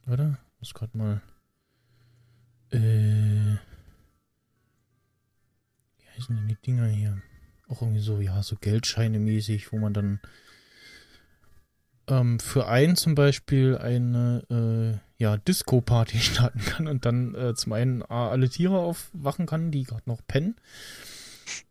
[0.08, 0.38] Oder?
[0.60, 1.22] Muss gerade mal.
[2.72, 3.58] Äh,
[6.20, 7.22] heißen denn die Dinger hier?
[7.68, 10.20] Auch irgendwie so, ja, so Geldscheine mäßig, wo man dann
[12.08, 17.74] ähm, für einen zum Beispiel eine äh, ja, Disco-Party starten kann und dann äh, zum
[17.74, 20.56] einen alle Tiere aufwachen kann, die gerade noch pennen.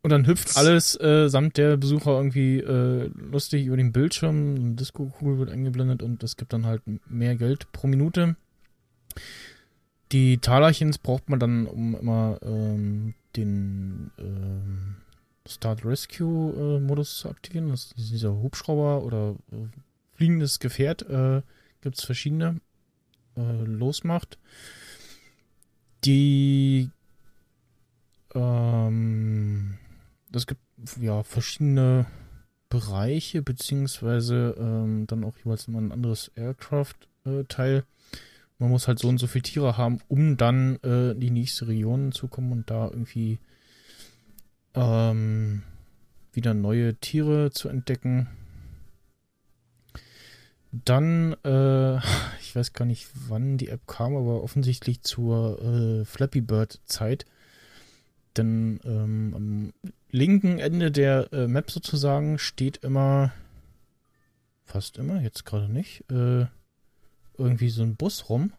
[0.01, 4.55] Und dann hüpft alles äh, samt der Besucher irgendwie äh, lustig über den Bildschirm.
[4.55, 8.35] Eine Disco-Kugel wird eingeblendet und es gibt dann halt mehr Geld pro Minute.
[10.11, 14.97] Die Talerchens braucht man dann, um immer ähm, den ähm,
[15.47, 17.69] Start Rescue äh, Modus zu aktivieren.
[17.69, 19.67] Das ist dieser Hubschrauber oder äh,
[20.13, 21.03] fliegendes Gefährt.
[21.09, 21.41] Äh,
[21.81, 22.59] gibt es verschiedene.
[23.35, 24.37] Äh, losmacht.
[26.03, 26.89] Die
[28.35, 29.77] ähm,
[30.33, 30.61] es gibt
[30.99, 32.05] ja verschiedene
[32.69, 37.83] Bereiche, beziehungsweise ähm, dann auch jeweils immer ein anderes Aircraft-Teil.
[38.59, 41.67] Man muss halt so und so viele Tiere haben, um dann äh, in die nächste
[41.67, 43.39] Region zu kommen und da irgendwie
[44.75, 45.63] ähm,
[46.33, 48.27] wieder neue Tiere zu entdecken.
[50.71, 51.97] Dann, äh,
[52.41, 57.25] ich weiß gar nicht, wann die App kam, aber offensichtlich zur äh, Flappy Bird Zeit
[58.39, 59.73] denn ähm, am
[60.11, 63.31] linken Ende der äh, Map sozusagen steht immer,
[64.63, 66.45] fast immer, jetzt gerade nicht, äh,
[67.39, 68.53] irgendwie so ein Bus rum.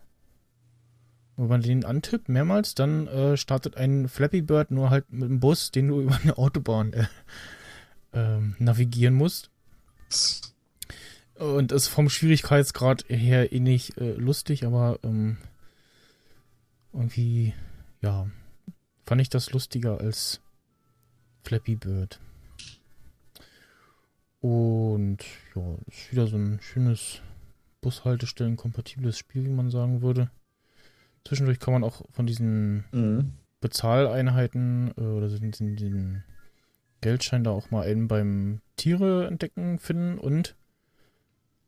[1.36, 5.40] Wenn man den antippt mehrmals, dann äh, startet ein Flappy Bird nur halt mit einem
[5.40, 7.06] Bus, den du über eine Autobahn äh,
[8.12, 9.50] ähm, navigieren musst.
[11.36, 15.38] Und ist vom Schwierigkeitsgrad her eh nicht äh, lustig, aber ähm,
[16.92, 17.54] irgendwie,
[18.02, 18.28] ja,
[19.06, 20.40] fand ich das lustiger als
[21.44, 22.20] Flappy Bird.
[24.40, 25.18] Und
[25.54, 27.20] ja, ist wieder so ein schönes
[27.80, 30.30] Bushaltestellen-kompatibles Spiel, wie man sagen würde.
[31.26, 33.32] Zwischendurch kann man auch von diesen Mhm.
[33.60, 36.24] Bezahleinheiten äh, oder diesen, diesen
[37.00, 40.54] Geldschein da auch mal einen beim Tiere entdecken finden und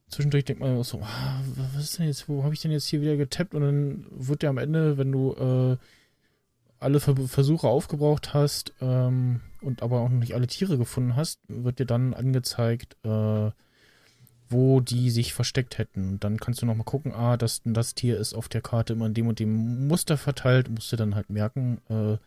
[0.09, 1.41] zwischendurch denkt man auch so, ah,
[1.75, 4.43] was ist denn jetzt, wo habe ich denn jetzt hier wieder getappt und dann wird
[4.43, 5.77] der am Ende, wenn du äh,
[6.79, 11.41] alle Ver Versuche aufgebraucht hast ähm, und aber auch noch nicht alle Tiere gefunden hast,
[11.49, 13.51] wird dir dann angezeigt, äh,
[14.53, 16.09] wo die sich versteckt hätten.
[16.09, 19.07] Und dann kannst du nochmal gucken, ah, das, das Tier ist auf der Karte immer
[19.07, 22.19] in dem und dem Muster verteilt, musst du dann halt merken, äh,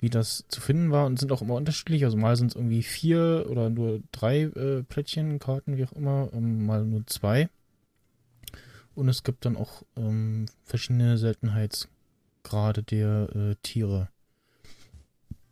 [0.00, 2.04] wie das zu finden war und sind auch immer unterschiedlich.
[2.04, 6.30] Also mal sind es irgendwie vier oder nur drei äh, Plättchen, Karten, wie auch immer,
[6.32, 7.48] ähm, mal nur zwei.
[8.94, 14.08] Und es gibt dann auch ähm, verschiedene Seltenheitsgrade der äh, Tiere.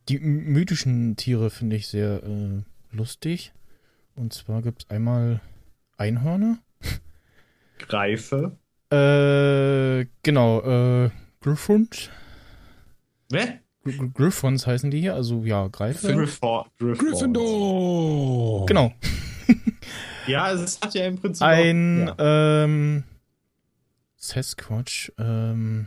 [0.09, 3.53] Die mythischen Tiere finde ich sehr äh, lustig.
[4.17, 5.41] Und zwar gibt es einmal
[5.99, 6.59] Einhörner.
[7.79, 8.57] Greife.
[8.91, 11.11] Äh, genau, äh,
[11.41, 12.09] Griffons.
[13.31, 13.59] Wer?
[13.85, 16.13] Gr- Gr- Griffons heißen die hier, also ja, Greife.
[16.15, 16.67] Gryffindor.
[16.79, 18.67] Gryffindor!
[18.67, 18.93] Genau.
[20.27, 22.65] Ja, es hat ja im Prinzip Ein auch, ja.
[22.65, 23.05] ähm,
[24.17, 25.87] Sasquatch, ähm,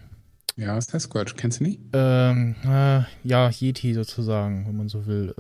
[0.56, 1.80] Ja, Sasquatch, kennst du nicht?
[1.94, 5.36] ähm, äh, ja, Yeti sozusagen, wenn man so will.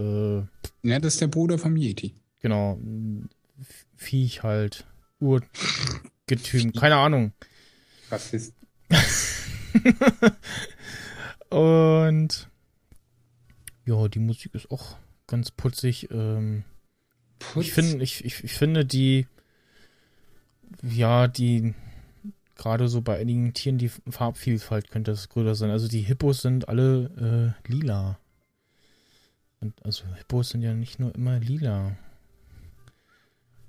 [0.83, 2.13] Äh, Ja, das ist der Bruder vom Yeti.
[2.41, 2.77] genau,
[3.95, 4.85] Viech halt,
[5.19, 7.33] Urgetüm, keine Ahnung.
[8.09, 8.53] Rassist.
[11.49, 12.49] Und
[13.85, 14.97] Ja, die Musik ist auch
[15.27, 16.09] ganz putzig.
[16.11, 16.63] Ähm,
[17.39, 17.65] Putz.
[17.65, 19.27] ich, finde, ich, ich, ich finde die,
[20.83, 21.73] ja, die,
[22.55, 25.71] gerade so bei einigen Tieren, die Farbvielfalt könnte das größer sein.
[25.71, 28.19] Also die Hippos sind alle äh, lila.
[29.59, 31.95] Und also Hippos sind ja nicht nur immer lila.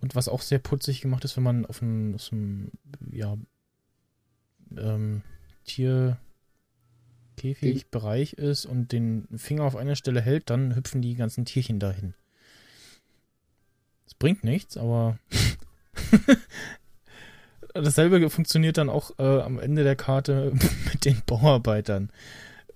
[0.02, 2.18] Und was auch sehr putzig gemacht ist, wenn man auf einem,
[3.10, 3.38] ja,
[4.76, 5.22] ähm,
[5.64, 12.14] Tierkäfigbereich ist und den Finger auf einer Stelle hält, dann hüpfen die ganzen Tierchen dahin.
[14.04, 15.20] Das bringt nichts, aber
[17.74, 20.52] dasselbe funktioniert dann auch äh, am Ende der Karte
[20.92, 22.10] mit den Bauarbeitern.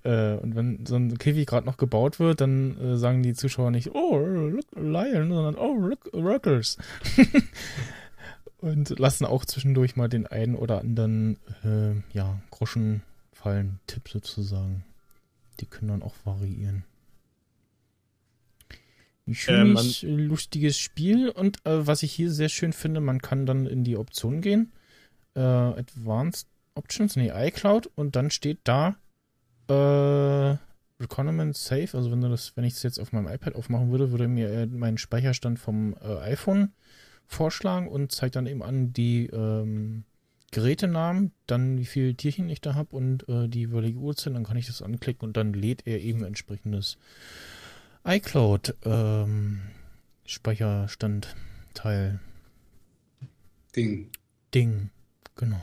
[0.06, 3.72] Äh, und wenn so ein Käfig gerade noch gebaut wird, dann äh, sagen die Zuschauer
[3.72, 6.78] nicht, oh, look, Lion, sondern oh, look, Workers.
[8.58, 14.84] und lassen auch zwischendurch mal den einen oder anderen, äh, ja, Groschenfallen-Tipp sozusagen.
[15.58, 16.84] Die können dann auch variieren.
[19.26, 23.66] Ein schönes, lustiges Spiel und äh, was ich hier sehr schön finde, man kann dann
[23.66, 24.70] in die Optionen gehen.
[25.34, 26.46] Äh, Advanced
[26.76, 28.94] Options, nee, iCloud und dann steht da
[29.68, 30.56] äh,
[31.00, 34.10] Requirement Safe, also wenn du das, wenn ich das jetzt auf meinem iPad aufmachen würde,
[34.10, 36.72] würde mir äh, meinen Speicherstand vom äh, iPhone
[37.26, 40.04] vorschlagen und zeigt dann eben an die ähm,
[40.52, 44.56] Gerätenamen, dann wie viele Tierchen ich da habe und äh, die jeweilige Uhrzeit, dann kann
[44.56, 46.98] ich das anklicken und dann lädt er eben entsprechendes
[48.04, 49.60] iCloud ähm,
[50.24, 52.20] Speicherstandteil
[53.76, 54.08] Ding.
[54.54, 54.90] Ding.
[55.34, 55.62] Genau.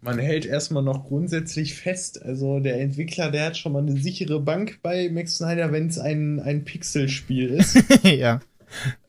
[0.00, 4.40] Man hält erstmal noch grundsätzlich fest, also der Entwickler, der hat schon mal eine sichere
[4.40, 7.82] Bank bei Max Snyder, wenn es ein, ein Pixelspiel ist.
[8.02, 8.40] ja.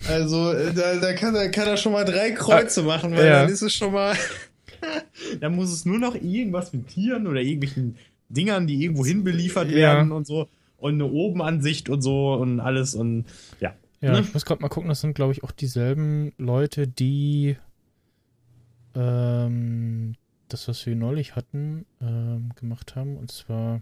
[0.07, 3.41] Also äh, da, da, kann, er, kann er schon mal drei Kreuze machen, weil ja.
[3.43, 4.15] dann ist es schon mal.
[5.41, 7.97] da muss es nur noch irgendwas mit Tieren oder irgendwelchen
[8.30, 9.77] Dingern, die irgendwo hin beliefert Ja.
[9.77, 10.47] werden und so.
[10.77, 13.26] Und eine Obenansicht und so und alles und
[13.59, 13.73] ja.
[13.99, 14.19] Ja, Ne?
[14.22, 17.57] ich muss gerade mal gucken, das sind, glaube ich, auch dieselben Leute, die
[18.95, 20.15] ähm,
[20.48, 23.18] das, was wir neulich hatten, ähm, gemacht haben.
[23.18, 23.82] Und zwar,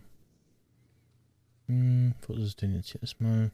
[1.67, 3.51] hm, wo ist es denn jetzt hier erstmal?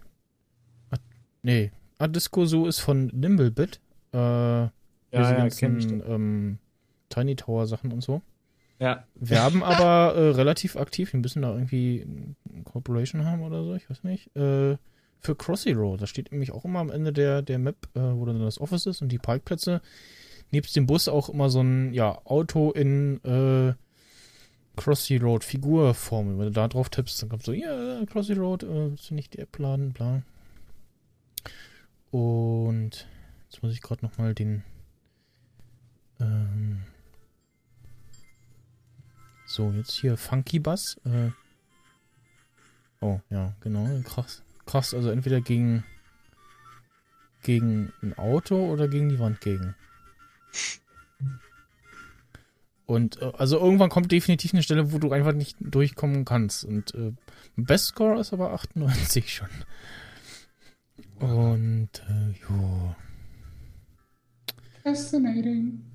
[0.90, 0.98] Ah,
[1.44, 3.80] nee, Adisco so ist von Nimblebit.
[4.14, 4.72] Äh, ja,
[5.12, 6.58] diese ja, ganzen ähm,
[7.10, 8.22] Tiny Tower Sachen und so.
[8.80, 9.06] Ja.
[9.16, 11.12] Werben aber äh, relativ aktiv.
[11.12, 12.08] Die müssen da irgendwie
[12.64, 14.36] Corporation haben oder so, ich weiß nicht.
[14.36, 14.78] Äh,
[15.20, 16.02] für Crossy Road.
[16.02, 18.88] Da steht nämlich auch immer am Ende der, der Map, äh, wo dann das Office
[18.88, 19.82] ist und die Parkplätze.
[20.52, 23.74] Nebst dem Bus auch immer so ein ja, Auto in äh,
[24.76, 26.38] Crossy Road Figurform.
[26.38, 29.34] Wenn du da drauf tippst, dann kommt so, ja, Crossy Road, äh, willst du nicht
[29.34, 30.22] die App laden, bla.
[32.12, 33.08] Und
[33.50, 34.64] jetzt muss ich gerade nochmal den
[36.22, 36.84] ähm,
[39.46, 40.98] so, jetzt hier Funky Bass.
[41.04, 41.32] Äh,
[43.02, 43.86] oh, ja, genau.
[44.04, 44.44] Krass.
[44.66, 45.84] Krass, also entweder gegen,
[47.44, 49.76] gegen ein Auto oder gegen die Wand gegen.
[52.86, 56.66] Und äh, also irgendwann kommt definitiv eine Stelle, wo du einfach nicht durchkommen kannst.
[56.66, 57.14] Und äh,
[57.56, 59.48] Best Score ist aber 98 schon.
[61.20, 62.96] Und äh, jo.
[64.84, 65.86] Fascinating.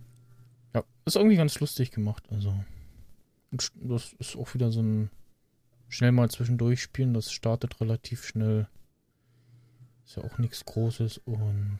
[0.75, 2.25] Ja, ist irgendwie ganz lustig gemacht.
[2.31, 2.55] Also,
[3.51, 5.11] und das ist auch wieder so ein
[5.89, 7.13] schnell mal zwischendurch spielen.
[7.13, 8.69] Das startet relativ schnell.
[10.07, 11.79] Ist ja auch nichts Großes und.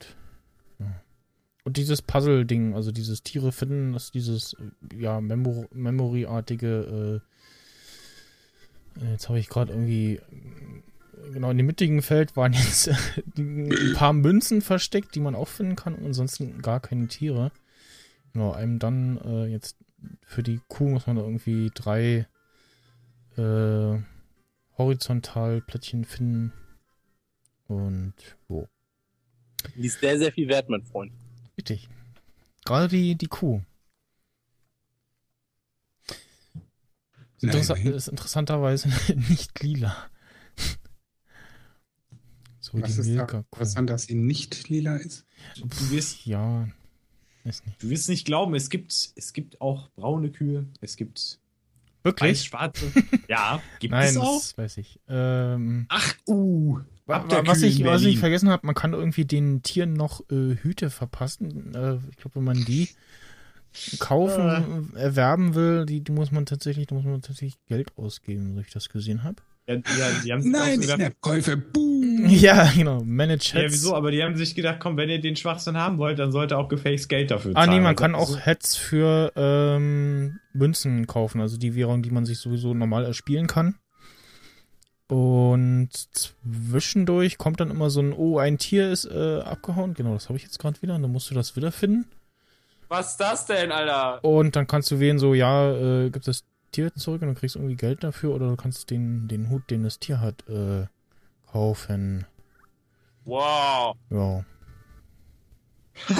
[1.67, 7.21] Und dieses Puzzle-Ding, also dieses Tiere finden, ist dieses äh, ja Memo Memory-artige.
[9.01, 12.89] Äh, jetzt habe ich gerade irgendwie äh, genau in dem mittigen Feld waren jetzt
[13.37, 17.51] ein paar Münzen versteckt, die man auch finden kann und ansonsten gar keine Tiere.
[18.31, 19.75] Genau, einem dann äh, jetzt
[20.21, 22.27] für die Kuh muss man irgendwie drei
[23.35, 23.99] äh,
[24.77, 26.53] Horizontalplättchen finden.
[27.67, 28.13] Und
[28.47, 28.69] wo?
[29.75, 31.11] Die ist sehr, sehr viel wert, mein Freund.
[31.57, 31.89] Richtig.
[32.65, 33.61] Gerade die, die Kuh.
[37.39, 37.87] Interessa nein.
[37.93, 38.89] ist interessanterweise
[39.29, 39.95] nicht lila.
[42.59, 45.25] So Was die ist da interessant, dass sie nicht lila ist?
[45.55, 46.67] Du wirst, Ja,
[47.45, 47.81] weiß nicht.
[47.81, 51.39] du wirst nicht glauben, es gibt, es gibt auch braune Kühe, es gibt
[52.03, 52.31] Wirklich?
[52.31, 52.91] weiß-schwarze.
[53.29, 54.39] ja, gibt Nein, es auch.
[54.41, 54.99] das weiß ich.
[55.07, 56.79] Ähm, Ach, uh.
[57.07, 61.73] Was, ich, was ich vergessen habe, man kann irgendwie den Tieren noch äh, Hüte verpassen.
[61.73, 62.89] Äh, ich glaube, wenn man die
[63.99, 64.99] kaufen, Äh.
[64.99, 68.71] erwerben will, die, die muss man tatsächlich, da muss man tatsächlich Geld ausgeben, so ich
[68.71, 69.37] das gesehen habe.
[69.69, 69.75] Ja,
[70.23, 71.57] ja, Nein, Snap-Käufe.
[71.57, 71.95] Boom.
[72.29, 73.03] Ja, genau.
[73.03, 73.73] Manage ja, Heads.
[73.73, 73.93] wieso?
[73.95, 76.67] Aber die haben sich gedacht, komm, wenn ihr den Schwachsinn haben wollt, dann sollte auch
[76.67, 77.69] gefakes Geld dafür Ah, zahlen.
[77.69, 82.09] nee, man Also, kann auch so- Heads für ähm, Münzen kaufen, also die Währung, die
[82.09, 83.75] man sich sowieso normal erspielen kann.
[85.07, 89.93] Und zwischendurch kommt dann immer so ein, oh, ein Tier ist äh, abgehauen.
[89.93, 90.95] Genau, das habe ich jetzt gerade wieder.
[90.95, 92.05] Und dann musst du das wiederfinden.
[92.89, 94.23] Was ist das denn, Alter?
[94.23, 97.55] Und dann kannst du wählen, so, ja, äh, gib das Tier zurück und dann kriegst
[97.55, 98.35] du irgendwie Geld dafür.
[98.35, 100.87] Oder du kannst den, den Hut, den das Tier hat, äh,
[101.49, 102.25] kaufen.
[103.23, 103.95] Wow.
[104.09, 104.45] Ja.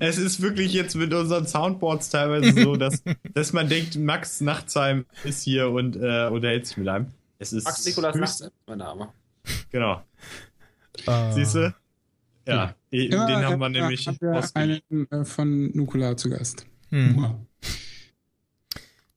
[0.00, 3.02] Es ist wirklich jetzt mit unseren Soundboards teilweise so, dass,
[3.34, 7.08] dass man denkt, Max Nachtsheim ist hier und äh, unterhält sich mit einem.
[7.38, 9.12] Es ist Max Nikolas Nacht, mein Name.
[9.70, 10.02] Genau.
[11.06, 11.74] Äh, Siehst du?
[12.46, 14.82] Ja, den Ja, haben wir ja, nämlich wir ausgeliehen.
[14.90, 16.66] einen äh, von Nukula zu Gast.
[16.90, 17.16] Hm.
[17.16, 17.34] Wow.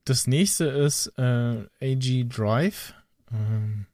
[0.03, 2.93] Das nächste ist äh, AG Drive.
[3.31, 3.85] Ähm,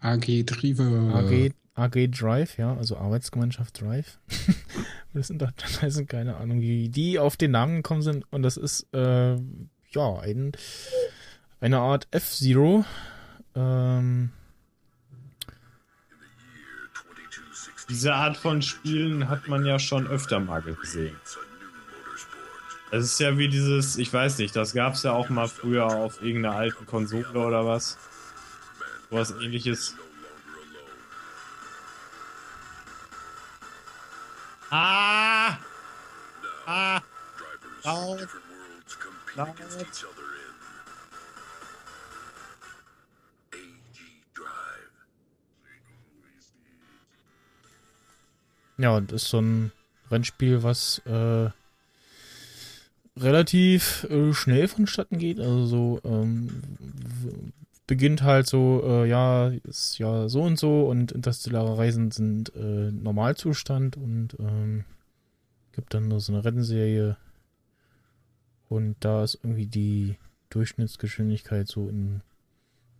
[0.00, 0.80] AG Drive.
[0.80, 4.18] AG, AG Drive, ja, also Arbeitsgemeinschaft Drive.
[5.14, 8.24] das sind doch teilweise keine Ahnung, wie die auf den Namen gekommen sind.
[8.32, 10.52] Und das ist, äh, ja, ein,
[11.60, 12.84] eine Art F-Zero.
[13.54, 14.30] Ähm,
[17.88, 21.16] Diese Art von Spielen hat man ja schon öfter mal gesehen.
[22.90, 25.86] Es ist ja wie dieses, ich weiß nicht, das gab es ja auch mal früher
[25.86, 27.98] auf irgendeiner alten Konsole oder was.
[29.10, 29.96] Was ähnliches.
[34.70, 35.56] Ah!
[36.66, 37.00] Ah!
[37.82, 38.28] Laut!
[39.34, 39.54] Laut!
[48.78, 49.72] Ja, und ist so ein
[50.10, 51.50] Rennspiel, was äh,
[53.16, 55.40] relativ äh, schnell vonstatten geht.
[55.40, 56.62] Also so ähm,
[57.86, 62.90] beginnt halt so, äh, ja, ist ja so und so und interstellare Reisen sind äh,
[62.90, 64.84] Normalzustand und ähm,
[65.72, 67.16] gibt dann nur so eine Rennserie
[68.68, 70.16] und da ist irgendwie die
[70.50, 72.22] Durchschnittsgeschwindigkeit so in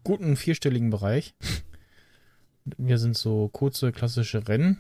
[0.03, 1.35] guten vierstelligen Bereich.
[2.77, 4.79] Wir sind so kurze klassische Rennen.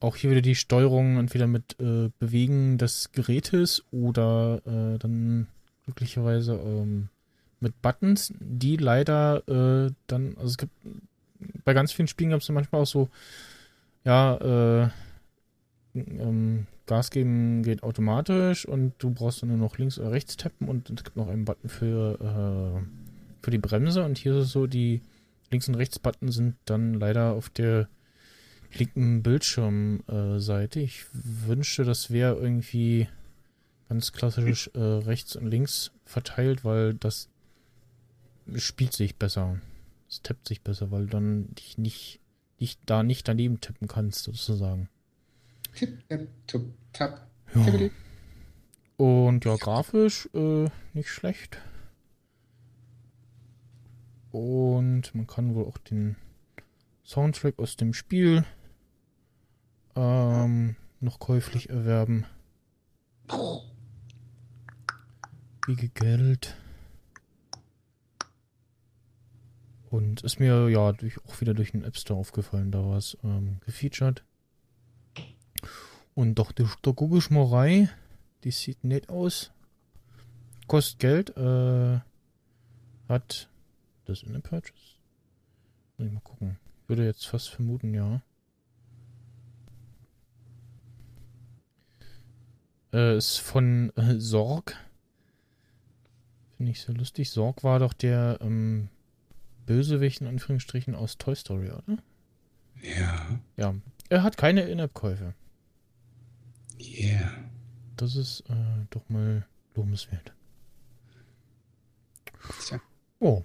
[0.00, 5.48] Auch hier wieder die Steuerung entweder mit äh, Bewegen des Gerätes oder äh, dann
[5.86, 7.08] glücklicherweise ähm,
[7.60, 10.72] mit Buttons, die leider äh, dann, also es gibt
[11.64, 13.08] bei ganz vielen Spielen gab es manchmal auch so,
[14.04, 14.88] ja, äh,
[15.94, 20.68] ähm, Gas geben geht automatisch und du brauchst dann nur noch links oder rechts tappen
[20.68, 24.52] und es gibt noch einen Button für, äh, für die Bremse und hier ist es
[24.52, 25.02] so, die
[25.50, 27.88] links und rechts Button sind dann leider auf der
[28.74, 30.80] linken Bildschirmseite.
[30.80, 33.08] ich wünschte, das wäre irgendwie
[33.88, 37.28] ganz klassisch äh, rechts und links verteilt, weil das
[38.56, 39.60] spielt sich besser.
[40.08, 42.20] Es tappt sich besser, weil du dann dich nicht,
[42.60, 44.88] dich da nicht daneben tippen kannst, sozusagen.
[45.74, 47.26] Tipp, tap, tup, tap.
[47.54, 47.90] Ja.
[48.96, 51.58] Und ja, grafisch äh, nicht schlecht.
[54.32, 56.16] Und man kann wohl auch den
[57.04, 58.44] Soundtrack aus dem Spiel
[59.98, 62.24] ähm, noch käuflich erwerben.
[65.66, 66.56] Wiege Geld.
[69.90, 73.16] Und ist mir ja durch, auch wieder durch den App Store aufgefallen, da war es
[73.24, 74.22] ähm, gefeatured.
[76.14, 76.66] Und doch, die,
[77.50, 77.90] rein.
[78.44, 79.52] Die sieht nett aus.
[80.66, 81.36] Kostet Geld.
[81.36, 82.00] Äh,
[83.08, 83.48] hat
[84.04, 84.96] das in der Purchase?
[85.96, 86.58] Muss ich mal gucken.
[86.86, 88.22] Würde jetzt fast vermuten, ja.
[92.92, 94.76] Äh, ist von äh, Sorg.
[96.56, 97.30] Finde ich so lustig.
[97.30, 98.88] Sorg war doch der ähm,
[99.66, 101.98] Bösewicht in Anführungsstrichen aus Toy Story, oder?
[102.82, 103.40] Ja.
[103.56, 103.74] Ja.
[104.08, 105.34] Er hat keine In-App-Käufe.
[106.80, 107.32] Yeah.
[107.96, 110.32] Das ist äh, doch mal lobenswert.
[112.64, 112.80] Tja.
[113.20, 113.44] Oh,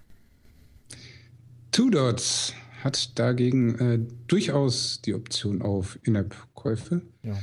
[1.74, 2.54] Two Dots
[2.84, 7.02] hat dagegen äh, durchaus die Option auf In-App-Käufe.
[7.24, 7.36] ja.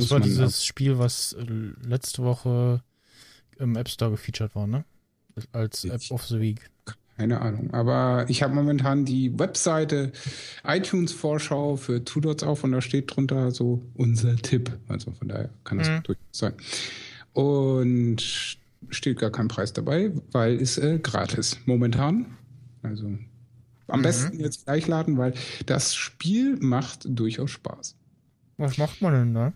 [0.00, 1.44] Das war dieses Spiel, was äh,
[1.86, 2.82] letzte Woche
[3.58, 4.84] im App Store gefeatured war, ne?
[5.52, 6.70] Als App of the Week.
[7.16, 7.72] Keine Ahnung.
[7.72, 10.12] Aber ich habe momentan die Webseite
[10.64, 14.70] iTunes-Vorschau für Two Dots auf und da steht drunter so unser Tipp.
[14.88, 16.02] Also von daher kann das Mhm.
[16.02, 16.54] durchaus sein.
[17.32, 18.18] Und
[18.90, 22.36] steht gar kein Preis dabei, weil es äh, gratis momentan.
[22.82, 23.06] Also
[23.88, 24.02] am Mhm.
[24.02, 25.34] besten jetzt gleich laden, weil
[25.66, 27.96] das Spiel macht durchaus Spaß.
[28.58, 29.52] Was macht man denn da?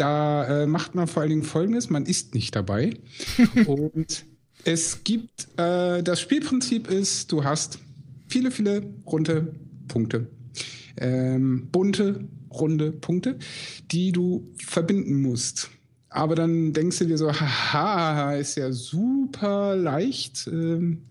[0.00, 2.94] Da äh, macht man vor allen Dingen Folgendes, man ist nicht dabei.
[3.66, 4.24] und
[4.64, 7.78] es gibt, äh, das Spielprinzip ist, du hast
[8.26, 9.54] viele, viele runde
[9.88, 10.28] Punkte.
[10.96, 13.38] Ähm, bunte, runde Punkte,
[13.90, 15.68] die du verbinden musst.
[16.08, 20.48] Aber dann denkst du dir so, haha, ist ja super leicht.
[20.50, 21.02] Ähm,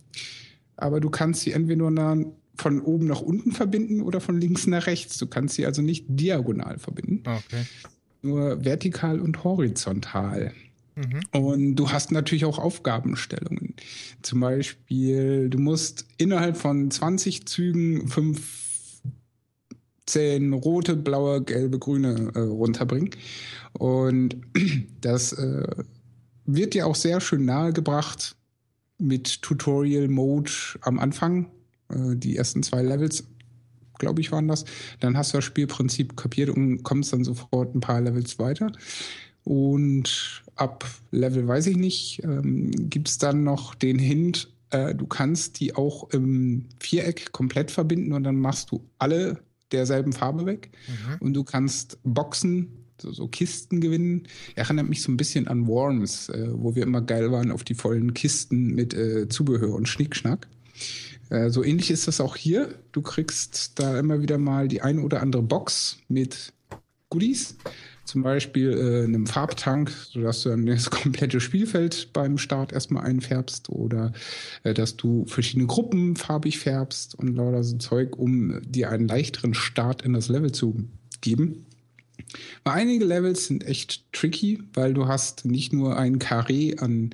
[0.78, 2.18] aber du kannst sie entweder nach,
[2.56, 5.20] von oben nach unten verbinden oder von links nach rechts.
[5.20, 7.66] Du kannst sie also nicht diagonal verbinden, Okay.
[8.22, 10.54] Nur vertikal und horizontal.
[10.96, 11.42] Mhm.
[11.42, 13.76] Und du hast natürlich auch Aufgabenstellungen.
[14.22, 19.02] Zum Beispiel, du musst innerhalb von 20 Zügen fünf
[20.06, 23.12] Zellen rote, blaue, gelbe, grüne äh, runterbringen.
[23.74, 24.38] Und
[25.02, 25.68] das äh,
[26.46, 28.36] wird dir auch sehr schön nahegebracht
[28.98, 30.52] mit Tutorial Mode
[30.82, 31.52] am Anfang.
[31.90, 33.24] Äh, die ersten zwei Levels,
[34.00, 34.66] glaube ich, waren das.
[35.00, 38.72] Dann hast du das Spielprinzip kapiert und kommst dann sofort ein paar Levels weiter.
[39.44, 45.08] Und ab Level, weiß ich nicht, ähm, gibt es dann noch den Hint, äh, du
[45.08, 49.40] kannst die auch im Viereck komplett verbinden und dann machst du alle
[49.72, 50.72] derselben Farbe weg.
[50.88, 51.18] Mhm.
[51.20, 54.24] Und du kannst Boxen, so, so Kisten gewinnen.
[54.56, 57.76] Erinnert mich so ein bisschen an Worms, äh, wo wir immer geil waren auf die
[57.76, 60.48] vollen Kisten mit äh, Zubehör und Schnickschnack.
[61.30, 62.76] Äh, so ähnlich ist das auch hier.
[62.92, 66.54] Du kriegst da immer wieder mal die eine oder andere Box mit
[67.10, 67.58] Goodies.
[68.06, 73.70] Zum Beispiel äh, einem Farbtank, sodass du dann das komplette Spielfeld beim Start erstmal einfärbst
[73.70, 74.14] oder
[74.64, 79.54] äh, dass du verschiedene Gruppen farbig färbst und lauter so Zeug, um dir einen leichteren
[79.54, 80.88] Start in das Level zu
[81.22, 81.66] geben.
[82.64, 87.12] Aber einige Levels sind echt tricky, weil du hast nicht nur ein Karree an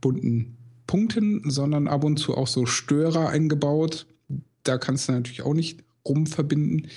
[0.00, 4.06] bunten Punkten, sondern ab und zu auch so Störer eingebaut.
[4.62, 6.88] Da kannst du natürlich auch nicht rumverbinden.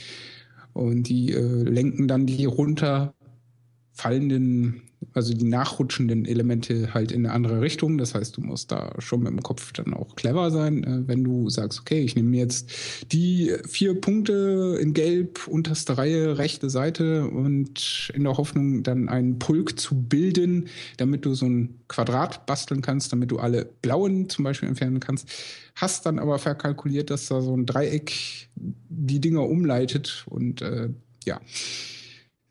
[0.73, 4.83] Und die äh, lenken dann die runterfallenden,
[5.17, 7.97] also die nachrutschenden Elemente halt in eine andere Richtung.
[7.97, 11.23] Das heißt, du musst da schon mit dem Kopf dann auch clever sein, äh, wenn
[11.23, 12.71] du sagst, okay, ich nehme mir jetzt
[13.11, 19.39] die vier Punkte in Gelb, unterste Reihe, rechte Seite und in der Hoffnung, dann einen
[19.39, 20.67] Pulk zu bilden,
[20.97, 25.27] damit du so ein Quadrat basteln kannst, damit du alle blauen zum Beispiel entfernen kannst.
[25.75, 28.13] Hast dann aber verkalkuliert, dass da so ein Dreieck
[28.55, 30.89] die Dinger umleitet und äh,
[31.25, 31.41] ja,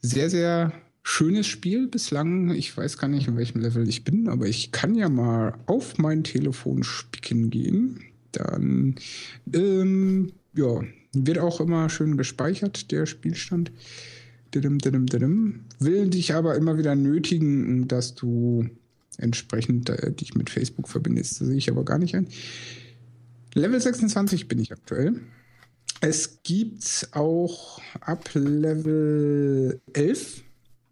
[0.00, 0.72] sehr, sehr
[1.08, 2.50] schönes Spiel bislang.
[2.50, 5.98] Ich weiß gar nicht, in welchem Level ich bin, aber ich kann ja mal auf
[5.98, 8.00] mein Telefon spicken gehen.
[8.32, 8.96] Dann,
[9.54, 13.70] ähm, ja, wird auch immer schön gespeichert, der Spielstand.
[14.52, 15.60] Didim, didim, didim.
[15.78, 18.68] Will dich aber immer wieder nötigen, dass du
[19.16, 21.40] entsprechend äh, dich mit Facebook verbindest.
[21.40, 22.26] Das sehe ich aber gar nicht ein.
[23.54, 25.20] Level 26 bin ich aktuell.
[26.00, 30.45] Es gibt auch ab Level 11 mh,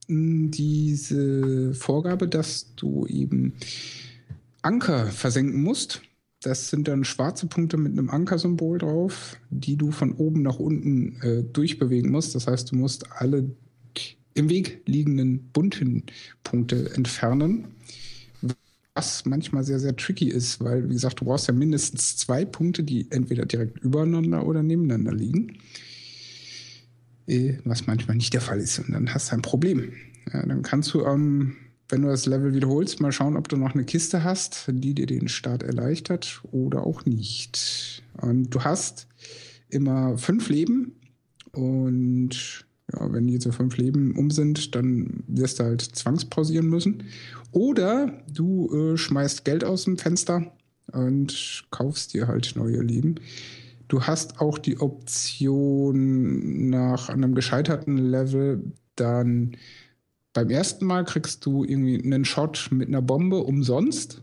[0.08, 3.54] diese Vorgabe, dass du eben
[4.62, 6.02] Anker versenken musst.
[6.42, 11.20] Das sind dann schwarze Punkte mit einem Ankersymbol drauf, die du von oben nach unten
[11.22, 12.34] äh, durchbewegen musst.
[12.34, 13.50] Das heißt, du musst alle
[14.34, 16.04] im Weg liegenden bunten
[16.42, 17.68] Punkte entfernen.
[18.94, 22.84] Was manchmal sehr, sehr tricky ist, weil, wie gesagt, du brauchst ja mindestens zwei Punkte,
[22.84, 25.58] die entweder direkt übereinander oder nebeneinander liegen.
[27.26, 28.78] Äh, was manchmal nicht der Fall ist.
[28.78, 29.92] Und dann hast du ein Problem.
[30.32, 31.56] Ja, dann kannst du, ähm,
[31.88, 35.06] wenn du das Level wiederholst, mal schauen, ob du noch eine Kiste hast, die dir
[35.06, 38.02] den Start erleichtert oder auch nicht.
[38.20, 39.06] Und du hast
[39.68, 40.92] immer fünf Leben
[41.52, 47.04] und ja, wenn diese fünf Leben um sind, dann wirst du halt zwangspausieren müssen.
[47.50, 50.52] Oder du äh, schmeißt Geld aus dem Fenster
[50.92, 53.16] und kaufst dir halt neue Leben.
[53.88, 59.56] Du hast auch die Option nach einem gescheiterten Level dann
[60.32, 64.22] beim ersten Mal kriegst du irgendwie einen Shot mit einer Bombe umsonst.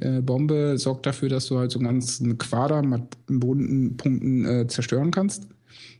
[0.00, 4.66] Äh, Bombe sorgt dafür, dass du halt so einen ganzen Quader mit bunten Punkten äh,
[4.68, 5.48] zerstören kannst,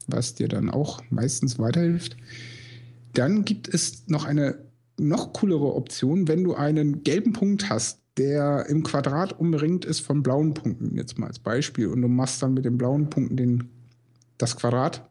[0.07, 2.17] was dir dann auch meistens weiterhilft.
[3.15, 4.59] Dann gibt es noch eine
[4.99, 10.23] noch coolere Option, wenn du einen gelben Punkt hast, der im Quadrat umringt ist von
[10.23, 13.69] blauen Punkten, jetzt mal als Beispiel, und du machst dann mit den blauen Punkten den,
[14.39, 15.09] das Quadrat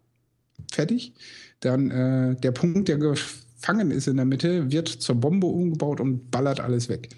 [0.71, 1.13] fertig,
[1.59, 6.31] dann äh, der Punkt, der gefangen ist in der Mitte, wird zur Bombe umgebaut und
[6.31, 7.09] ballert alles weg.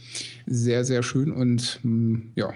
[0.45, 2.53] Sehr, sehr schön und mh, ja,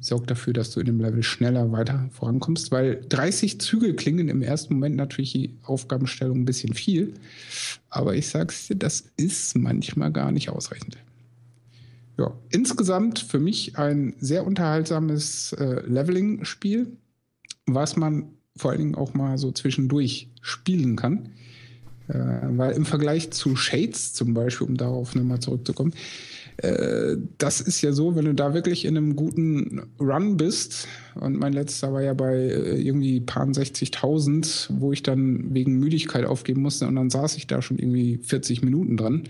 [0.00, 4.42] sorgt dafür, dass du in dem Level schneller weiter vorankommst, weil 30 Züge klingen im
[4.42, 7.14] ersten Moment natürlich die Aufgabenstellung ein bisschen viel,
[7.90, 10.96] aber ich sag's dir, das ist manchmal gar nicht ausreichend.
[12.18, 16.96] Ja, insgesamt für mich ein sehr unterhaltsames äh, Leveling-Spiel,
[17.66, 21.30] was man vor allen Dingen auch mal so zwischendurch spielen kann.
[22.08, 22.14] Äh,
[22.56, 25.92] weil im Vergleich zu Shades zum Beispiel, um darauf nochmal zurückzukommen,
[26.58, 31.38] äh, das ist ja so, wenn du da wirklich in einem guten Run bist, und
[31.38, 36.62] mein letzter war ja bei äh, irgendwie paar 60.000, wo ich dann wegen Müdigkeit aufgeben
[36.62, 39.24] musste und dann saß ich da schon irgendwie 40 Minuten dran,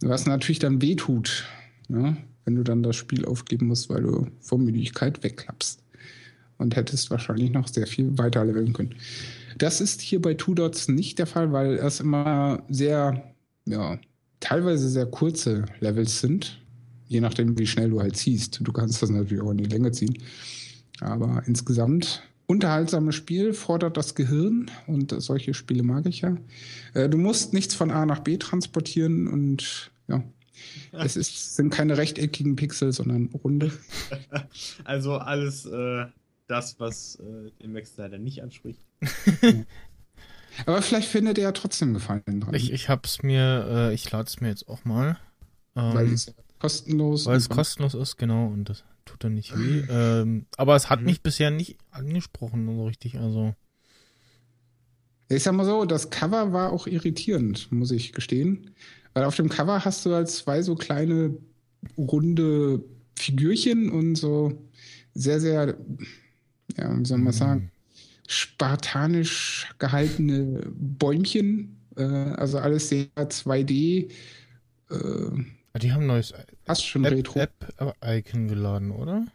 [0.00, 1.44] was natürlich dann wehtut.
[1.88, 2.16] Ne?
[2.44, 5.82] wenn du dann das Spiel aufgeben musst, weil du vor Müdigkeit wegklappst.
[6.56, 8.96] Und hättest wahrscheinlich noch sehr viel weiter leveln können.
[9.58, 13.32] Das ist hier bei Two Dots nicht der Fall, weil es immer sehr,
[13.64, 13.98] ja,
[14.40, 16.60] teilweise sehr kurze Levels sind.
[17.06, 18.58] Je nachdem, wie schnell du halt ziehst.
[18.60, 20.18] Du kannst das natürlich auch in die Länge ziehen.
[21.00, 26.36] Aber insgesamt unterhaltsames Spiel, fordert das Gehirn und solche Spiele mag ich ja.
[26.94, 30.24] Äh, du musst nichts von A nach B transportieren und ja,
[30.92, 33.72] es ist, sind keine rechteckigen Pixel, sondern runde.
[34.84, 36.06] Also alles äh,
[36.46, 38.80] das, was äh, den Max leider nicht anspricht.
[40.66, 42.54] Aber vielleicht findet er ja trotzdem Gefallen dran.
[42.54, 45.18] Ich, ich hab's mir, äh, ich lade es mir jetzt auch mal.
[45.76, 49.84] Ähm, weil es kostenlos weil es kostenlos ist, genau, und das tut dann nicht weh.
[49.88, 53.54] Ähm, aber es hat mich bisher nicht angesprochen, so richtig, also.
[55.28, 58.70] Ich sag mal so, das Cover war auch irritierend, muss ich gestehen.
[59.18, 61.36] Weil auf dem Cover hast du halt zwei so kleine
[61.96, 62.84] runde
[63.16, 64.62] Figürchen und so
[65.12, 65.76] sehr, sehr,
[66.76, 67.72] ja, wie soll man sagen,
[68.28, 71.76] spartanisch gehaltene Bäumchen.
[71.96, 74.08] Äh, also alles sehr 2D.
[74.88, 74.94] Äh,
[75.74, 76.32] Ah, Die haben ein neues
[76.64, 77.40] fast schon App- Retro.
[77.40, 79.26] App-Icon geladen, oder?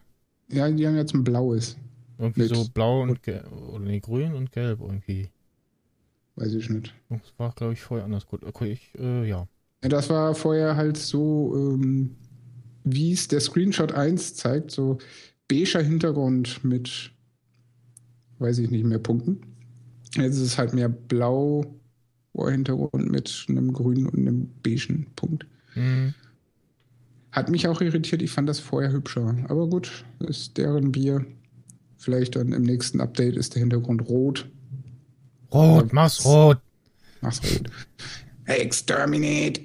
[0.49, 1.76] Ja, die haben jetzt ein blaues.
[2.18, 5.27] Irgendwie so blau und gelb, oder nee, grün und gelb irgendwie.
[6.35, 6.93] Weiß ich nicht.
[7.10, 8.43] Das war, glaube ich, vorher anders gut.
[8.43, 9.47] Okay, ich, äh, ja.
[9.89, 12.15] Das war vorher halt so, ähm,
[12.84, 14.97] wie es der Screenshot 1 zeigt, so
[15.47, 17.11] beiger Hintergrund mit,
[18.39, 19.41] weiß ich nicht mehr, Punkten.
[20.15, 21.65] Jetzt ist es halt mehr blau
[22.35, 25.45] Hintergrund mit einem grünen und einem beigen Punkt.
[25.73, 26.14] Hm.
[27.31, 29.35] Hat mich auch irritiert, ich fand das vorher hübscher.
[29.49, 31.26] Aber gut, ist deren Bier.
[31.97, 34.47] Vielleicht dann im nächsten Update ist der Hintergrund rot.
[35.51, 36.60] Rot, mach's rot.
[37.22, 37.69] Mach's rot.
[38.45, 39.61] Exterminate!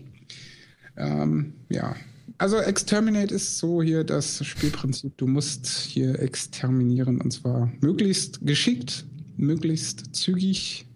[0.98, 1.96] Ähm, ja.
[2.36, 5.16] Also Exterminate ist so hier das Spielprinzip.
[5.16, 9.06] Du musst hier exterminieren und zwar möglichst geschickt,
[9.36, 10.86] möglichst zügig.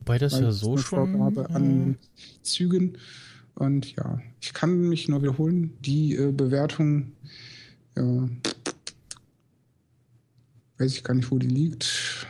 [0.00, 1.12] Wobei das ja so schon.
[1.12, 1.98] Vorgabe äh, an
[2.42, 2.96] Zügen.
[3.54, 5.74] Und ja, ich kann mich nur wiederholen.
[5.80, 7.12] Die äh, Bewertung,
[7.96, 8.28] ja,
[10.78, 12.26] weiß ich gar nicht, wo die liegt.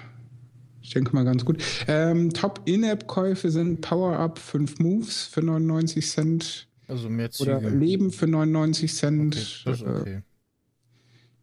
[0.83, 1.63] Ich denke mal ganz gut.
[1.87, 7.71] Ähm, Top-In-App-Käufe sind Power-Up 5 Moves für 99 Cent also mehr oder Züge.
[7.77, 9.37] Leben für 99 Okay, Cent.
[9.37, 10.23] ist Äh, okay.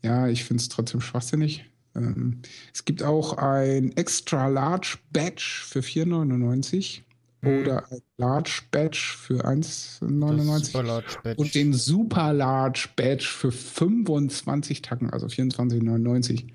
[0.04, 1.66] ja, ich finde es trotzdem schwachsinnig.
[1.96, 2.42] Ähm,
[2.74, 7.02] es gibt auch ein Extra Large Badge für 4,99
[7.42, 7.60] Mhm.
[7.62, 11.40] oder ein Large Badge für Das 1,99 Super Large Badge.
[11.42, 16.48] und den Super Large Badge für 25 Tacken, also 24,99.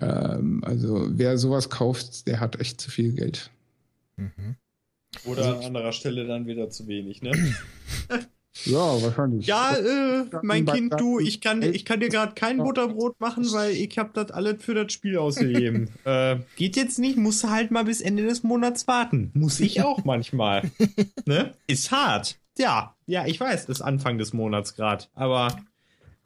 [0.00, 3.50] Ähm, also wer sowas kauft, der hat echt zu viel Geld.
[4.16, 4.56] Mhm.
[5.24, 7.32] Oder an anderer Stelle dann wieder zu wenig, ne?
[8.64, 9.46] Ja, wahrscheinlich.
[9.46, 13.70] Ja, äh, mein Kind, du, ich kann, ich kann dir gerade kein Butterbrot machen, weil
[13.72, 15.90] ich habe das alles für das Spiel ausgegeben.
[16.04, 19.30] äh, geht jetzt nicht, musst du halt mal bis Ende des Monats warten.
[19.34, 20.70] Muss ich auch manchmal.
[21.24, 21.54] ne?
[21.66, 22.38] Ist hart.
[22.58, 25.56] Ja, ja, ich weiß, ist Anfang des Monats gerade, aber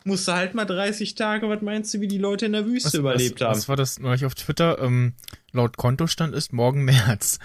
[0.04, 2.98] musst du halt mal 30 Tage, was meinst du, wie die Leute in der Wüste
[2.98, 3.56] überlebt was, haben?
[3.56, 4.78] Was war das neulich auf Twitter?
[4.80, 5.14] Ähm,
[5.52, 7.38] laut Kontostand ist morgen März.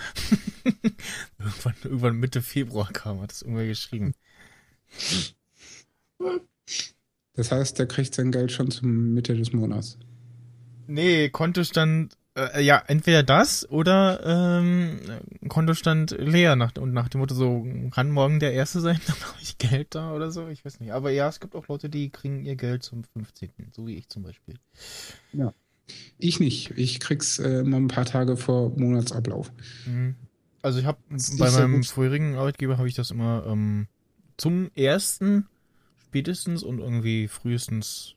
[1.39, 4.13] irgendwann, irgendwann Mitte Februar kam, hat das irgendwer geschrieben.
[7.33, 9.97] Das heißt, der kriegt sein Geld schon zum Mitte des Monats.
[10.87, 14.99] Nee, Kontostand, äh, ja, entweder das oder ähm,
[15.47, 19.37] Kontostand leer nach, und nach dem Motto so, kann morgen der Erste sein, dann habe
[19.41, 20.93] ich Geld da oder so, ich weiß nicht.
[20.93, 24.07] Aber ja, es gibt auch Leute, die kriegen ihr Geld zum 15., so wie ich
[24.09, 24.59] zum Beispiel.
[26.17, 26.71] Ich nicht.
[26.77, 29.51] Ich krieg's äh, immer ein paar Tage vor Monatsablauf.
[29.85, 30.15] Mhm.
[30.61, 30.99] Also ich habe
[31.37, 33.87] bei meinem vorherigen Arbeitgeber habe ich das immer ähm,
[34.35, 35.47] zum ersten
[36.07, 38.15] spätestens und irgendwie frühestens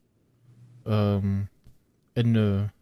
[0.85, 1.49] ähm,
[2.15, 2.73] Ende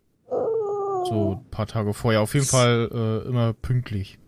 [1.08, 2.20] so ein paar Tage vorher.
[2.22, 4.18] Auf jeden Fall äh, immer pünktlich.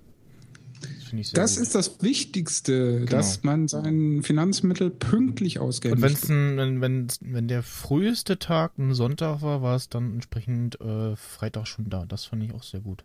[1.13, 3.11] Das Das ist das Wichtigste, Genau.
[3.11, 5.97] dass man sein Finanzmittel pünktlich ausgibt.
[5.97, 10.13] und wenn's ein, wenn, wenn, wenn der früheste Tag ein Sonntag war, war es dann
[10.15, 12.07] entsprechend äh, Freitag schon da.
[12.07, 13.05] Das fand ich auch sehr gut.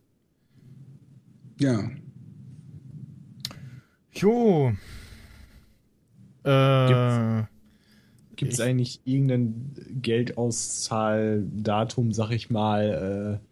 [1.59, 1.89] ja.
[4.13, 4.71] Jo.
[6.45, 7.43] Äh,
[8.37, 13.44] Gibt es Ich- eigentlich irgendein Geldauszahldatum, sag ich mal, äh,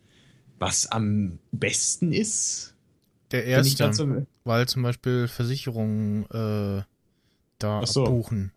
[0.67, 2.73] was am besten ist?
[3.31, 3.91] der erste.
[3.93, 6.83] so- weil zum Beispiel Versicherungen äh,
[7.59, 8.03] da so.
[8.05, 8.51] abbuchen.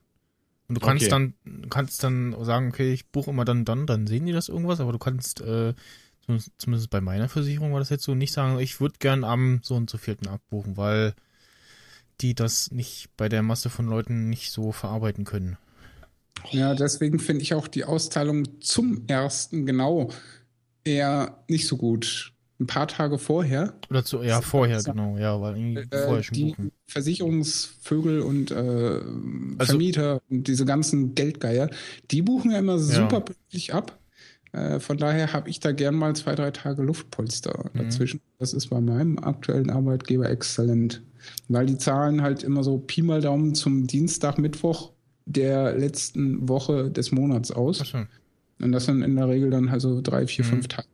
[0.68, 1.10] Und du kannst Okay.
[1.10, 4.80] dann kannst dann sagen, okay, ich buche immer dann dann, dann sehen die das irgendwas,
[4.80, 5.74] aber du kannst äh,
[6.24, 9.60] zumindest- zumindest bei meiner Versicherung war das jetzt so nicht sagen, ich würde gern am
[9.62, 11.14] so und so vierten abbuchen, weil
[12.20, 15.56] die das nicht bei der Masse von Leuten nicht so verarbeiten können.
[16.50, 20.10] Ja, deswegen finde ich auch die Austeilung zum ersten genau
[20.86, 22.32] eher nicht so gut.
[22.58, 23.74] Ein paar Tage vorher.
[23.90, 26.72] Oder zu, ja, vorher, genau, ja, weil irgendwie Äh, vorher schon die buchen.
[26.86, 28.54] Versicherungsvögel und äh,
[29.58, 31.68] Also- Vermieter und diese ganzen Geldgeier,
[32.10, 33.98] die buchen ja immer super pünktlich ab.
[34.52, 37.78] Äh, von daher habe ich da gern mal zwei, drei Tage Luftpolster Mhm.
[37.78, 38.20] dazwischen.
[38.38, 41.02] Das ist bei meinem aktuellen Arbeitgeber exzellent.
[41.48, 44.92] Weil die zahlen halt immer so Pi mal Daumen zum Dienstag, Mittwoch
[45.26, 47.80] der letzten Woche des Monats aus.
[47.82, 47.98] Ach so.
[48.60, 50.48] Und das sind in der Regel dann also drei, vier, Mhm.
[50.48, 50.86] fünf Tage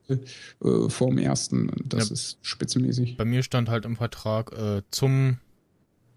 [0.64, 1.68] äh, vorm ersten.
[1.68, 2.14] Und das Ja.
[2.14, 3.16] ist spitzenmäßig.
[3.16, 5.38] Bei mir stand halt im Vertrag äh, zum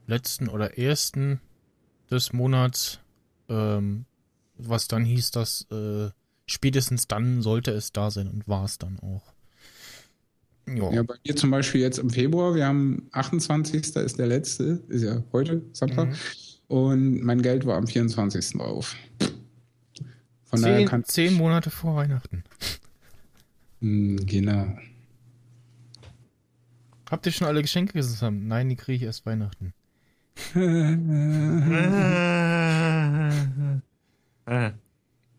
[0.08, 1.40] letzten oder ersten
[2.10, 3.00] des Monats,
[3.50, 4.06] ähm,
[4.58, 6.10] was dann hieß, dass äh,
[6.48, 9.34] spätestens dann sollte es da sein und war es dann auch.
[10.68, 10.92] Ja.
[10.92, 13.96] Ja, bei mir zum Beispiel jetzt im Februar, wir haben 28.
[13.98, 16.10] ist der letzte, ist ja heute, Samstag.
[16.10, 16.16] Mhm.
[16.68, 18.58] Und mein Geld war am 24.
[18.58, 18.96] drauf.
[20.56, 21.04] Von daher Zehn, kann.
[21.04, 22.44] zehn Monate vor Weihnachten.
[23.82, 24.78] Hm, genau.
[27.10, 28.48] Habt ihr schon alle Geschenke zusammen?
[28.48, 29.74] Nein, die kriege ich erst Weihnachten.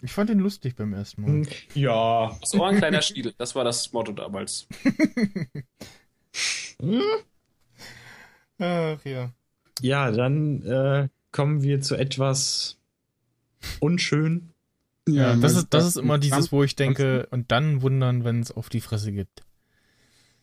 [0.02, 1.42] Ich fand den lustig beim ersten Mal.
[1.74, 2.38] ja.
[2.44, 3.34] So ein kleiner Stiel.
[3.38, 4.68] Das war das Motto damals.
[8.58, 9.32] Ach ja.
[9.80, 12.78] Ja, dann äh, kommen wir zu etwas
[13.80, 14.50] unschön.
[15.08, 18.40] Ja, das weil- ist, das ist immer dieses, wo ich denke, und dann wundern, wenn
[18.40, 19.42] es auf die Fresse gibt.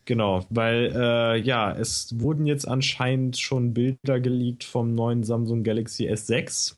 [0.05, 6.09] Genau, weil äh, ja, es wurden jetzt anscheinend schon Bilder geleakt vom neuen Samsung Galaxy
[6.09, 6.75] S6.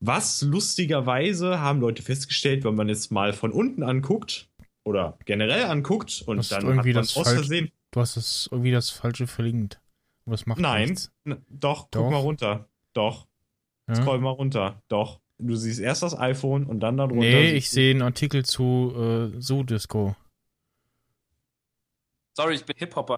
[0.00, 4.48] Was lustigerweise haben Leute festgestellt, wenn man es mal von unten anguckt
[4.84, 7.70] oder generell anguckt und Das dann irgendwie hat man das aus Versehen.
[7.90, 9.78] Du hast es irgendwie das Falsche verlinkt.
[10.24, 10.98] Das macht Nein,
[11.50, 12.02] doch, Doch.
[12.02, 12.68] guck mal runter.
[12.94, 13.26] Doch,
[13.88, 13.96] Ja?
[13.96, 14.80] scroll mal runter.
[14.88, 15.20] Doch.
[15.40, 17.20] Du siehst erst das iPhone und dann darunter.
[17.20, 20.16] Nee, ich sehe einen Artikel zu äh, Zoodisco.
[22.36, 23.16] Sorry, ich bin Hip-Hopper.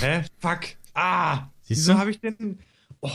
[0.00, 0.24] Hä?
[0.38, 0.60] Fuck.
[0.94, 1.48] Ah!
[1.62, 2.58] Siehst Wieso habe ich denn.
[3.00, 3.10] Oh,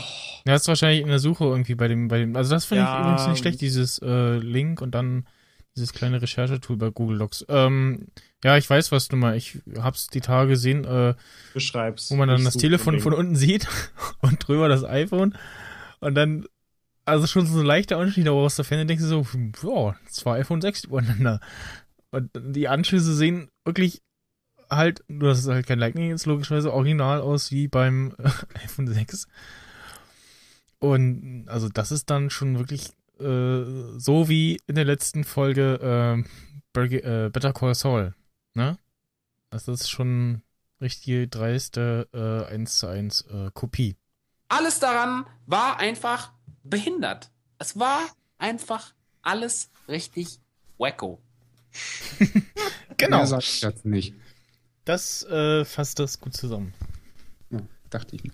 [0.46, 2.36] Ja, ist wahrscheinlich in der Suche irgendwie bei dem, bei dem.
[2.36, 5.26] Also das finde Ja, ich übrigens nicht schlecht, dieses äh, Link und dann
[5.76, 7.46] dieses kleine Recherchetool bei Google Docs.
[7.48, 8.08] Ähm,
[8.42, 9.36] ja, ich weiß, was du mal.
[9.36, 11.14] Ich hab's die Tage gesehen, äh,
[11.54, 12.10] beschreib's.
[12.10, 13.68] wo man dann das Telefon von unten sieht
[14.20, 15.36] und drüber das iPhone
[16.00, 16.46] und dann
[17.08, 19.26] also schon so ein leichter Unterschied, aber aus der Ferne denkst du so,
[19.62, 21.40] ja, zwei iPhone 6 übereinander.
[22.10, 24.02] Und die Anschlüsse sehen wirklich
[24.70, 28.30] halt, nur dass es halt kein Lightning ist, logischerweise original aus wie beim äh,
[28.64, 29.26] iPhone 6.
[30.78, 36.24] Und also das ist dann schon wirklich äh, so wie in der letzten Folge
[36.76, 38.14] äh, äh, Better Call Saul.
[38.54, 38.78] Ne?
[39.50, 40.42] Das ist schon
[40.80, 43.96] richtig dreiste äh, 1 zu 1 äh, Kopie.
[44.48, 46.32] Alles daran war einfach
[46.68, 47.30] behindert.
[47.58, 48.00] Es war
[48.38, 50.38] einfach alles richtig
[50.78, 51.20] wacko.
[53.00, 53.18] Genau.
[53.18, 54.12] Mehr sag ich dazu nicht.
[54.84, 56.74] Das äh, fasst das gut zusammen.
[57.50, 58.24] Ja, dachte ich.
[58.24, 58.32] mir.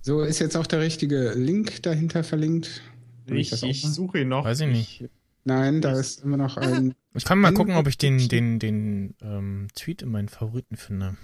[0.00, 2.80] So, ist jetzt auch der richtige Link dahinter verlinkt?
[3.26, 3.92] Kann Ich, das ich machen?
[3.94, 4.46] suche ihn noch.
[4.46, 5.04] Weiß ich nicht.
[5.44, 6.94] Nein, da ist immer noch ein.
[7.14, 10.78] Ich kann mal Wenn- gucken, ob ich den, den, den ähm, Tweet in meinen Favoriten
[10.78, 11.18] finde.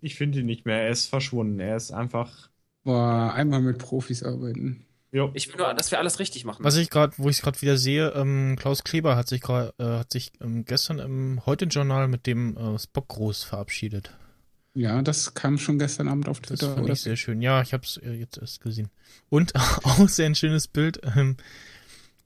[0.00, 0.80] Ich finde ihn nicht mehr.
[0.84, 1.60] Er ist verschwunden.
[1.60, 2.47] Er ist einfach.
[2.88, 4.86] Boah, einmal mit Profis arbeiten.
[5.12, 5.30] Jo.
[5.34, 6.64] Ich will nur, dass wir alles richtig machen.
[6.64, 9.74] Was ich gerade, wo ich es gerade wieder sehe, ähm, Klaus Kleber hat sich gerade,
[9.78, 14.14] äh, hat sich ähm, gestern im Heute-Journal mit dem äh, Spock-Gruß verabschiedet.
[14.72, 16.72] Ja, das kam schon gestern Abend auf Das Twitter.
[16.72, 16.94] fand Oder?
[16.94, 17.42] ich sehr schön.
[17.42, 18.88] Ja, ich habe es äh, jetzt erst gesehen.
[19.28, 19.54] Und
[19.84, 20.98] auch sehr ein schönes Bild.
[21.14, 21.36] Ähm,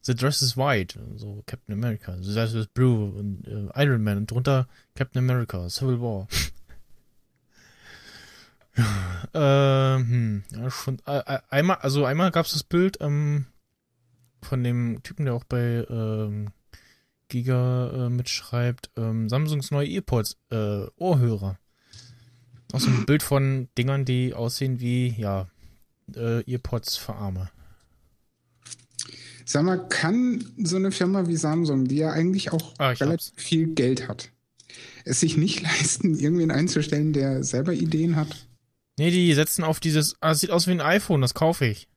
[0.02, 2.16] The dress is white, so Captain America.
[2.20, 6.28] The dress is blue und äh, Iron Man und drunter Captain America, Civil War.
[9.34, 13.46] Ähm, hm, ja, schon, äh, äh, einmal, also einmal gab es das Bild ähm,
[14.42, 16.50] von dem Typen, der auch bei ähm,
[17.28, 21.58] Giga äh, mitschreibt, ähm, Samsungs neue Earpods, äh, Ohrhörer.
[22.72, 25.48] Auch so ein Bild von Dingern, die aussehen wie, ja,
[26.14, 27.50] äh, Earpods für Arme.
[29.44, 33.74] Sag mal, kann so eine Firma wie Samsung, die ja eigentlich auch Ah, relativ viel
[33.74, 34.30] Geld hat,
[35.04, 38.46] es sich nicht leisten, irgendwen einzustellen, der selber Ideen hat?
[38.98, 41.88] Nee, die setzen auf dieses, ah, sieht aus wie ein iPhone, das kaufe ich.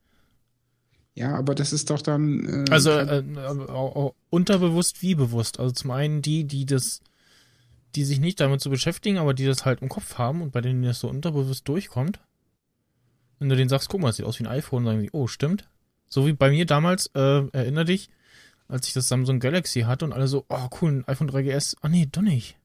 [1.13, 2.65] Ja, aber das ist doch dann.
[2.67, 5.59] Äh, Also äh, äh, unterbewusst wie bewusst.
[5.59, 7.01] Also zum einen die, die das,
[7.95, 10.61] die sich nicht damit zu beschäftigen, aber die das halt im Kopf haben und bei
[10.61, 12.19] denen das so unterbewusst durchkommt.
[13.39, 15.27] Wenn du denen sagst, guck mal, das sieht aus wie ein iPhone, sagen die, oh,
[15.27, 15.69] stimmt.
[16.07, 18.09] So wie bei mir damals, äh, erinner dich,
[18.67, 21.77] als ich das Samsung Galaxy hatte und alle so, oh cool, ein iPhone 3GS.
[21.81, 22.57] Ah nee, doch nicht.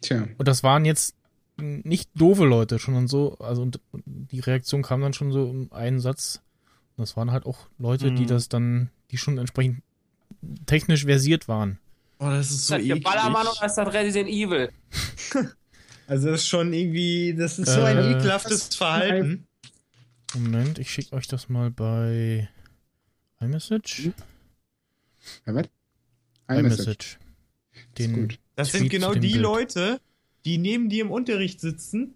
[0.00, 1.14] Tja, Und das waren jetzt
[1.62, 5.72] nicht doofe Leute, schon und so, also und die Reaktion kam dann schon so im
[5.72, 6.40] einen Satz.
[6.96, 8.26] Das waren halt auch Leute, die Mhm.
[8.28, 9.82] das dann, die schon entsprechend
[10.66, 11.78] technisch versiert waren.
[12.18, 13.04] Oh, das ist so das hier eklig.
[13.04, 14.70] Ballermann oder ist das Resident Evil?
[16.08, 19.46] Also das ist schon irgendwie, das ist so ein Äh, ekelhaftes Verhalten.
[20.34, 22.48] Moment, ich schicke euch das mal bei
[23.40, 24.10] iMessage.
[25.46, 25.68] Ja, was?
[26.48, 27.18] iMessage.
[27.98, 28.36] Den.
[28.56, 29.36] Das sind genau die Bild.
[29.36, 30.00] Leute,
[30.44, 32.14] die neben dir im Unterricht sitzen.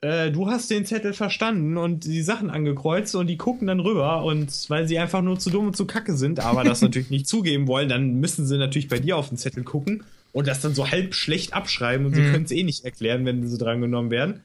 [0.00, 4.22] Äh, du hast den Zettel verstanden und die Sachen angekreuzt und die gucken dann rüber
[4.24, 7.26] und weil sie einfach nur zu dumm und zu kacke sind, aber das natürlich nicht
[7.26, 10.72] zugeben wollen, dann müssen sie natürlich bei dir auf den Zettel gucken und das dann
[10.74, 12.30] so halb schlecht abschreiben und sie Hm.
[12.32, 14.40] können es eh nicht erklären, wenn sie drangenommen werden.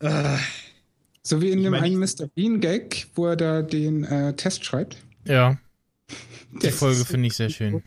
[0.00, 0.36] Äh,
[1.22, 2.26] So wie in Ich dem einen Mr.
[2.34, 4.96] Bean Gag, wo er da den äh, Test schreibt.
[5.26, 5.58] ja,
[6.62, 7.82] die Folge finde ich sehr schön.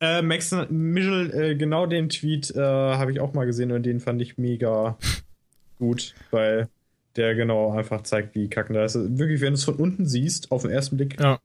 [0.00, 4.00] Äh, Max Michel, äh, genau den Tweet äh, habe ich auch mal gesehen und den
[4.00, 4.98] fand ich mega
[5.78, 6.68] gut, weil
[7.16, 8.94] der genau einfach zeigt, wie kacken da ist.
[8.96, 11.38] Wirklich, wenn du es von unten siehst, auf den ersten Blick, Ja.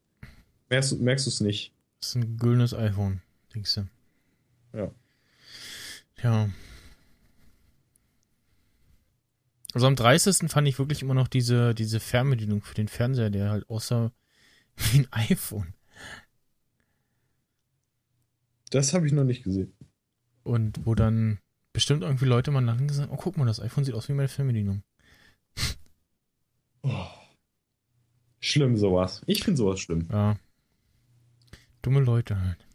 [0.70, 1.74] merkst, du- merkst du es nicht.
[2.02, 3.22] Das ist ein güldenes iPhone,
[3.54, 3.88] denkst du.
[4.78, 4.92] Ja.
[6.24, 6.50] Ja.
[9.74, 10.50] Also am 30.
[10.50, 14.12] fand ich wirklich immer noch diese, diese Fernbedienung für den Fernseher, der halt aussah
[14.76, 15.74] wie ein iPhone.
[18.70, 19.74] Das habe ich noch nicht gesehen.
[20.44, 21.40] Und wo dann
[21.74, 24.28] bestimmt irgendwie Leute mal nachher gesagt oh guck mal, das iPhone sieht aus wie meine
[24.28, 24.84] Fernbedienung.
[28.40, 29.22] Schlimm sowas.
[29.26, 30.08] Ich finde sowas schlimm.
[30.12, 30.38] Ja.
[31.82, 32.66] Dumme Leute halt.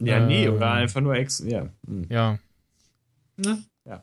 [0.00, 0.54] Ja, nee, Ähm.
[0.54, 1.38] oder einfach nur ex.
[1.40, 1.70] Ja.
[1.86, 2.06] hm.
[2.10, 2.38] Ja.
[3.36, 3.64] Ne?
[3.84, 4.02] ja.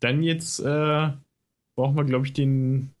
[0.00, 1.12] Dann jetzt äh,
[1.74, 2.94] brauchen wir, glaube ich, den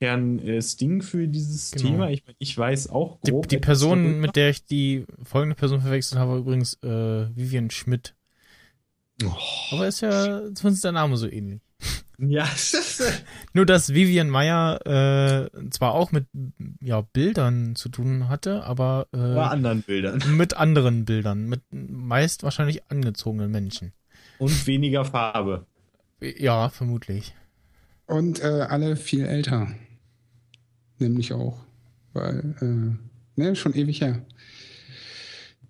[0.00, 1.88] Herrn äh, Sting für dieses Genau.
[1.88, 2.10] Thema.
[2.10, 4.18] Ich, ich weiß auch Die, grob die etwas Person, darüber.
[4.20, 8.14] mit der ich die folgende Person verwechselt habe, war übrigens äh, Vivian Schmidt.
[9.24, 9.32] Oh.
[9.72, 11.60] Aber ist ja zumindest der Name so ähnlich.
[12.18, 12.44] Ja,
[12.98, 13.12] äh,
[13.52, 16.26] Nur, dass Vivian Meyer äh, zwar auch mit
[16.80, 20.22] ja, Bildern zu tun hatte, aber bei äh, anderen Bildern.
[20.36, 23.92] mit anderen Bildern, mit meist wahrscheinlich angezogenen Menschen.
[24.38, 25.66] Und weniger Farbe.
[26.20, 27.34] Ja, vermutlich.
[28.06, 29.68] Und äh, alle viel älter.
[30.98, 31.64] Nämlich auch.
[32.12, 34.22] Weil, äh, ne, schon ewig her.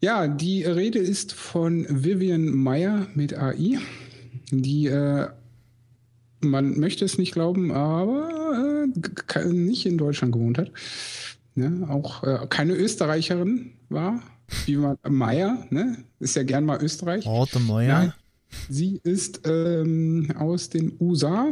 [0.01, 3.79] Ja, die Rede ist von Vivian Meyer mit AI,
[4.51, 5.29] die, äh,
[6.41, 8.87] man möchte es nicht glauben, aber
[9.35, 10.71] äh, nicht in Deutschland gewohnt hat.
[11.55, 14.23] Ne, auch äh, keine Österreicherin war,
[14.67, 15.97] wie man Meyer, ne?
[16.21, 17.27] Ist ja gern mal Österreich.
[17.27, 17.99] Orte Meyer.
[17.99, 18.13] Nein.
[18.69, 21.51] Sie ist ähm, aus den USA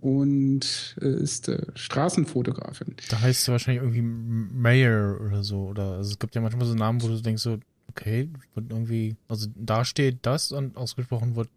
[0.00, 2.94] und äh, ist äh, Straßenfotografin.
[3.10, 5.66] Da heißt sie wahrscheinlich irgendwie Mayer oder so.
[5.68, 7.58] Oder also es gibt ja manchmal so Namen, wo du denkst so,
[7.88, 11.48] okay, wird irgendwie, also da steht das und ausgesprochen wird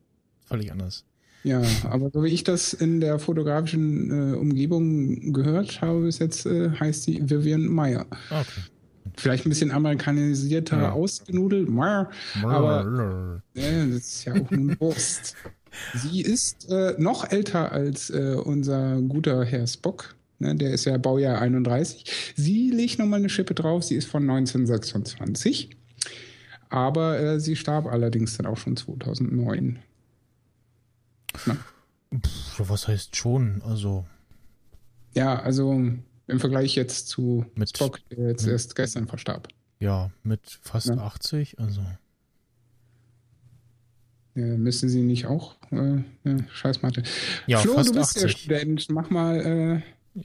[0.45, 1.03] völlig anders.
[1.43, 6.45] Ja, aber so wie ich das in der fotografischen äh, Umgebung gehört habe bis jetzt,
[6.45, 8.05] äh, heißt sie Vivian Meyer.
[8.29, 8.61] Ah, Okay.
[9.17, 10.91] Vielleicht ein bisschen amerikanisierter Ja.
[10.93, 11.69] ausgenudelt.
[11.69, 12.09] Meyer.
[12.41, 15.35] Aber- Ja, das ist ja auch nun Wurst.
[15.95, 20.15] Sie ist äh, noch älter als äh, unser guter Herr Spock.
[20.39, 22.33] Ne, der ist ja Baujahr 31.
[22.35, 23.83] Sie legt nochmal eine Schippe drauf.
[23.83, 25.69] Sie ist von 1926.
[26.69, 29.79] Aber äh, sie starb allerdings dann auch schon 2009.
[31.35, 33.61] Pff, was heißt schon?
[33.63, 34.05] Also
[35.15, 39.47] Ja, also im Vergleich jetzt zu Mit- Spock, der jetzt mit- erst gestern verstarb.
[39.79, 40.95] ja, mit fast Ja.
[40.97, 41.81] 80, also
[44.41, 45.55] müsste sie nicht auch?
[45.71, 45.97] Äh,
[46.29, 47.03] äh, Scheiß Mathe.
[47.47, 48.31] ja, Flo, fast du bist ja 80.
[48.41, 48.89] Student.
[48.89, 49.81] Mach mal.
[50.15, 50.21] Äh,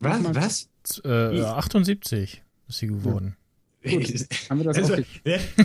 [0.00, 0.20] Was?
[0.20, 0.68] Mach mal- Was?
[0.82, 3.36] Z- Äh, 78 ist sie geworden.
[3.84, 4.98] haben wir das Also, auch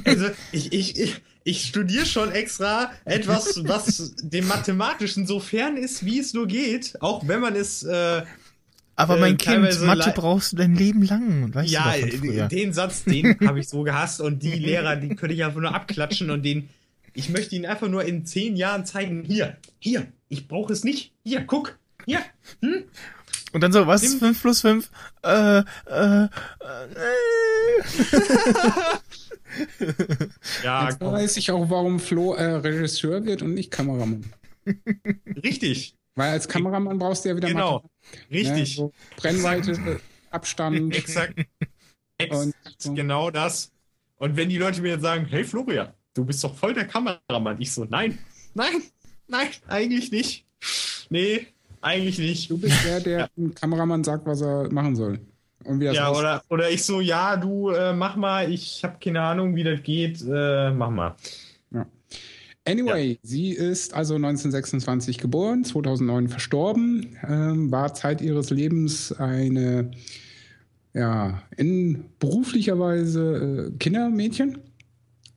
[0.05, 6.05] also ich, ich, ich, ich studiere schon extra etwas, was dem Mathematischen so fern ist,
[6.05, 8.23] wie es nur geht, auch wenn man es äh,
[8.95, 11.53] Aber Äh, mein Kind, teilweise Mathe brauchst du dein Leben lang.
[11.53, 15.35] Weißt ja, du den Satz, den habe ich so gehasst und die Lehrer, die könnte
[15.35, 16.69] ich einfach nur abklatschen und den,
[17.15, 21.13] ich möchte ihnen einfach nur in zehn Jahren zeigen, hier, hier, ich brauche es nicht,
[21.23, 22.19] hier, guck, hier,
[22.61, 22.83] hm?
[23.53, 24.89] Und dann so, was Nimm- ist 5 plus 5?
[25.23, 26.27] Äh, äh, äh,
[30.63, 34.25] Ja, Jetzt komm, weiß ich auch, warum Flo äh, Regisseur wird und nicht Kameramann.
[35.43, 37.89] richtig, Weil als Kameramann brauchst du ja wieder genau, Mathe,
[38.31, 39.97] richtig, Ne, so Brennweite, äh,
[40.31, 40.93] Abstand.
[40.95, 41.39] exakt,
[42.17, 42.93] exakt Und so.
[42.93, 43.71] genau das.
[44.17, 47.61] Und wenn die Leute mir jetzt sagen, hey Florian, du bist doch voll der Kameramann,
[47.61, 48.17] ich so, nein,
[48.55, 48.81] nein,
[49.27, 50.45] nein, eigentlich nicht.
[51.09, 51.47] Nee,
[51.81, 52.49] eigentlich nicht.
[52.49, 55.19] Du bist der, der dem Kameramann sagt, was er machen soll.
[55.63, 59.21] Und wie Ja, oder, oder ich so, ja, du äh, mach mal, ich habe keine
[59.21, 61.15] Ahnung, wie das geht, äh, mach mal.
[62.67, 69.91] Anyway, sie ist also 1926 geboren, 2009 verstorben, ähm, war Zeit ihres Lebens eine,
[70.93, 74.57] ja, in beruflicher Weise äh, Kindermädchen,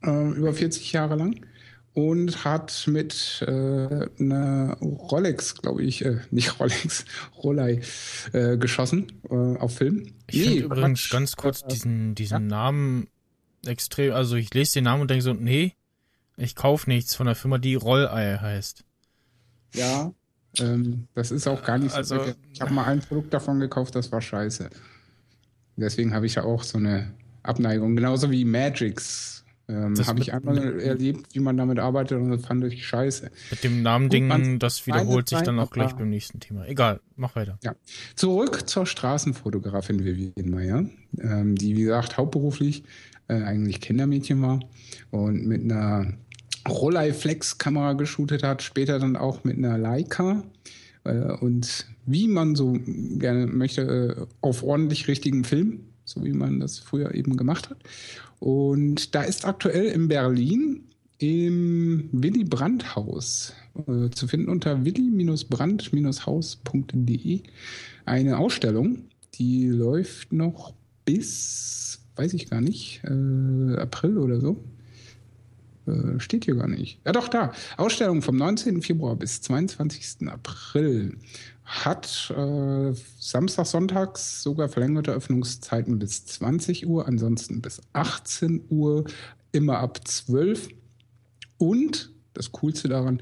[0.03, 1.45] äh, über 40 Jahre lang
[1.93, 7.05] und hat mit äh, einer Rolex, glaube ich, äh, nicht Rolex,
[7.37, 7.81] Rollei
[8.33, 10.13] äh, geschossen äh, auf Film.
[10.27, 13.07] Ich finde übrigens ganz kurz diesen, diesen Namen
[13.65, 15.73] extrem, also ich lese den Namen und denke so, nee,
[16.37, 18.85] ich kaufe nichts von der Firma, die Rollei heißt.
[19.73, 20.13] Ja,
[20.59, 21.97] ähm, das ist auch gar nicht so.
[21.97, 24.69] Also- ich habe mal ein Produkt davon gekauft, das war scheiße.
[25.75, 27.13] Deswegen habe ich ja auch so eine
[27.43, 27.95] Abneigung.
[27.95, 29.38] Genauso wie Magix.
[29.69, 33.29] Ähm, Das habe ich einmal erlebt, wie man damit arbeitet und das fand ich scheiße.
[33.51, 36.67] Mit dem Namending, das wiederholt sich dann auch gleich beim nächsten Thema.
[36.67, 37.59] Egal, mach weiter.
[37.63, 37.75] Ja.
[38.15, 40.85] Zurück zur Straßenfotografin Vivian Meyer,
[41.19, 42.83] ähm, die, wie gesagt, hauptberuflich
[43.27, 44.59] äh, eigentlich Kindermädchen war
[45.11, 46.13] und mit einer
[46.67, 50.43] Rollei-Flex-Kamera geshootet hat, später dann auch mit einer Leica
[51.03, 56.59] äh, und wie man so gerne möchte, äh, auf ordentlich richtigen Film, so wie man
[56.59, 57.77] das früher eben gemacht hat.
[58.39, 60.85] Und da ist aktuell in Berlin
[61.19, 63.53] im Willy Brandt Haus
[63.87, 67.41] äh, zu finden unter willy-brandt-haus.de
[68.05, 69.03] eine Ausstellung,
[69.35, 70.73] die läuft noch
[71.05, 74.63] bis, weiß ich gar nicht, äh, April oder so.
[75.87, 76.99] Äh, steht hier gar nicht.
[77.05, 77.51] Ja, doch, da.
[77.77, 78.81] Ausstellung vom 19.
[78.81, 80.27] Februar bis 22.
[80.27, 81.17] April.
[81.69, 89.05] Hat äh, Samstag, Sonntags sogar verlängerte Öffnungszeiten bis 20 Uhr, ansonsten bis 18 Uhr,
[89.51, 90.69] immer ab 12.
[91.59, 93.21] Und das Coolste daran,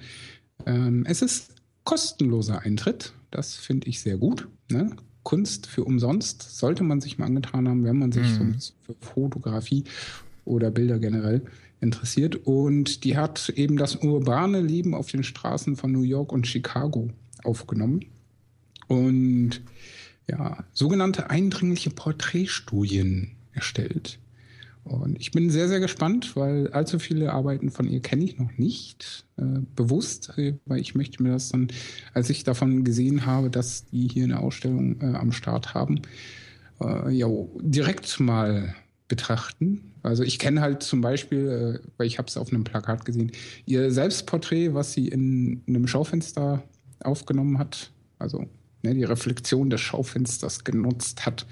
[0.65, 3.13] ähm, es ist kostenloser Eintritt.
[3.31, 4.47] Das finde ich sehr gut.
[4.71, 4.95] Ne?
[5.23, 8.45] Kunst für umsonst sollte man sich mal angetan haben, wenn man sich so
[8.81, 9.83] für Fotografie
[10.45, 11.41] oder Bilder generell
[11.81, 12.47] interessiert.
[12.47, 17.09] Und die hat eben das urbane Leben auf den Straßen von New York und Chicago
[17.43, 18.05] aufgenommen.
[18.87, 19.61] Und
[20.29, 24.19] ja, sogenannte eindringliche Porträtstudien erstellt.
[24.83, 28.57] Und ich bin sehr, sehr gespannt, weil allzu viele Arbeiten von ihr kenne ich noch
[28.57, 31.67] nicht äh, bewusst, äh, weil ich möchte mir das dann,
[32.13, 36.01] als ich davon gesehen habe, dass die hier eine Ausstellung äh, am Start haben,
[36.81, 37.27] äh, ja,
[37.59, 38.75] direkt mal
[39.09, 39.93] betrachten.
[40.03, 43.31] Also ich kenne halt zum Beispiel, äh, weil ich habe es auf einem Plakat gesehen,
[43.65, 46.63] ihr Selbstporträt, was sie in einem Schaufenster
[47.01, 48.47] aufgenommen hat, also
[48.83, 51.45] ne, die Reflexion des Schaufensters genutzt hat,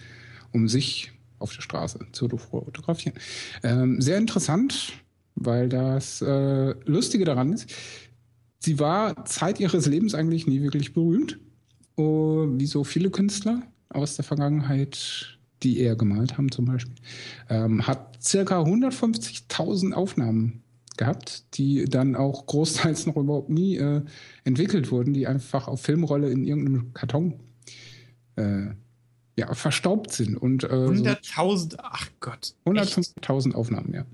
[0.51, 3.17] um sich auf der Straße zu fotografieren.
[3.63, 4.93] Ähm, sehr interessant,
[5.35, 7.69] weil das äh, Lustige daran ist,
[8.59, 11.39] sie war Zeit ihres Lebens eigentlich nie wirklich berühmt,
[11.97, 16.95] oh, wie so viele Künstler aus der Vergangenheit, die eher gemalt haben zum Beispiel,
[17.49, 20.63] ähm, hat circa 150.000 Aufnahmen
[20.97, 24.01] gehabt, die dann auch großteils noch überhaupt nie äh,
[24.43, 27.39] entwickelt wurden, die einfach auf Filmrolle in irgendeinem Karton
[28.37, 28.67] äh,
[29.37, 30.37] ja, verstaubt sind.
[30.37, 32.55] Und äh, so 100.000, ach Gott.
[32.65, 32.97] echt?
[32.97, 34.05] 150.000 Aufnahmen, ja.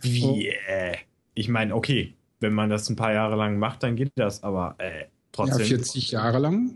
[0.00, 0.38] Wie, Oh.
[0.68, 0.96] äh,
[1.34, 4.74] ich meine, okay, wenn man das ein paar Jahre lang macht, dann geht das, aber
[4.78, 5.66] äh, Ja, trotzdem.
[5.66, 6.74] 40 Jahre lang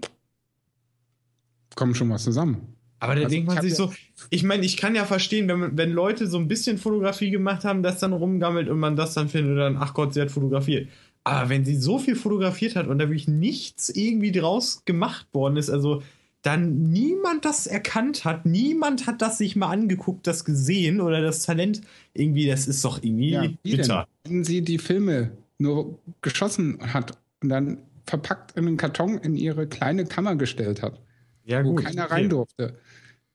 [1.75, 2.74] kommt schon was zusammen.
[3.05, 3.93] Aber da Also, denkt ich man sich ja- so,
[4.31, 7.83] ich meine, ich kann ja verstehen, wenn, wenn Leute so ein bisschen Fotografie gemacht haben,
[7.83, 10.89] das dann rumgammelt und man das dann findet, dann, ach Gott, sie hat fotografiert.
[11.25, 15.57] Aber wenn sie so viel fotografiert hat und da wirklich nichts irgendwie draus gemacht worden
[15.57, 16.03] ist, also
[16.43, 21.43] dann niemand das erkannt hat, niemand hat das sich mal angeguckt, das gesehen oder das
[21.43, 21.81] Talent
[22.13, 23.59] irgendwie, das ist doch irgendwie Ja, denn?
[23.63, 24.07] bitter.
[24.25, 29.67] Wenn sie die Filme nur geschossen hat und dann verpackt in einen Karton in ihre
[29.67, 31.01] kleine Kammer gestellt hat,
[31.45, 31.85] Ja, wo gut.
[31.85, 32.79] keiner rein durfte.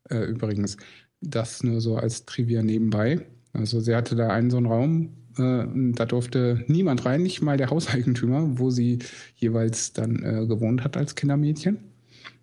[0.10, 0.78] Äh, übrigens,
[1.22, 3.26] das nur so als Trivia nebenbei.
[3.54, 7.42] Also sie hatte da einen so einen Raum, äh, und da durfte niemand rein, nicht
[7.42, 9.00] mal der Hauseigentümer, wo sie
[9.36, 11.80] jeweils dann äh, gewohnt hat als Kindermädchen.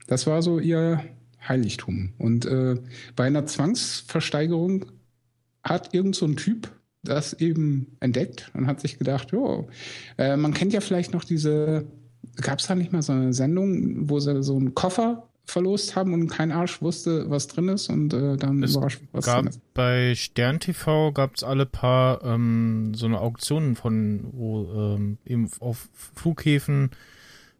[0.06, 1.02] Das war so ihr
[1.46, 2.12] Heiligtum.
[2.18, 2.76] Und äh,
[3.14, 4.86] bei einer Zwangsversteigerung
[5.62, 6.70] hat irgend so ein Typ
[7.02, 9.68] das eben entdeckt und hat sich gedacht, jo,
[10.18, 11.86] äh, man kennt ja vielleicht noch diese,
[12.36, 16.12] gab es da nicht mal so eine Sendung, wo sie so einen Koffer verlost haben
[16.12, 19.48] und kein Arsch wusste, was drin ist und äh, dann Es überrascht, was gab drin
[19.48, 19.60] ist.
[19.74, 24.64] bei Stern TV gab es alle paar ähm, so eine Auktionen von, wo
[24.96, 26.90] ähm, eben auf Flughäfen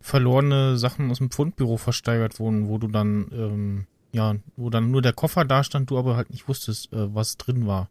[0.00, 5.02] verlorene Sachen aus dem Pfundbüro versteigert wurden, wo du dann ähm, ja, wo dann nur
[5.02, 7.90] der Koffer da stand, du aber halt nicht wusstest, äh, was drin war.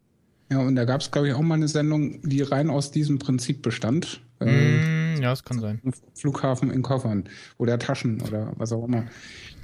[0.51, 3.17] Ja, und da gab es, glaube ich, auch mal eine Sendung, die rein aus diesem
[3.19, 4.21] Prinzip bestand.
[4.39, 5.81] Ähm, Mm, ja, das kann sein.
[6.13, 7.25] Flughafen in Koffern
[7.57, 9.05] oder Taschen oder was auch immer.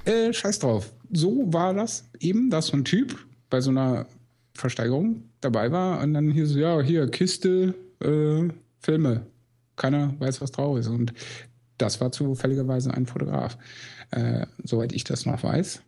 [0.04, 0.92] Äh, scheiß drauf.
[1.12, 3.18] So war das eben, dass so ein Typ
[3.50, 4.06] bei so einer
[4.54, 8.48] Versteigerung dabei war und dann hier so, ja, hier, Kiste, äh,
[8.80, 9.26] Filme.
[9.76, 10.88] keiner weiß, was drauf ist.
[10.88, 11.12] Und
[11.78, 13.56] das war zufälligerweise ein Fotograf,
[14.10, 15.80] äh, soweit ich das noch weiß.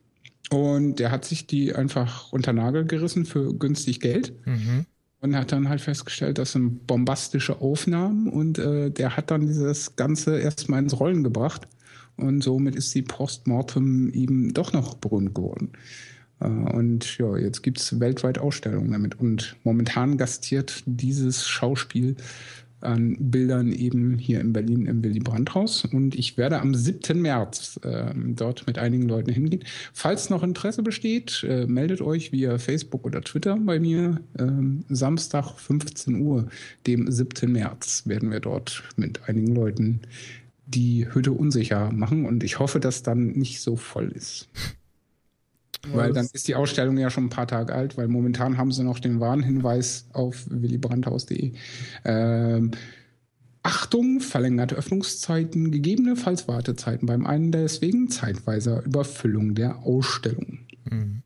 [0.50, 4.86] Und der hat sich die einfach unter Nagel gerissen für günstig Geld Mhm.
[5.20, 9.96] und hat dann halt festgestellt, das sind bombastische Aufnahmen und äh, der hat dann dieses
[9.96, 11.68] Ganze erstmal ins Rollen gebracht
[12.16, 15.72] und somit ist die Postmortem eben doch noch berühmt geworden.
[16.40, 22.16] Äh, und ja, jetzt gibt es weltweit Ausstellungen damit und momentan gastiert dieses Schauspiel
[22.84, 25.84] an Bildern eben hier in Berlin im Willy Brandt-Haus.
[25.86, 27.20] Und ich werde am 7.
[27.20, 29.64] März ähm, dort mit einigen Leuten hingehen.
[29.92, 34.20] Falls noch Interesse besteht, äh, meldet euch via Facebook oder Twitter bei mir.
[34.38, 36.48] Ähm, Samstag 15 Uhr,
[36.86, 37.50] dem 7.
[37.50, 40.00] März, werden wir dort mit einigen Leuten
[40.66, 42.26] die Hütte unsicher machen.
[42.26, 44.48] Und ich hoffe, dass dann nicht so voll ist.
[45.92, 48.84] Weil dann ist die Ausstellung ja schon ein paar Tage alt, weil momentan haben sie
[48.84, 51.52] noch den Warnhinweis auf willybrandhaus.de.
[52.04, 52.70] Ähm,
[53.62, 60.60] Achtung, verlängerte Öffnungszeiten, gegebenenfalls Wartezeiten beim einen deswegen zeitweiser Überfüllung der Ausstellung.
[60.90, 61.22] Mhm.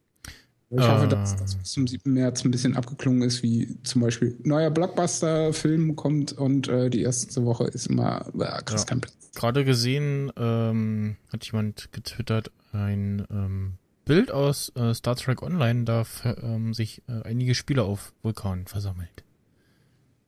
[0.71, 1.07] Ich hoffe, Ah.
[1.07, 2.13] dass das bis zum 7.
[2.13, 7.45] März ein bisschen abgeklungen ist, wie zum Beispiel neuer Blockbuster-Film kommt und äh, die erste
[7.47, 8.91] Woche ist immer, äh, kriegst Ja.
[8.91, 9.15] keinen Platz.
[9.35, 13.75] Gerade gesehen ähm, hat jemand getwittert ein ähm,
[14.05, 16.05] Bild aus äh, Star Trek Online, da
[16.43, 19.25] ähm, sich äh, einige Spieler auf Vulkan versammelt.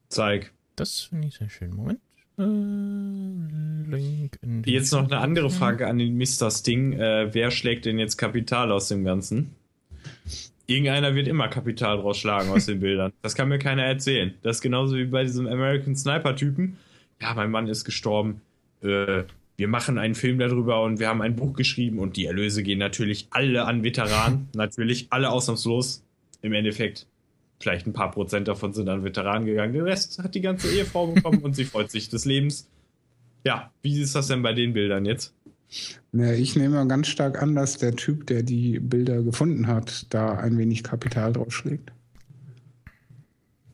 [0.09, 0.53] Zeig.
[0.77, 1.75] Das finde ich sehr schön.
[1.77, 2.01] Moment.
[2.39, 2.43] Äh,
[3.91, 5.51] Link in den Jetzt noch eine andere.
[5.51, 6.51] Frage an den Mr.
[6.51, 6.93] Sting.
[6.95, 9.55] Äh, wer schlägt denn jetzt Kapital aus dem Ganzen?
[10.71, 13.13] Irgendeiner wird immer Kapital rausschlagen aus den Bildern.
[13.23, 14.35] Das kann mir keiner erzählen.
[14.43, 16.77] Das ist genauso wie bei diesem American Sniper-Typen.
[17.21, 18.41] Ja, mein Mann ist gestorben.
[18.81, 19.25] Äh,
[19.57, 22.79] wir machen einen Film darüber und wir haben ein Buch geschrieben und die Erlöse gehen
[22.79, 24.49] natürlich alle an Veteranen.
[24.55, 26.05] natürlich alle ausnahmslos.
[26.41, 27.09] Im Endeffekt,
[27.59, 29.73] vielleicht ein paar Prozent davon sind an Veteranen gegangen.
[29.73, 32.71] Den Rest hat die ganze Ehefrau bekommen und sie freut sich des Lebens.
[33.45, 35.35] Ja, wie ist das denn bei den Bildern jetzt?
[36.13, 40.37] Ja, ich nehme ganz stark an, dass der Typ, der die Bilder gefunden hat, da
[40.37, 41.93] ein wenig Kapital draufschlägt.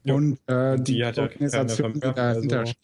[0.04, 0.16] Jo.
[0.16, 2.78] Und äh, die, Die hat ja Organisation, die dahinter also- steht.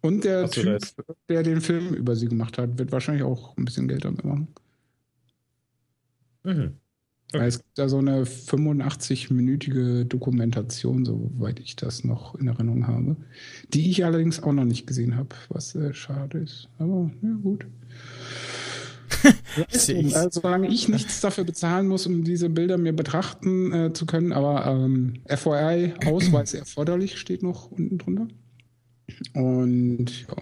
[0.00, 0.80] Und der da Typ,
[1.28, 4.48] der den Film über sie gemacht hat, wird wahrscheinlich auch ein bisschen Geld damit machen.
[6.44, 6.76] Mhm.
[7.32, 7.46] Okay.
[7.46, 13.16] Es gibt da so eine 85-minütige Dokumentation, soweit ich das noch in Erinnerung habe,
[13.74, 16.68] die ich allerdings auch noch nicht gesehen habe, was äh, schade ist.
[16.78, 17.66] Aber ja, gut.
[19.72, 24.32] Also, solange ich nichts dafür bezahlen muss, um diese Bilder mir betrachten äh, zu können,
[24.32, 28.28] aber ähm, FYI, Ausweis erforderlich, steht noch unten drunter.
[29.34, 30.36] Und ja,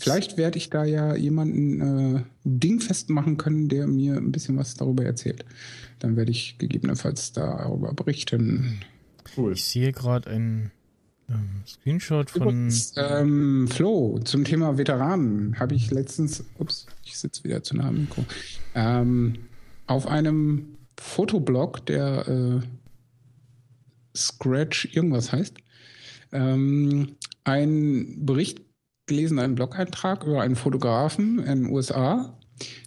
[0.00, 4.74] vielleicht werde ich da ja jemanden äh, dingfest machen können, der mir ein bisschen was
[4.74, 5.44] darüber erzählt.
[5.98, 8.80] Dann werde ich gegebenenfalls darüber berichten.
[9.36, 9.52] Cool.
[9.52, 10.72] Ich sehe gerade ein
[11.28, 12.42] ähm, Screenshot von.
[12.42, 17.88] Übrigens, ähm, Flo, zum Thema Veteranen habe ich letztens, ups, ich sitze wieder zu nah
[17.88, 18.24] am Mikro,
[18.74, 19.34] ähm,
[19.86, 22.60] auf einem Fotoblog, der äh,
[24.16, 25.58] Scratch irgendwas heißt,
[26.32, 28.62] ähm, einen Bericht
[29.10, 32.38] gelesen, einen Blog-Eintrag über einen Fotografen in den USA,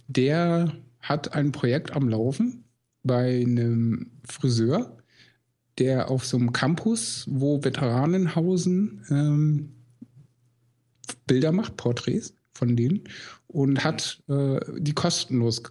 [0.08, 2.64] der hat ein Projekt am Laufen
[3.02, 4.96] bei einem Friseur,
[5.78, 9.74] der auf so einem Campus, wo Veteranen hausen, ähm,
[11.26, 13.04] Bilder macht, Porträts von denen
[13.46, 15.62] und hat äh, die kostenlos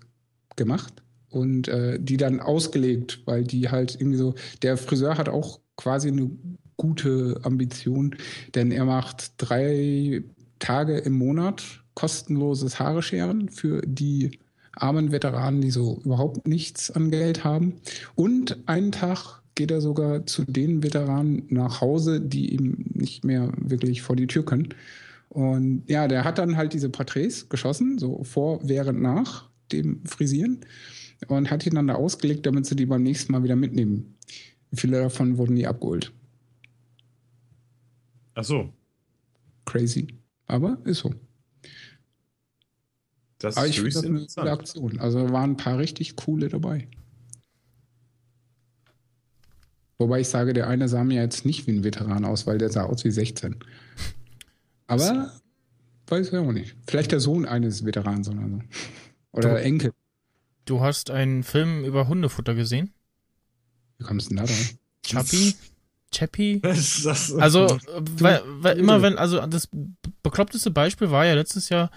[0.55, 5.61] gemacht und äh, die dann ausgelegt, weil die halt irgendwie so, der Friseur hat auch
[5.77, 6.29] quasi eine
[6.77, 8.15] gute Ambition,
[8.53, 10.23] denn er macht drei
[10.59, 14.39] Tage im Monat kostenloses Haare scheren für die
[14.73, 17.75] armen Veteranen, die so überhaupt nichts an Geld haben.
[18.15, 23.51] Und einen Tag geht er sogar zu den Veteranen nach Hause, die ihm nicht mehr
[23.57, 24.69] wirklich vor die Tür können.
[25.29, 30.61] Und ja, der hat dann halt diese Porträts geschossen, so vor, während, nach dem Frisieren
[31.27, 34.15] und hat ihn dann da ausgelegt, damit sie die beim nächsten Mal wieder mitnehmen.
[34.73, 36.11] Viele davon wurden nie abgeholt.
[38.35, 38.73] Ach so,
[39.65, 40.07] Crazy.
[40.47, 41.13] Aber ist so.
[43.39, 44.51] das Aber ist ich finde höchst das eine coole.
[44.59, 44.99] Aktion.
[44.99, 46.87] Also waren ein paar richtig coole dabei.
[49.97, 52.69] Wobei ich sage, der eine sah mir jetzt nicht wie ein Veteran aus, weil der
[52.69, 53.55] sah aus wie 16.
[54.87, 55.31] Aber
[56.07, 56.75] weiß ich auch nicht.
[56.87, 58.59] Vielleicht der Sohn eines Veterans oder so.
[59.31, 59.93] Oder Du- Enkel.
[60.65, 62.93] Du hast einen Film über Hundefutter gesehen?
[63.97, 64.73] Wie kommst du denn da drauf?
[65.05, 65.55] Chappie?
[66.13, 66.61] Chappie?
[67.39, 67.77] Also,
[68.19, 69.69] weil, weil immer wenn, also das
[70.21, 71.91] bekloppteste Beispiel war ja letztes Jahr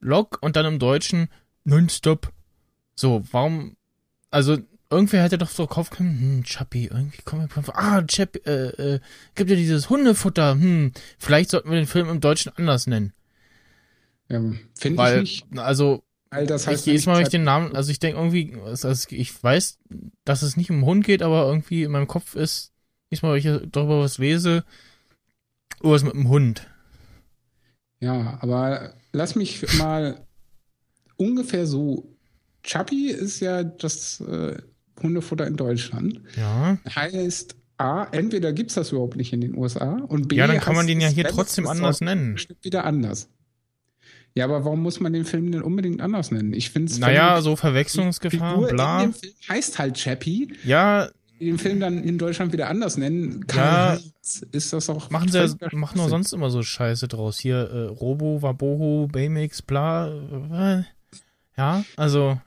[0.00, 1.28] Lok und dann im Deutschen
[1.64, 2.32] Nonstop.
[2.94, 3.76] So, warum,
[4.30, 4.58] also
[4.90, 7.76] irgendwer hätte doch so drauf kommen, hm, Chappie, irgendwie kommen wir.
[7.76, 9.00] Ah, Chappie, äh, äh,
[9.34, 13.12] gibt ja dieses Hundefutter, hm, vielleicht sollten wir den Film im Deutschen anders nennen.
[14.28, 15.58] Ähm, Finde ich nicht.
[15.58, 18.56] also, Weil das ich, heißt jedes Mal, wenn ich den Namen, also ich denke irgendwie,
[18.64, 19.78] also ich weiß,
[20.24, 22.71] dass es nicht um Hund geht, aber irgendwie in meinem Kopf ist,
[23.12, 24.64] jedes Mal, wenn ich darüber was lese,
[25.80, 26.66] irgendwas mit dem Hund.
[28.00, 30.24] Ja, aber lass mich mal
[31.16, 32.08] ungefähr so.
[32.64, 34.56] Chappie ist ja das äh,
[35.02, 36.20] Hundefutter in Deutschland.
[36.36, 36.78] Ja.
[36.94, 40.60] Heißt A, entweder gibt es das überhaupt nicht in den USA und B, Ja, dann
[40.60, 42.38] kann man den ja hier trotzdem anders nennen.
[42.62, 43.28] wieder anders.
[44.34, 46.54] Ja, aber warum muss man den Film denn unbedingt anders nennen?
[46.54, 46.98] Ich finde es.
[46.98, 49.10] Naja, so Verwechslungsgefahr, bla.
[49.48, 50.54] Heißt halt Chappie.
[50.64, 51.10] Ja,
[51.42, 53.40] Den Film dann in Deutschland wieder anders nennen.
[53.40, 53.46] Ja.
[53.46, 55.10] Karl Heinz, ist das auch.
[55.10, 56.08] machen sie ja, machen nur Schwachsinn.
[56.08, 57.38] sonst immer so Scheiße draus.
[57.38, 60.08] Hier, äh, Robo, Waboho, Baymax, bla.
[60.78, 60.84] Äh,
[61.56, 62.38] ja, also,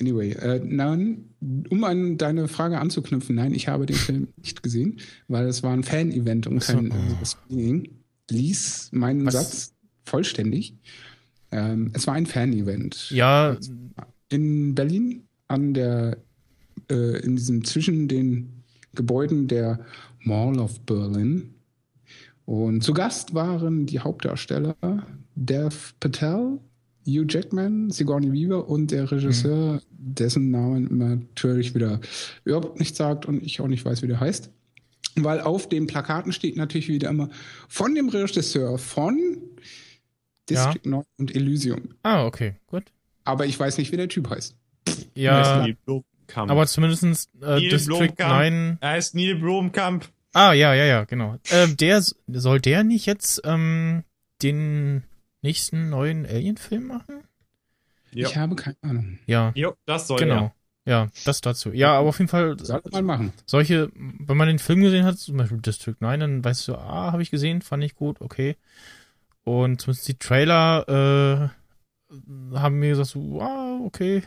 [0.00, 1.28] Anyway, äh, nein,
[1.70, 4.98] um an deine Frage anzuknüpfen, nein, ich habe den Film nicht gesehen,
[5.28, 7.88] weil es war ein Fan-Event und kein äh, Screening.
[8.30, 9.34] Lies meinen Was?
[9.34, 10.74] Satz vollständig.
[11.52, 13.10] Ähm, es war ein Fan-Event.
[13.10, 13.56] ja,
[14.28, 16.16] in Berlin an der
[16.92, 18.62] äh, in diesem zwischen den
[18.94, 19.80] Gebäuden der
[20.20, 21.54] Mall of Berlin
[22.44, 24.76] und zu Gast waren die Hauptdarsteller
[25.34, 26.58] Dev Patel,
[27.06, 32.00] Hugh Jackman, Sigourney Weaver und der Regisseur, dessen Namen natürlich wieder
[32.44, 34.50] überhaupt nichts sagt und ich auch nicht weiß, wie der heißt.
[35.16, 37.28] Weil auf den Plakaten steht natürlich wieder immer
[37.68, 39.18] von dem Regisseur von
[40.48, 41.94] District 9 und Elysium.
[42.02, 42.84] ah, okay, gut.
[43.24, 44.56] Aber ich weiß nicht, wie der Typ heißt.
[45.14, 45.66] Ja,
[46.34, 46.50] Blomkamp.
[46.50, 48.30] aber zumindest äh, Neil District Blomkamp.
[48.32, 48.78] 9.
[48.80, 50.08] er heißt Neil Blomkamp.
[50.34, 51.36] Ah, ja, ja, ja, genau.
[51.50, 54.02] Ähm, der soll der nicht jetzt ähm,
[54.42, 55.02] den
[55.42, 57.22] nächsten neuen Alien-Film machen?
[58.12, 58.28] Ja.
[58.28, 59.18] Ich habe keine Ahnung.
[59.26, 60.52] Ja, Jo, das soll genau.
[60.84, 61.70] Ja, das dazu.
[61.72, 63.32] Ja, aber auf jeden Fall Sollte man machen.
[63.46, 67.12] solche, wenn man den Film gesehen hat, zum Beispiel District 9, dann weißt du, ah,
[67.12, 68.56] habe ich gesehen, fand ich gut, okay.
[69.44, 71.52] Und zumindest die Trailer
[72.52, 74.22] äh, haben mir gesagt, so, ah, okay,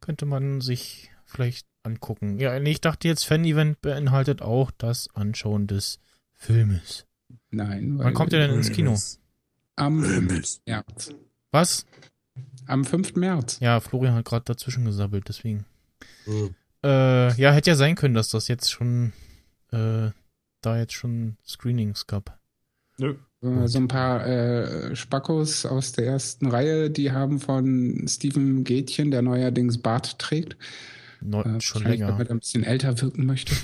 [0.00, 2.38] könnte man sich vielleicht angucken.
[2.38, 5.98] Ja, nee, ich dachte jetzt, Fan-Event beinhaltet auch das Anschauen des
[6.32, 7.06] Filmes.
[7.50, 7.98] Nein.
[7.98, 8.96] weil- Wann kommt der denn ins Kino?
[9.76, 10.60] Am 5.
[10.66, 11.10] März.
[11.50, 11.86] Was?
[12.66, 13.14] Am 5.
[13.16, 13.58] März.
[13.60, 15.64] Ja, Florian hat gerade dazwischen gesabbelt, deswegen.
[16.82, 19.12] Äh, ja, hätte ja sein können, dass das jetzt schon,
[19.72, 20.10] äh,
[20.60, 22.38] da jetzt schon Screenings gab.
[22.98, 23.16] Nö.
[23.66, 29.20] So ein paar äh, Spackos aus der ersten Reihe, die haben von Steven Gätchen, der
[29.20, 30.56] neuerdings Bart trägt.
[31.20, 32.12] Neu, Äh, schon länger.
[32.16, 33.54] man ein bisschen älter wirken möchte.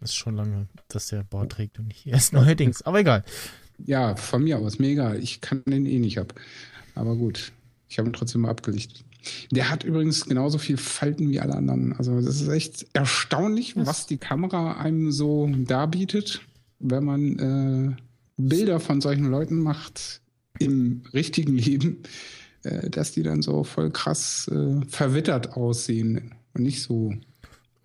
[0.00, 2.82] Das ist schon lange, dass der Bart trägt und nicht erst neuerdings.
[2.82, 3.24] Aber egal.
[3.84, 5.22] Ja, von mir aus, mir egal.
[5.22, 6.34] Ich kann den eh nicht ab.
[6.94, 7.52] Aber gut,
[7.88, 9.04] ich habe ihn trotzdem mal abgelichtet.
[9.50, 11.92] Der hat übrigens genauso viel Falten wie alle anderen.
[11.94, 16.40] Also das ist echt erstaunlich, was die Kamera einem so darbietet,
[16.78, 17.96] wenn man äh,
[18.36, 20.20] Bilder von solchen Leuten macht
[20.60, 21.98] im richtigen Leben,
[22.62, 27.14] äh, dass die dann so voll krass äh, verwittert aussehen nicht so.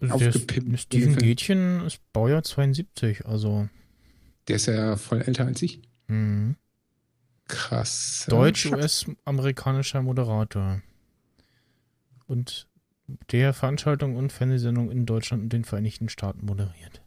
[0.02, 0.80] Der Aufgepimpt.
[0.80, 3.70] Steven Gätchen ist Baujahr 72, also
[4.48, 5.82] Der ist ja voll älter als ich.
[6.08, 6.56] hm.
[7.48, 8.26] Krass.
[8.30, 10.82] Deutsch-US-amerikanischer Moderator.
[12.26, 12.68] Und
[13.32, 17.02] der Veranstaltung und Fernsehsendung in Deutschland und den Vereinigten Staaten moderiert.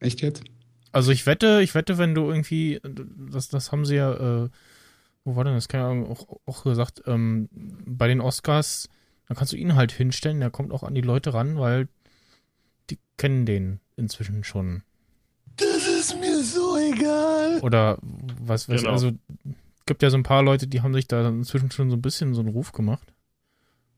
[0.00, 0.44] Echt jetzt?
[0.92, 4.50] Also ich wette, ich wette, wenn du irgendwie, das, das haben sie ja, äh,
[5.24, 5.68] wo war denn das?
[5.68, 8.88] Keine Ahnung, auch, auch gesagt, ähm, bei den Oscars,
[9.32, 11.88] da kannst du ihn halt hinstellen, der kommt auch an die Leute ran, weil
[12.90, 14.82] die kennen den inzwischen schon.
[15.56, 17.60] Das ist mir so egal.
[17.60, 18.92] Oder was weiß Genau.
[18.92, 19.12] also
[19.86, 22.34] gibt ja so ein paar Leute, die haben sich da inzwischen schon so ein bisschen
[22.34, 23.14] so einen Ruf gemacht.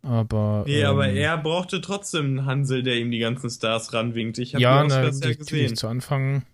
[0.03, 0.63] Aber.
[0.69, 4.39] Nee, ähm, aber er brauchte trotzdem einen Hansel, der ihm die ganzen Stars ranwinkt.
[4.39, 5.77] Ich habe ja, die na, Oscars ja natürlich gesehen.
[5.77, 6.45] zu Anfang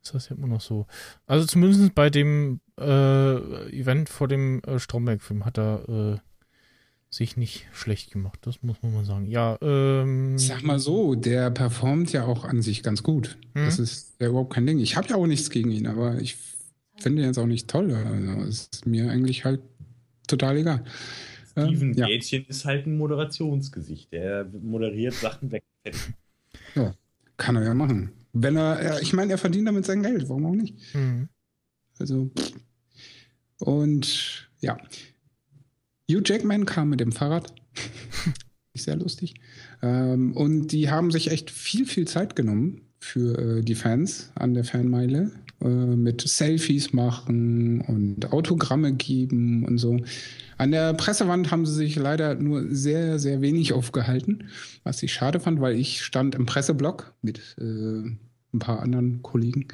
[0.00, 0.86] ist das ja immer noch so.
[1.26, 3.34] Also zumindest bei dem äh,
[3.76, 6.18] Event vor dem äh, Stromberg-Film hat er äh,
[7.14, 8.40] sich nicht schlecht gemacht.
[8.42, 9.26] Das muss man mal sagen.
[9.26, 13.38] Ja, ähm, Sag mal so, der performt ja auch an sich ganz gut.
[13.54, 13.64] Hm?
[13.66, 14.80] Das ist ja überhaupt kein Ding.
[14.80, 16.36] Ich habe ja auch nichts gegen ihn, aber ich
[16.98, 17.94] finde ihn jetzt auch nicht toll.
[17.94, 19.60] Also es ist mir eigentlich halt
[20.26, 20.84] total egal.
[21.52, 22.06] Steven Ähm, ja.
[22.08, 24.12] Gätchen ist halt ein Moderationsgesicht.
[24.12, 25.62] Der moderiert Sachen weg.
[27.36, 28.10] Kann er ja machen.
[28.32, 30.74] Wenn er, ich meine, er verdient damit sein Geld, warum auch nicht?
[30.92, 31.28] hm.
[32.00, 32.52] Also, pff.
[33.60, 34.76] und ja.
[36.10, 37.52] Hugh Jackman kam mit dem Fahrrad.
[38.74, 39.34] Ist sehr lustig.
[39.82, 44.54] Ähm, und die haben sich echt viel, viel Zeit genommen für äh, die Fans an
[44.54, 49.98] der Fanmeile äh, mit Selfies machen und Autogramme geben und so.
[50.58, 54.48] An der Pressewand haben sie sich leider nur sehr, sehr wenig aufgehalten,
[54.82, 59.68] was ich schade fand, weil ich stand im Presseblock mit äh, ein paar anderen Kollegen.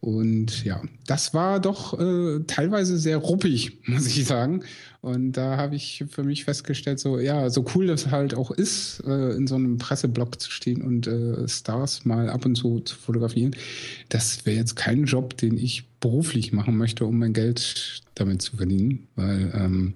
[0.00, 4.62] Und ja, das war doch äh, teilweise sehr ruppig, muss ich sagen.
[5.00, 9.02] Und da habe ich für mich festgestellt, so ja, so cool das halt auch ist,
[9.06, 12.96] äh, in so einem Presseblock zu stehen und äh, Stars mal ab und zu zu
[12.96, 13.54] fotografieren,
[14.08, 18.56] das wäre jetzt kein Job, den ich beruflich machen möchte, um mein Geld damit zu
[18.56, 19.06] verdienen.
[19.14, 19.94] Weil ähm,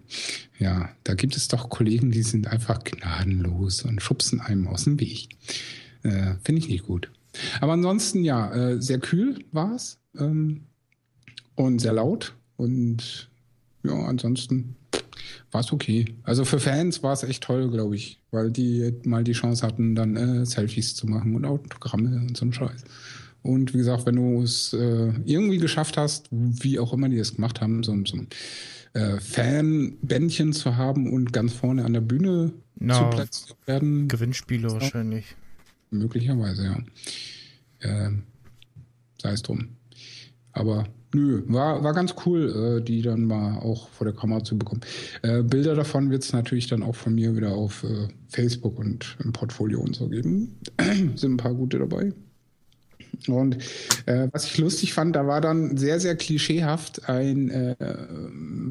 [0.58, 5.00] ja, da gibt es doch Kollegen, die sind einfach gnadenlos und schubsen einem aus dem
[5.00, 5.28] Weg.
[6.02, 7.10] Äh, Finde ich nicht gut.
[7.60, 10.62] Aber ansonsten, ja, äh, sehr kühl war es ähm,
[11.54, 12.34] und sehr laut.
[12.56, 13.30] Und
[13.82, 14.76] ja, ansonsten
[15.50, 16.04] war es okay.
[16.22, 19.94] Also für Fans war es echt toll, glaube ich, weil die mal die Chance hatten,
[19.94, 22.84] dann äh, Selfies zu machen und Autogramme und so ein Scheiß.
[23.42, 27.34] Und wie gesagt, wenn du es äh, irgendwie geschafft hast, wie auch immer die es
[27.34, 28.28] gemacht haben, so, so ein
[28.92, 34.68] äh, Fanbändchen zu haben und ganz vorne an der Bühne Na, zu platziert werden, Gewinnspiele
[34.68, 34.74] So.
[34.80, 35.36] wahrscheinlich.
[35.90, 36.78] Möglicherweise, ja.
[37.82, 38.22] Ähm,
[39.20, 39.76] sei es drum.
[40.52, 40.84] Aber
[41.14, 44.80] nö, war, war ganz cool, äh, die dann mal auch vor der Kamera zu bekommen.
[45.22, 49.16] Äh, Bilder davon wird es natürlich dann auch von mir wieder auf äh, Facebook und
[49.22, 50.58] im Portfolio und so geben.
[51.14, 52.12] Sind ein paar gute dabei.
[53.28, 53.58] Und
[54.06, 57.76] äh, was ich lustig fand, da war dann sehr, sehr klischeehaft ein äh,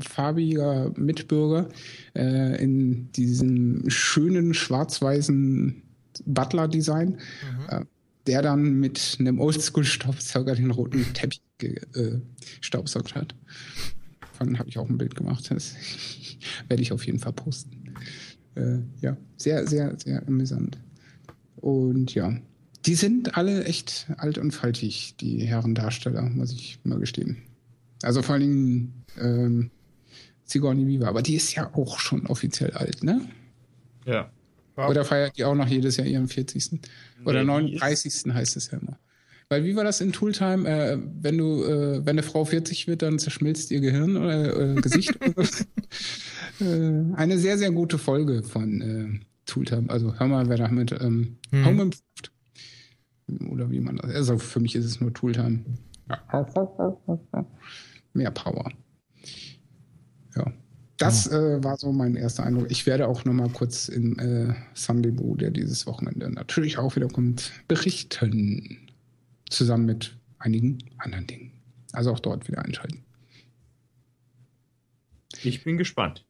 [0.01, 1.69] farbiger Mitbürger
[2.15, 5.83] äh, in diesem schönen schwarz-weißen
[6.25, 7.17] Butler-Design,
[7.69, 7.85] äh,
[8.27, 12.19] der dann mit einem Oldschool-Staubsauger den roten Teppich ge- äh,
[12.61, 13.35] staubsaugt hat.
[14.21, 15.49] Davon habe ich auch ein Bild gemacht.
[15.51, 15.75] Das
[16.67, 17.93] werde ich auf jeden Fall posten.
[18.55, 20.77] Äh, ja, sehr, sehr, sehr amüsant.
[21.57, 22.37] Und ja,
[22.85, 27.37] die sind alle echt alt und faltig, die Herrendarsteller, muss ich mal gestehen.
[28.03, 29.71] Also vor allen Dingen ähm,
[30.45, 33.21] Sigourney Weaver, aber die ist ja auch schon offiziell alt, ne?
[34.05, 34.31] Ja.
[34.87, 36.79] Oder feiert die auch noch jedes Jahr ihren 40.
[37.25, 38.33] Oder Nee, die ist- 39.
[38.33, 38.97] heißt es ja immer.
[39.51, 40.69] Weil wie war das in Tooltime?
[40.69, 44.81] Äh, wenn du, äh, wenn eine Frau 40 wird, dann zerschmilzt ihr Gehirn oder äh,
[44.81, 45.15] Gesicht.
[45.25, 45.43] oder
[46.59, 46.65] so.
[46.65, 49.89] äh, eine sehr, sehr gute Folge von äh, Tooltime.
[49.89, 51.65] Also hör mal, wer da mit ähm, Mhm.
[51.65, 52.31] Home Improved.
[53.49, 54.13] Oder wie man das.
[54.13, 55.59] Also für mich ist es nur Tooltime.
[58.13, 58.71] Mehr Power.
[60.99, 62.69] Das äh, war so mein erster Eindruck.
[62.69, 66.95] Ich werde auch noch mal kurz im äh, Sunday Boo, der dieses Wochenende natürlich auch
[66.95, 68.89] wieder kommt, berichten.
[69.49, 71.51] Zusammen mit einigen anderen Dingen.
[71.93, 73.03] Also auch dort wieder einschalten.
[75.41, 76.25] Ich bin gespannt.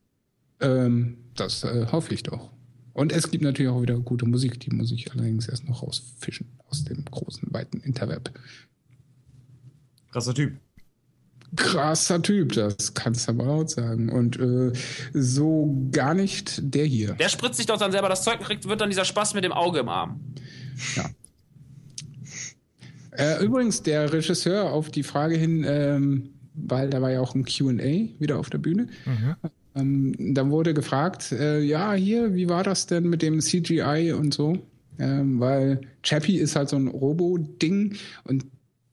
[0.59, 2.51] Ähm, das äh, hoffe ich doch.
[2.93, 6.47] Und es gibt natürlich auch wieder gute Musik, die muss ich allerdings erst noch rausfischen
[6.67, 8.31] aus dem großen, weiten Interweb.
[10.11, 10.59] Krasser Typ.
[11.55, 14.09] Krasser Typ, das kannst du aber laut sagen.
[14.09, 14.71] Und äh,
[15.13, 17.13] so gar nicht der hier.
[17.13, 19.43] Der spritzt sich doch dann selber das Zeug und kriegt, wird dann dieser Spaß mit
[19.43, 20.19] dem Auge im Arm.
[23.11, 27.45] Äh, übrigens, der Regisseur auf die Frage hin, ähm, weil da war ja auch ein
[27.45, 28.87] QA wieder auf der Bühne.
[29.75, 34.33] Ähm, da wurde gefragt, äh, ja, hier, wie war das denn mit dem CGI und
[34.33, 34.57] so?
[34.99, 37.95] Ähm, weil Chappie ist halt so ein Robo-Ding
[38.25, 38.45] und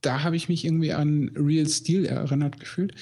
[0.06, 2.94] da habe ich mich irgendwie an Real Steel erinnert gefühlt.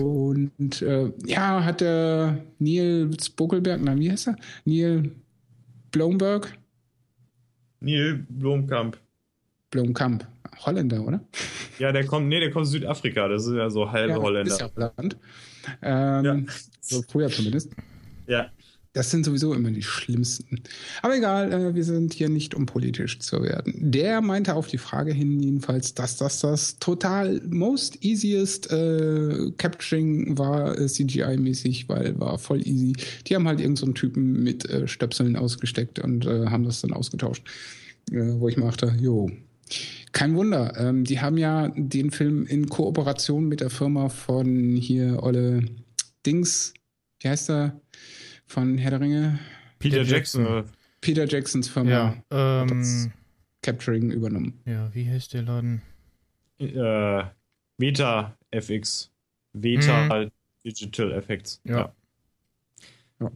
[0.00, 4.36] Und äh, ja, hat der Neil Spokelberg, na, wie heißt er?
[4.64, 5.12] Neil
[5.92, 6.58] Blomberg?
[7.80, 8.98] Neil Blomkamp.
[9.70, 10.26] Blomkamp.
[10.64, 11.20] Holländer, oder?
[11.78, 13.28] Ja, der kommt, nee, der kommt aus Südafrika.
[13.28, 14.52] Das ist ja so halbe Ja, Holländer.
[14.52, 15.16] Ist ja Holland.
[15.82, 16.36] Ähm, Ja.
[16.80, 17.70] So früher zumindest.
[18.26, 18.50] Ja.
[18.96, 20.62] Das sind sowieso immer die schlimmsten.
[21.02, 23.74] Aber egal, äh, wir sind hier nicht, um politisch zu werden.
[23.76, 30.38] Der meinte auf die Frage hin jedenfalls, dass das das total most easiest äh, Capturing
[30.38, 32.94] war, äh, CGI-mäßig, weil war voll easy.
[33.26, 36.94] Die haben halt irgendeinen so Typen mit äh, Stöpseln ausgesteckt und äh, haben das dann
[36.94, 37.46] ausgetauscht.
[38.10, 39.30] Äh, wo ich mir dachte, jo,
[40.12, 40.72] kein Wunder.
[40.78, 45.64] Ähm, die haben ja den Film in Kooperation mit der Firma von hier Olle
[46.24, 46.72] Dings,
[47.20, 47.78] wie heißt er?
[48.46, 49.38] Von Herr der Ringe?
[49.78, 50.44] Peter Der Jackson.
[50.44, 50.70] Jackson.
[51.00, 53.12] Peter Jacksons Firma Ja, hat das ähm,
[53.62, 54.54] Capturing übernommen.
[54.64, 55.82] ja, wie heißt der Laden?
[56.58, 57.24] äh,
[57.78, 59.10] Meta FX.
[59.52, 60.26] Veta
[60.64, 61.60] Digital Effects.
[61.64, 61.92] Ja.
[63.20, 63.30] Ja.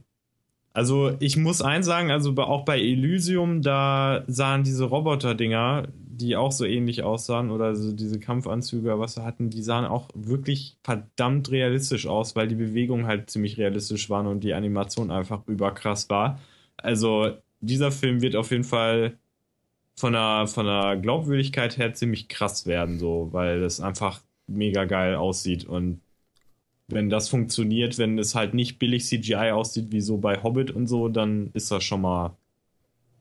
[0.72, 5.88] Also ich muss eins sagen, also auch bei Elysium, da sahen diese Roboter-Dinger,
[6.20, 10.08] die auch so ähnlich aussahen, oder so diese Kampfanzüge, was sie hatten, die sahen auch
[10.14, 15.46] wirklich verdammt realistisch aus, weil die Bewegungen halt ziemlich realistisch waren und die Animation einfach
[15.48, 16.40] überkrass war.
[16.76, 19.18] Also dieser Film wird auf jeden Fall
[19.96, 25.14] von der, von der Glaubwürdigkeit her ziemlich krass werden, so, weil es einfach mega geil
[25.14, 25.64] aussieht.
[25.64, 26.00] Und
[26.88, 30.86] wenn das funktioniert, wenn es halt nicht billig CGI aussieht, wie so bei Hobbit und
[30.86, 32.36] so, dann ist das schon mal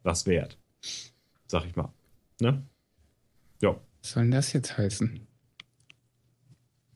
[0.03, 0.57] was wert.
[1.47, 1.89] Sag ich mal.
[2.39, 2.63] Ne?
[3.61, 3.79] Ja.
[4.01, 5.19] Was soll denn das jetzt heißen?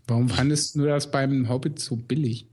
[0.07, 2.47] Warum fandest du das beim Hobbit so billig?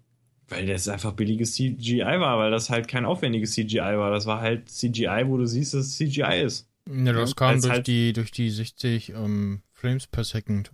[0.49, 4.11] Weil das einfach billiges CGI war, weil das halt kein aufwendiges CGI war.
[4.11, 6.69] Das war halt CGI, wo du siehst, dass es CGI ist.
[6.89, 10.73] Ja, das kam weil's durch, halt- die, durch die 60 ähm, Frames per Second.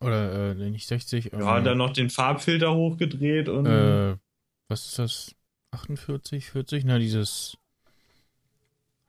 [0.00, 1.32] Oder äh, nicht 60.
[1.32, 4.16] Ja, ähm, dann noch den Farbfilter hochgedreht und Äh,
[4.68, 5.34] was ist das?
[5.72, 6.84] 48, 40?
[6.84, 7.56] Na, dieses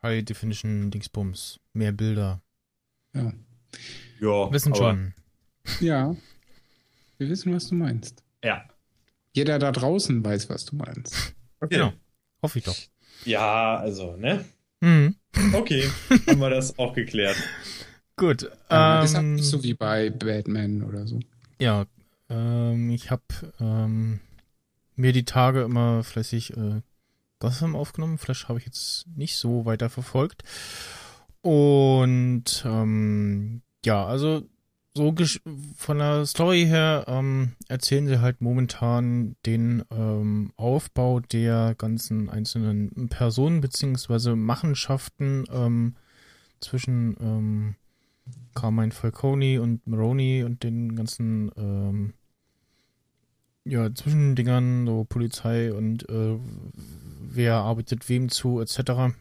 [0.06, 1.60] High Definition Dingsbums.
[1.73, 2.41] Mehr Bilder.
[3.14, 3.34] Ja.
[4.22, 5.14] ja, Wissen aber- schon.
[5.80, 6.15] Ja.
[7.18, 8.23] Wir wissen, was du meinst.
[8.44, 8.65] Ja.
[9.34, 11.34] Jeder da draußen weiß, was du meinst.
[11.61, 11.76] Okay.
[11.76, 11.94] Genau.
[12.44, 12.76] Hoffe ich doch.
[13.23, 14.44] Ja, also, ne?
[14.82, 15.15] Mhm.
[15.53, 15.90] Okay,
[16.27, 17.38] haben wir das auch geklärt.
[18.18, 18.44] Gut.
[18.69, 21.19] Ja, ist halt Ähm, nicht so wie bei Batman oder so.
[21.60, 21.86] Ja,
[22.30, 23.23] ähm, ich habe
[23.61, 24.19] ähm,
[24.95, 26.82] mir die Tage immer fleißig äh,
[27.39, 28.17] Gotham aufgenommen.
[28.17, 30.43] Flash habe ich jetzt nicht so weiter verfolgt.
[31.41, 34.43] Und ähm, ja, also
[34.95, 35.13] so
[35.75, 43.09] von der Story her ähm, erzählen sie halt momentan den ähm, Aufbau der ganzen einzelnen
[43.09, 45.95] Personen beziehungsweise Machenschaften ähm,
[46.61, 47.75] zwischen ähm,
[48.55, 52.13] Carmine Falcone und Maroney und den ganzen ähm,
[53.65, 56.37] ja, Zwischendingern, so Polizei und äh,
[57.35, 59.13] wer arbeitet wem zu, etc.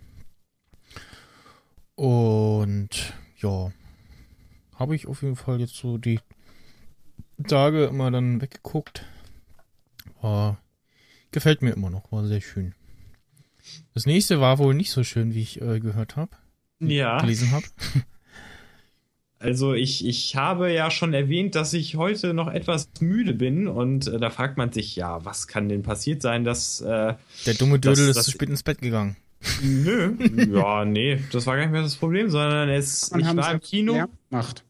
[1.94, 2.88] Und
[3.38, 3.72] ja,
[4.76, 6.20] habe ich auf jeden Fall jetzt so die
[7.46, 9.04] Tage immer dann weggeguckt.
[10.20, 10.58] War,
[11.30, 12.74] gefällt mir immer noch, war sehr schön.
[13.94, 16.36] Das nächste war wohl nicht so schön, wie ich äh, gehört habe,
[16.80, 17.64] Ja, gelesen habe.
[19.44, 24.06] also ich, ich habe ja schon erwähnt, dass ich heute noch etwas müde bin und
[24.08, 27.14] äh, da fragt man sich, ja, was kann denn passiert sein, dass äh,
[27.46, 29.16] Der dumme Dödel ist das- zu spät ins Bett gegangen.
[29.62, 30.14] Nö,
[30.54, 34.06] ja, nee, das war gar nicht mehr das Problem, sondern es, ich war im Kino,
[34.30, 34.64] macht.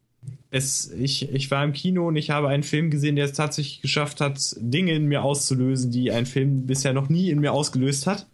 [0.51, 3.83] es, ich, ich war im Kino und ich habe einen Film gesehen, der es tatsächlich
[3.83, 8.09] geschafft hat, Dinge in mir auszulösen, die ein Film bisher noch nie in mir ausgelöst
[8.09, 8.27] hat.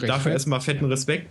[0.00, 1.28] Dafür erstmal fetten Respekt.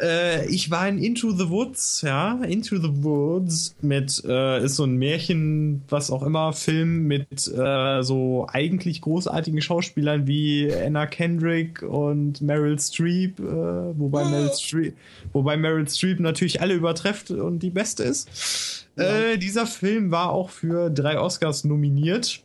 [0.00, 4.84] Äh, ich war in Into the Woods, ja, Into the Woods mit, äh, ist so
[4.84, 11.82] ein Märchen, was auch immer, Film mit äh, so eigentlich großartigen Schauspielern wie Anna Kendrick
[11.82, 14.94] und Meryl Streep, äh, wobei, Meryl Streep
[15.32, 18.86] wobei Meryl Streep natürlich alle übertrefft und die beste ist.
[18.96, 22.42] Äh, dieser Film war auch für drei Oscars nominiert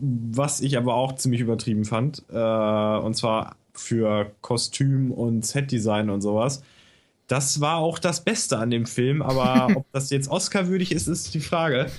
[0.00, 2.22] was ich aber auch ziemlich übertrieben fand.
[2.32, 6.62] Äh, und zwar für Kostüm und Setdesign und sowas.
[7.26, 11.34] Das war auch das Beste an dem Film, aber ob das jetzt Oscar-würdig ist, ist
[11.34, 11.90] die Frage.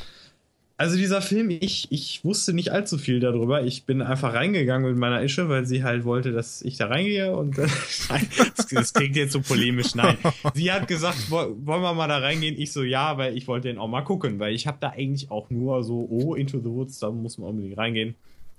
[0.77, 3.63] Also dieser Film, ich, ich wusste nicht allzu viel darüber.
[3.63, 7.33] Ich bin einfach reingegangen mit meiner Ische, weil sie halt wollte, dass ich da reingehe.
[7.33, 7.57] Und
[8.09, 8.27] nein,
[8.57, 9.95] das, das klingt jetzt so polemisch.
[9.95, 10.17] Nein,
[10.53, 12.59] sie hat gesagt, wo- wollen wir mal da reingehen?
[12.59, 15.31] Ich so, ja, weil ich wollte den auch mal gucken, weil ich habe da eigentlich
[15.31, 18.15] auch nur so, oh, Into the Woods, da muss man unbedingt reingehen.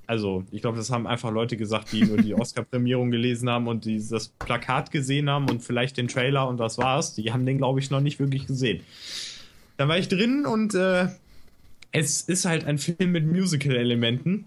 [0.07, 3.85] Also, ich glaube, das haben einfach Leute gesagt, die nur die Oscar-Prämierung gelesen haben und
[3.85, 7.15] die das Plakat gesehen haben und vielleicht den Trailer und das war's.
[7.15, 8.81] Die haben den, glaube ich, noch nicht wirklich gesehen.
[9.77, 11.09] Dann war ich drin und äh,
[11.93, 14.47] es ist halt ein Film mit Musical-Elementen.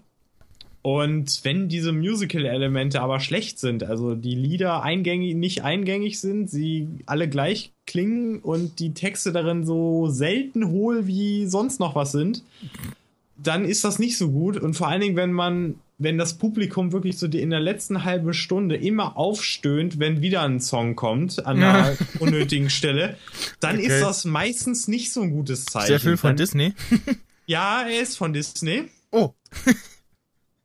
[0.82, 6.88] Und wenn diese Musical-Elemente aber schlecht sind, also die Lieder eingängig, nicht eingängig sind, sie
[7.04, 12.42] alle gleich klingen und die Texte darin so selten hohl wie sonst noch was sind,
[13.42, 14.56] dann ist das nicht so gut.
[14.56, 18.04] Und vor allen Dingen, wenn man, wenn das Publikum wirklich so die in der letzten
[18.04, 23.16] halben Stunde immer aufstöhnt, wenn wieder ein Song kommt an einer unnötigen Stelle,
[23.60, 23.86] dann Okay.
[23.86, 25.86] ist das meistens nicht so ein gutes Zeichen.
[25.88, 26.74] Sehr viel von dann, Disney.
[27.46, 28.84] Ja, er ist von Disney.
[29.10, 29.30] Oh.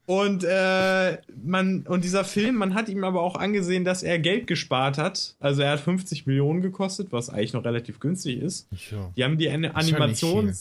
[0.08, 4.46] Und äh, man und dieser Film, man hat ihm aber auch angesehen, dass er Geld
[4.46, 5.36] gespart hat.
[5.40, 8.68] Also er hat 50 Millionen gekostet, was eigentlich noch relativ günstig ist.
[8.92, 9.12] Ja.
[9.18, 10.56] Die haben die An Animation, viel.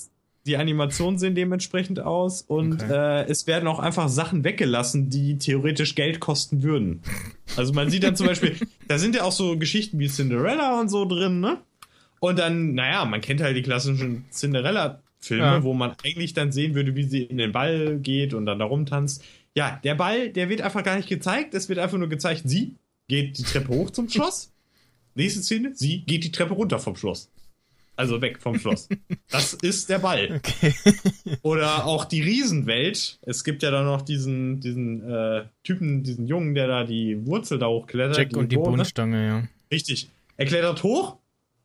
[0.47, 3.23] Die Animationen sehen dementsprechend aus und Okay.
[3.23, 7.03] äh, es werden auch einfach Sachen weggelassen, die theoretisch Geld kosten würden.
[7.57, 8.57] Also man sieht dann zum Beispiel,
[8.89, 11.59] da sind ja auch so Geschichten wie Cinderella und so drin, ne?
[12.21, 15.62] Und dann, naja, man kennt halt die klassischen Cinderella-Filme, Ja.
[15.62, 18.65] wo man eigentlich dann sehen würde, wie sie in den Ball geht und dann da
[18.65, 19.23] rumtanzt.
[19.55, 21.55] Ja, der Ball, der wird einfach gar nicht gezeigt.
[21.55, 22.75] Es wird einfach nur gezeigt, sie
[23.09, 24.53] geht die Treppe hoch zum Schloss.
[25.15, 27.31] Nächste Szene, sie geht die Treppe runter vom Schloss.
[27.97, 28.89] Also weg vom Schloss.
[29.31, 30.37] Das ist der Ball.
[30.37, 30.75] Okay.
[31.43, 33.19] Oder auch die Riesenwelt.
[33.23, 37.59] Es gibt ja dann noch diesen, diesen äh, Typen, diesen Jungen, der da die Wurzel
[37.59, 38.16] da hochklettert.
[38.16, 38.71] Jack und die Bohne.
[38.71, 39.49] Bohnenstange, ja.
[39.73, 40.09] Richtig.
[40.37, 41.16] Er klettert hoch,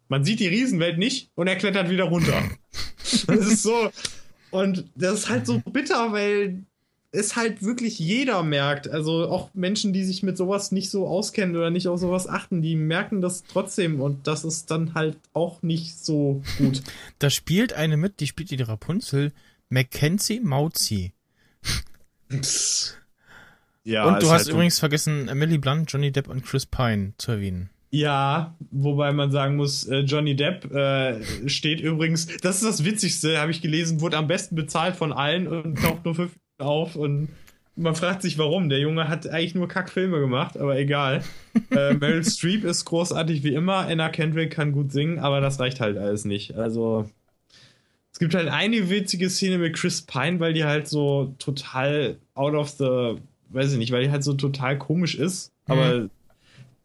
[0.08, 2.42] man sieht die Riesenwelt nicht und er klettert wieder runter.
[3.28, 3.92] das ist so.
[4.52, 6.64] Und das ist halt so bitter, weil
[7.12, 8.90] es halt wirklich jeder merkt.
[8.90, 12.62] Also auch Menschen, die sich mit sowas nicht so auskennen oder nicht auf sowas achten,
[12.62, 16.82] die merken das trotzdem und das ist dann halt auch nicht so gut.
[17.20, 19.34] Da spielt eine mit, die spielt die Rapunzel,
[19.70, 21.14] Mackenzie Mauzi.
[23.86, 27.32] Ja, und du hast halt übrigens vergessen, Emily Blunt, Johnny Depp und Chris Pine zu
[27.32, 27.72] erwähnen.
[27.90, 33.40] Ja, wobei man sagen muss, äh, Johnny Depp äh, steht übrigens, das ist das Witzigste,
[33.40, 37.30] habe ich gelesen, wurde am besten bezahlt von allen und taucht nur fünf auf und
[37.76, 38.70] man fragt sich warum.
[38.70, 41.24] Der Junge hat eigentlich nur Kackfilme gemacht, aber egal.
[41.72, 45.80] äh, Meryl Streep ist großartig wie immer, Anna Kendrick kann gut singen, aber das reicht
[45.80, 46.56] halt alles nicht.
[46.56, 47.10] Also
[48.12, 52.54] es gibt halt eine witzige Szene mit Chris Pine, weil die halt so total out
[52.54, 53.16] of the,
[53.50, 56.10] weiß ich nicht, weil die halt so total komisch ist, aber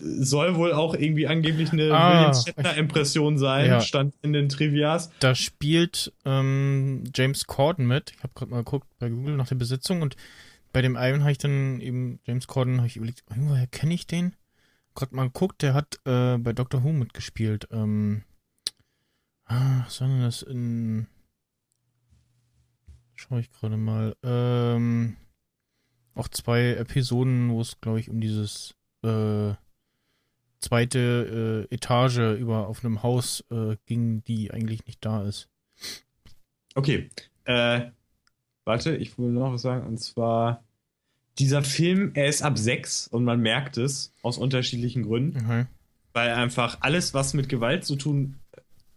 [0.05, 3.81] soll wohl auch irgendwie angeblich eine Ah, William Shatner-Impression sein, Ja.
[3.81, 5.10] stand in den Trivias.
[5.20, 8.12] Da spielt ähm, James Corden mit.
[8.16, 10.16] Ich habe gerade mal geguckt bei Google nach der Besetzung und
[10.72, 14.06] bei dem einen habe ich dann eben James Corden, habe ich überlegt, irgendwoher kenne ich
[14.06, 14.35] den?
[14.94, 17.66] Gerade mal geguckt, der hat äh, bei Doctor Who mitgespielt.
[17.72, 18.22] Ähm,
[19.47, 21.06] ah, was war denn das in.
[23.14, 24.16] Schau ich gerade mal.
[24.22, 25.16] Ähm,
[26.14, 28.74] auch zwei Episoden, wo es, glaube ich, um dieses
[29.05, 29.55] äh,
[30.65, 35.49] zweite äh, Etage über auf einem Haus äh, ging, die eigentlich nicht da ist.
[36.74, 37.09] Okay.
[37.45, 37.91] Äh,
[38.65, 39.86] warte, ich will noch was sagen.
[39.86, 40.65] Und zwar,
[41.39, 45.66] dieser Film, er ist ab sechs und man merkt es aus unterschiedlichen Gründen, Okay.
[46.12, 48.36] weil einfach alles, was mit Gewalt zu tun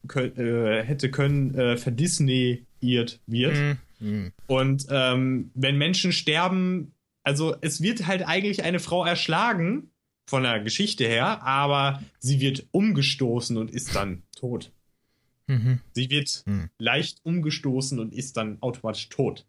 [0.07, 3.56] kö- äh, hätte können, äh, verdisneyiert wird.
[3.56, 3.77] Mhm.
[3.99, 4.31] Mhm.
[4.48, 9.89] Und ähm, wenn Menschen sterben, also es wird halt eigentlich eine Frau erschlagen,
[10.28, 14.72] von der Geschichte her, aber sie wird umgestoßen und ist dann tot.
[15.48, 15.80] Mhm.
[15.94, 16.70] Sie wird Hm.
[16.78, 19.48] leicht umgestoßen und ist dann automatisch tot.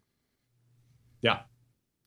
[1.21, 1.45] Ja.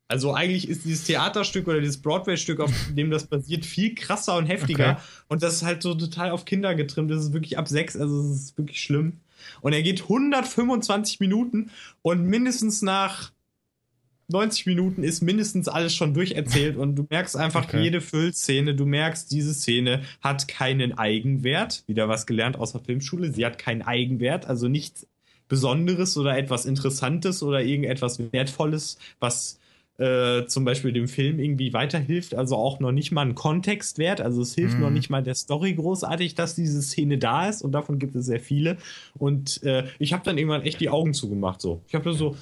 [0.08, 4.46] Also eigentlich ist dieses Theaterstück oder dieses Broadway-Stück, auf dem das basiert, viel krasser und
[4.46, 4.92] heftiger.
[4.92, 5.00] Okay.
[5.28, 7.10] Und das ist halt so total auf Kinder getrimmt.
[7.10, 9.20] Das ist wirklich ab sechs, also es ist wirklich schlimm.
[9.60, 11.70] Und er geht 125 Minuten
[12.00, 13.32] und mindestens nach
[14.32, 17.82] 90 Minuten ist mindestens alles schon durcherzählt und du merkst einfach Okay.
[17.82, 21.84] jede Füllszene, du merkst, diese Szene hat keinen Eigenwert.
[21.86, 23.32] Wieder was gelernt aus der Filmschule.
[23.32, 25.06] Sie hat keinen Eigenwert, also nichts
[25.48, 29.58] Besonderes oder etwas Interessantes oder irgendetwas Wertvolles, was
[29.98, 32.34] äh, zum Beispiel dem Film irgendwie weiterhilft.
[32.34, 34.22] Also auch noch nicht mal einen Kontextwert.
[34.22, 34.84] Also es hilft Mhm.
[34.84, 38.24] noch nicht mal der Story großartig, dass diese Szene da ist und davon gibt es
[38.26, 38.78] sehr viele.
[39.18, 41.60] Und äh, ich habe dann irgendwann echt die Augen zugemacht.
[41.60, 42.34] So, ich habe da so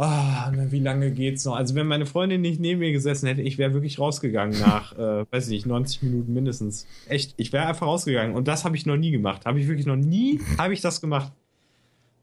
[0.00, 1.56] Ah, na, wie lange geht's noch?
[1.56, 5.26] Also, wenn meine Freundin nicht neben mir gesessen hätte, ich wäre wirklich rausgegangen nach, äh,
[5.28, 6.86] weiß ich nicht, 90 Minuten mindestens.
[7.08, 8.36] Echt, ich wäre einfach rausgegangen.
[8.36, 9.44] Und das habe ich noch nie gemacht.
[9.44, 11.32] Habe ich wirklich noch nie, habe ich das gemacht.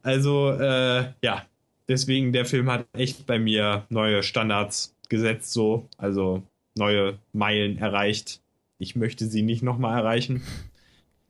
[0.04, 1.45] Also, äh, ja.
[1.90, 5.90] Deswegen, der Film hat echt bei mir neue Standards gesetzt, so.
[5.98, 6.44] Also,
[6.76, 8.40] neue Meilen erreicht.
[8.80, 10.44] Ich möchte sie nicht nochmal erreichen.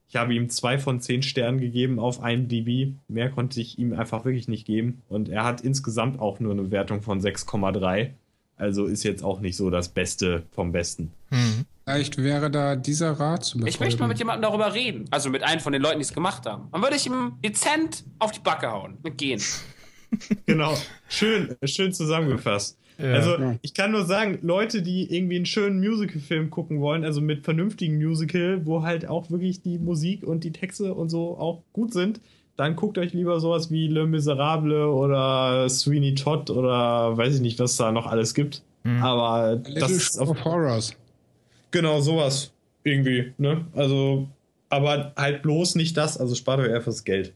[0.08, 2.94] Ich habe ihm zwei von zehn Sternen gegeben auf IMDb.
[3.08, 5.02] Mehr konnte ich ihm einfach wirklich nicht geben.
[5.08, 8.10] Und er hat insgesamt auch nur eine Wertung von 6,3.
[8.56, 11.12] Also ist jetzt auch nicht so das Beste vom Besten.
[11.30, 11.66] Mhm.
[11.84, 15.04] Vielleicht wäre da dieser Rat zu Ich möchte mal mit jemandem darüber reden.
[15.10, 16.68] Also mit einem von den Leuten, die es gemacht haben.
[16.72, 18.98] Dann würde ich ihm dezent auf die Backe hauen.
[19.02, 19.40] Mit gehen.
[20.46, 20.78] Genau.
[21.08, 22.78] Schön, schön zusammengefasst.
[22.98, 23.12] Ja.
[23.12, 23.56] also, Ja.
[23.62, 27.96] ich kann nur sagen, Leute, die irgendwie einen schönen Musical-Film gucken wollen, also mit vernünftigen
[27.98, 32.20] Musical, wo halt auch wirklich die Musik und die Texte und so auch gut sind,
[32.56, 37.58] dann guckt euch lieber sowas wie Le Miserable oder Sweeney Todd oder weiß ich nicht,
[37.60, 38.62] was da noch alles gibt.
[38.84, 39.02] Mhm.
[39.02, 40.96] Aber das ist auf, Horrors.
[41.70, 43.66] genau sowas irgendwie, ne?
[43.74, 44.26] Also,
[44.70, 47.34] aber halt bloß nicht das, also spart euch einfach das Geld.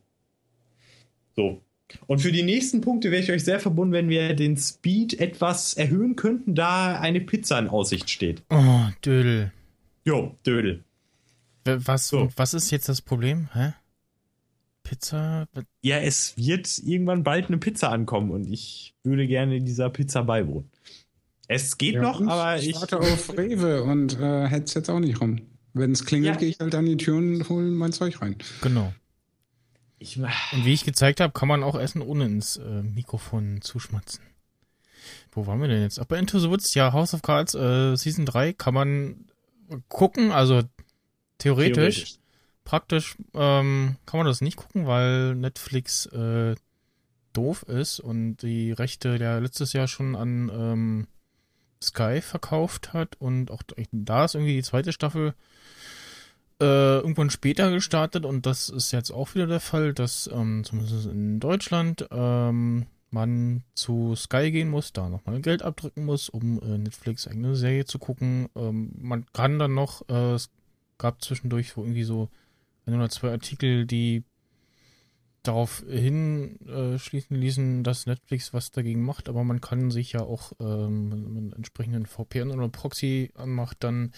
[1.36, 1.60] So.
[2.06, 5.74] Und für die nächsten Punkte wäre ich euch sehr verbunden, wenn wir den Speed etwas
[5.74, 8.42] erhöhen könnten, da eine Pizza in Aussicht steht.
[8.50, 9.52] Oh, Dödel.
[10.04, 10.84] Jo, Dödel.
[11.64, 12.28] Was, So.
[12.36, 13.48] was ist jetzt das Problem?
[13.52, 13.72] Hä?
[14.82, 15.46] Pizza?
[15.82, 20.70] Ja, es wird irgendwann bald eine Pizza ankommen und ich würde gerne dieser Pizza beiwohnen.
[21.48, 22.76] Es geht Ja, noch, aber ich ich.
[22.76, 25.40] warte auf Rewe und äh, hätte es jetzt auch nicht rum.
[25.74, 26.38] Wenn es klingelt, Ja.
[26.40, 28.36] gehe ich halt an die Tür und hole mein Zeug rein.
[28.62, 28.92] Genau.
[30.00, 33.78] Ich Und wie ich gezeigt habe, kann man auch essen, ohne ins äh, Mikrofon zu
[33.78, 34.24] schmatzen.
[35.30, 36.00] Wo waren wir denn jetzt?
[36.00, 39.26] Ach, bei Into the Woods, ja, House of Cards, äh, Season 3 kann man
[39.88, 40.62] gucken, also
[41.38, 42.16] theoretisch.
[42.64, 46.54] Praktisch ähm, kann man das nicht gucken, weil Netflix äh,
[47.32, 51.06] doof ist und die Rechte ja letztes Jahr schon an ähm,
[51.82, 53.62] Sky verkauft hat und auch
[53.92, 55.34] da ist irgendwie die zweite Staffel
[56.60, 61.06] äh, irgendwann später gestartet und das ist jetzt auch wieder der Fall, dass ähm, zumindest
[61.06, 66.78] in Deutschland ähm, man zu Sky gehen muss, da nochmal Geld abdrücken muss, um äh,
[66.78, 68.48] Netflix eigene Serie zu gucken.
[68.55, 70.50] Ähm, man kann dann noch, äh, es
[70.98, 72.28] gab zwischendurch so irgendwie so
[72.86, 74.24] ein oder zwei Artikel, die
[75.42, 80.52] darauf hinschließen äh, ließen, dass Netflix was dagegen macht, aber man kann sich ja auch,
[80.60, 84.12] ähm, wenn man einen entsprechenden VPN oder Proxy anmacht, dann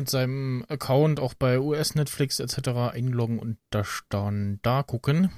[0.00, 2.92] mit seinem Account auch bei US Netflix etc.
[2.92, 5.30] einloggen und das dann da gucken.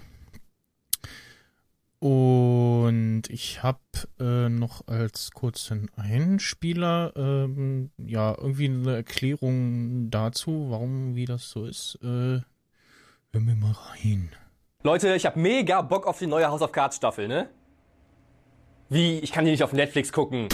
[1.98, 3.78] Und ich habe
[4.18, 11.64] äh, noch als kurzen Einspieler ähm, ja irgendwie eine Erklärung dazu, warum wie das so
[11.64, 11.98] ist.
[12.02, 12.44] Äh, hören
[13.32, 14.30] wir mal rein.
[14.82, 17.48] Leute, ich habe mega Bock auf die neue House of Cards Staffel, ne?
[18.88, 19.20] Wie?
[19.20, 20.48] Ich kann die nicht auf Netflix gucken.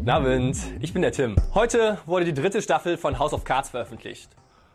[0.00, 1.36] Guten Abend, ich bin der Tim.
[1.52, 4.30] Heute wurde die dritte Staffel von House of Cards veröffentlicht.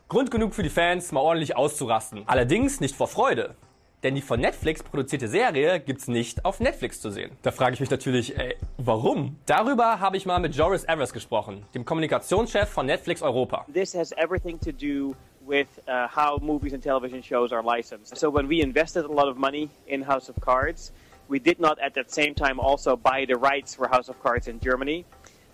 [0.07, 2.21] Grund genug für die Fans, mal ordentlich auszurasten.
[2.27, 3.55] Allerdings nicht vor Freude.
[4.03, 7.31] Denn die von Netflix produzierte Serie gibt's nicht auf Netflix zu sehen.
[7.41, 9.37] Da frage ich mich natürlich, ey, warum?
[9.47, 13.65] Darüber habe ich mal mit Joris Evers gesprochen, dem Kommunikationschef von Netflix Europa.
[13.73, 18.15] This has everything to do with uh, how movies and television shows are licensed.
[18.15, 20.91] So when we invested a lot of money in House of Cards,
[21.27, 24.47] we did not at that same time also buy the rights for House of Cards
[24.47, 25.05] in Germany.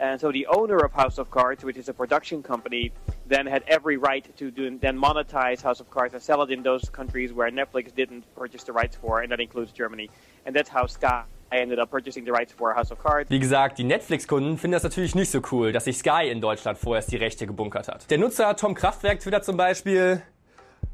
[0.01, 2.91] And so the owner of House of Cards, which is a production company,
[3.27, 6.63] then had every right to do, then monetize House of Cards and sell it in
[6.63, 10.09] those countries where Netflix didn't purchase the rights for, and that includes Germany.
[10.47, 13.29] And that's how Sky ended up purchasing the rights for House of Cards.
[13.29, 16.79] Wie gesagt, die Netflix-Kunden finden das natürlich nicht so cool, dass sich Sky in Deutschland
[16.79, 18.09] vorerst die Rechte gebunkert hat.
[18.09, 20.23] Der Nutzer Tom Kraftwerk twittert zum Beispiel,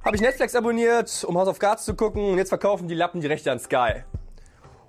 [0.04, 3.22] habe ich Netflix abonniert, um House of Cards zu gucken und jetzt verkaufen die Lappen
[3.22, 4.04] die Rechte an Sky.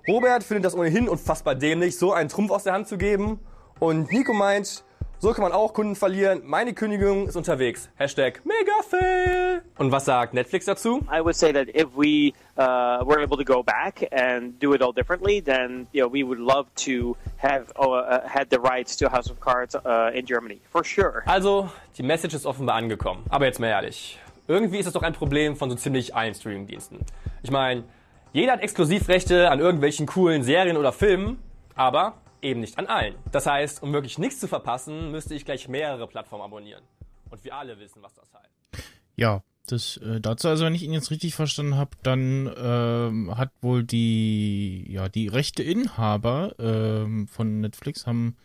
[0.09, 3.39] Robert findet das ohnehin unfassbar dämlich, so einen Trumpf aus der Hand zu geben
[3.79, 4.83] und Nico meint,
[5.21, 6.41] so kann man auch Kunden verlieren.
[6.45, 7.89] Meine Kündigung ist unterwegs.
[7.97, 9.61] Hashtag Megafail.
[9.77, 11.01] Und was sagt Netflix dazu?
[11.11, 14.81] I would say that if we uh, were able to go back and do it
[14.81, 19.09] all differently, then you know we would love to have uh, had the rights to
[19.09, 21.21] House of Cards uh, in Germany, for sure.
[21.25, 23.23] Also, die Message ist offenbar angekommen.
[23.29, 24.17] Aber jetzt mal ehrlich.
[24.47, 26.99] Irgendwie ist das doch ein Problem von so ziemlich allen Streamingdiensten.
[27.43, 27.83] Ich meine,
[28.31, 31.39] jeder hat Exklusivrechte an irgendwelchen coolen Serien oder Filmen,
[31.75, 33.15] aber eben nicht an allen.
[33.31, 36.83] Das heißt, um wirklich nichts zu verpassen, müsste ich gleich mehrere Plattformen abonnieren.
[37.29, 38.83] Und wir alle wissen, was das heißt.
[39.15, 43.51] Ja, das äh, dazu, also wenn ich ihn jetzt richtig verstanden habe, dann ähm, hat
[43.61, 48.35] wohl die, ja, die rechte Inhaber ähm, von Netflix haben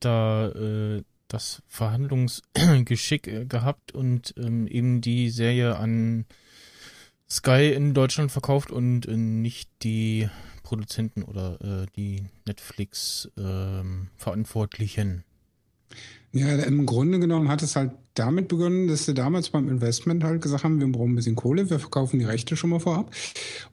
[0.00, 6.26] da äh, das Verhandlungsgeschick äh, gehabt und ähm, eben die Serie an
[7.30, 10.28] Sky in Deutschland verkauft und äh, nicht die
[10.62, 15.24] Produzenten oder äh, die Netflix-Verantwortlichen.
[16.34, 20.42] Ja, im Grunde genommen hat es halt damit begonnen, dass sie damals beim Investment halt
[20.42, 23.12] gesagt haben, wir brauchen ein bisschen Kohle, wir verkaufen die Rechte schon mal vorab.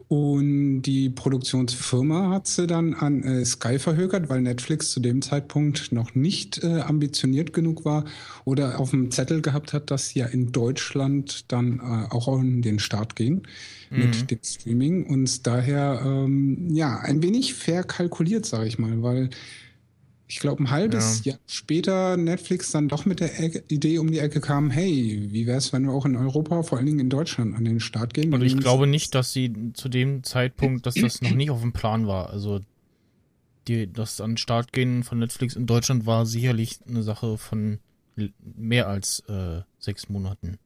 [0.07, 5.91] Und die Produktionsfirma hat sie dann an äh, Sky verhökert, weil Netflix zu dem Zeitpunkt
[5.91, 8.05] noch nicht äh, ambitioniert genug war
[8.45, 12.61] oder auf dem Zettel gehabt hat, dass sie ja in Deutschland dann äh, auch in
[12.61, 13.43] den Start gehen
[13.93, 19.29] mit dem Streaming und daher ähm, ja ein wenig fair kalkuliert, sage ich mal, weil
[20.31, 21.33] ich glaube, ein halbes Ja.
[21.33, 25.45] Jahr später Netflix dann doch mit der Ecke, Idee um die Ecke kam, hey, wie
[25.45, 28.13] wäre es, wenn wir auch in Europa, vor allen Dingen in Deutschland, an den Start
[28.13, 28.33] gehen?
[28.33, 31.73] Und ich glaube nicht, dass sie zu dem Zeitpunkt, dass das noch nicht auf dem
[31.73, 32.29] Plan war.
[32.29, 32.61] Also
[33.67, 37.79] die, das an Start gehen von Netflix in Deutschland war sicherlich eine Sache von
[38.55, 40.59] mehr als äh, sechs Monaten.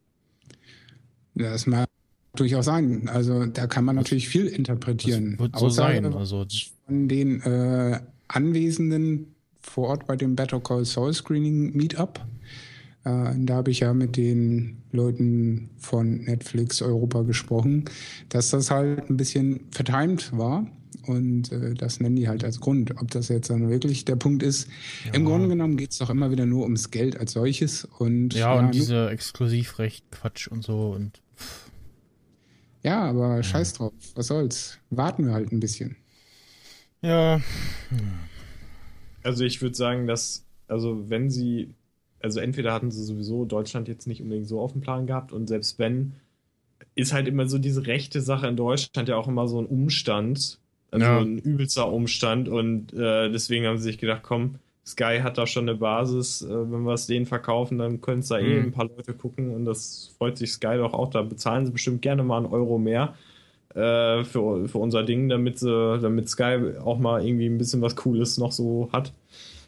[1.34, 1.90] Ja, das mag
[2.36, 3.10] durchaus sein.
[3.10, 5.32] Also da kann man natürlich viel interpretieren.
[5.32, 6.06] Das wird so sein.
[6.14, 6.46] Also
[6.86, 9.35] Von den äh, Anwesenden
[9.66, 12.20] vor Ort bei dem Better Call Saul Screening Meetup.
[13.04, 17.86] Äh, da habe ich ja mit den Leuten von Netflix Europa gesprochen,
[18.30, 20.68] dass das halt ein bisschen vertimed war.
[21.08, 23.00] Und äh, das nennen die halt als Grund.
[23.00, 24.68] Ob das jetzt dann wirklich der Punkt ist.
[25.14, 27.86] Im Grunde genommen geht es doch immer wieder nur ums Geld als solches.
[28.00, 31.22] Und ja, und nu- diese Exklusivrecht Quatsch und so und
[32.82, 33.94] ja, aber scheiß drauf.
[34.16, 34.78] Was soll's?
[34.90, 35.96] Warten wir halt ein bisschen.
[37.02, 37.40] ja,
[39.26, 41.74] Also ich würde sagen, dass, also wenn sie,
[42.22, 45.48] also entweder hatten sie sowieso Deutschland jetzt nicht unbedingt so auf dem Plan gehabt und
[45.48, 46.16] selbst wenn,
[46.96, 50.60] ist halt immer so diese rechte Sache in Deutschland ja auch immer so ein Umstand,
[50.92, 51.22] also Ja.
[51.22, 55.70] ein übelster Umstand und äh, deswegen haben sie sich gedacht, komm, Sky hat da schon
[55.70, 58.62] eine Basis, äh, wenn wir es denen verkaufen, dann können es da eh Mhm.
[58.62, 62.02] ein paar Leute gucken und das freut sich Sky doch auch, da bezahlen sie bestimmt
[62.04, 63.16] gerne mal einen Euro mehr
[63.76, 67.96] äh, für, für unser Ding, damit, sie, damit Sky auch mal irgendwie ein bisschen was
[67.96, 69.14] Cooles noch so hat.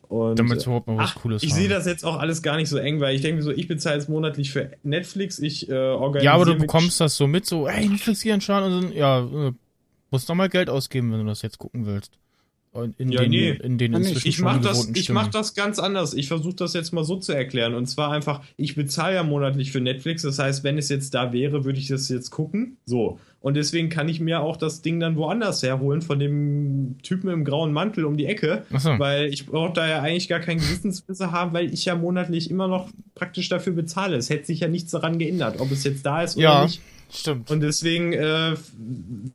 [0.10, 2.56] Und, Damit es überhaupt mal was ach, Cooles Ich sehe das jetzt auch alles gar
[2.56, 5.70] nicht so eng, weil ich denke mir so, ich bezahle jetzt monatlich für Netflix, ich
[5.70, 6.24] äh, organisiere.
[6.24, 9.20] Ja, aber du bekommst das so mit, so, ey, Netflix hier anschauen und dann, ja,
[9.20, 9.52] äh,
[10.10, 12.18] musst noch mal Geld ausgeben, wenn du das jetzt gucken willst.
[12.98, 13.50] In Ja, den, nee.
[13.50, 16.14] in den inzwischen Ich schon mach, das, ich mach das ganz anders.
[16.14, 17.74] Ich versuche das jetzt mal so zu erklären.
[17.74, 20.22] Und zwar einfach, ich bezahle ja monatlich für Netflix.
[20.22, 22.78] Das heißt, wenn es jetzt da wäre, würde ich das jetzt gucken.
[22.86, 23.20] So.
[23.40, 27.46] Und deswegen kann ich mir auch das Ding dann woanders herholen, von dem Typen im
[27.46, 28.66] grauen Mantel um die Ecke.
[28.78, 28.90] So.
[29.00, 32.68] Weil ich brauche da ja eigentlich gar keinen Gewissensbisse haben, weil ich ja monatlich immer
[32.68, 34.18] noch praktisch dafür bezahle.
[34.18, 36.82] Es hätte sich ja nichts daran geändert, ob es jetzt da ist oder Ja, nicht.
[37.12, 37.50] Stimmt.
[37.52, 38.56] Und deswegen äh,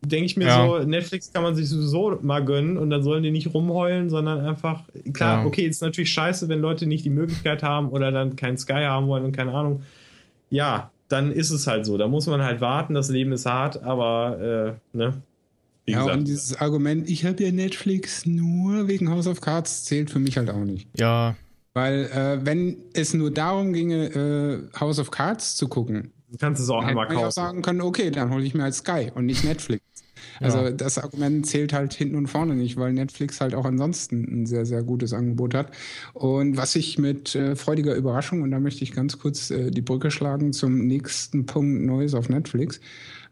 [0.05, 0.67] denke ich mir Ja.
[0.67, 4.41] so, Netflix kann man sich sowieso mal gönnen und dann sollen die nicht rumheulen, sondern
[4.47, 5.47] einfach, klar, Ja.
[5.47, 9.07] okay, ist natürlich scheiße, wenn Leute nicht die Möglichkeit haben oder dann kein Sky haben
[9.09, 9.83] wollen und keine Ahnung.
[10.51, 11.99] Ja, dann ist es halt so.
[11.99, 15.15] Da muss man halt warten, das Leben ist hart, aber äh, ne?
[15.85, 16.17] Wie Ja, gesagt.
[16.19, 20.37] und dieses Argument, ich habe ja Netflix nur wegen House of Cards, zählt für mich
[20.39, 20.87] halt auch nicht.
[20.99, 21.35] Ja,
[21.75, 24.05] Weil äh, wenn es nur darum ginge,
[24.75, 27.27] äh, House of Cards zu gucken, du kannst es auch dann hätte einmal man ja
[27.27, 27.33] auch kaufen.
[27.33, 29.85] sagen können, okay, dann hole ich mir halt Sky und nicht Netflix.
[30.41, 34.47] Also das Argument zählt halt hinten und vorne nicht, weil Netflix halt auch ansonsten ein
[34.47, 35.73] sehr, sehr gutes Angebot hat.
[36.15, 39.83] Und was ich mit äh, freudiger Überraschung, und da möchte ich ganz kurz äh, die
[39.83, 42.81] Brücke schlagen zum nächsten Punkt Neues auf Netflix,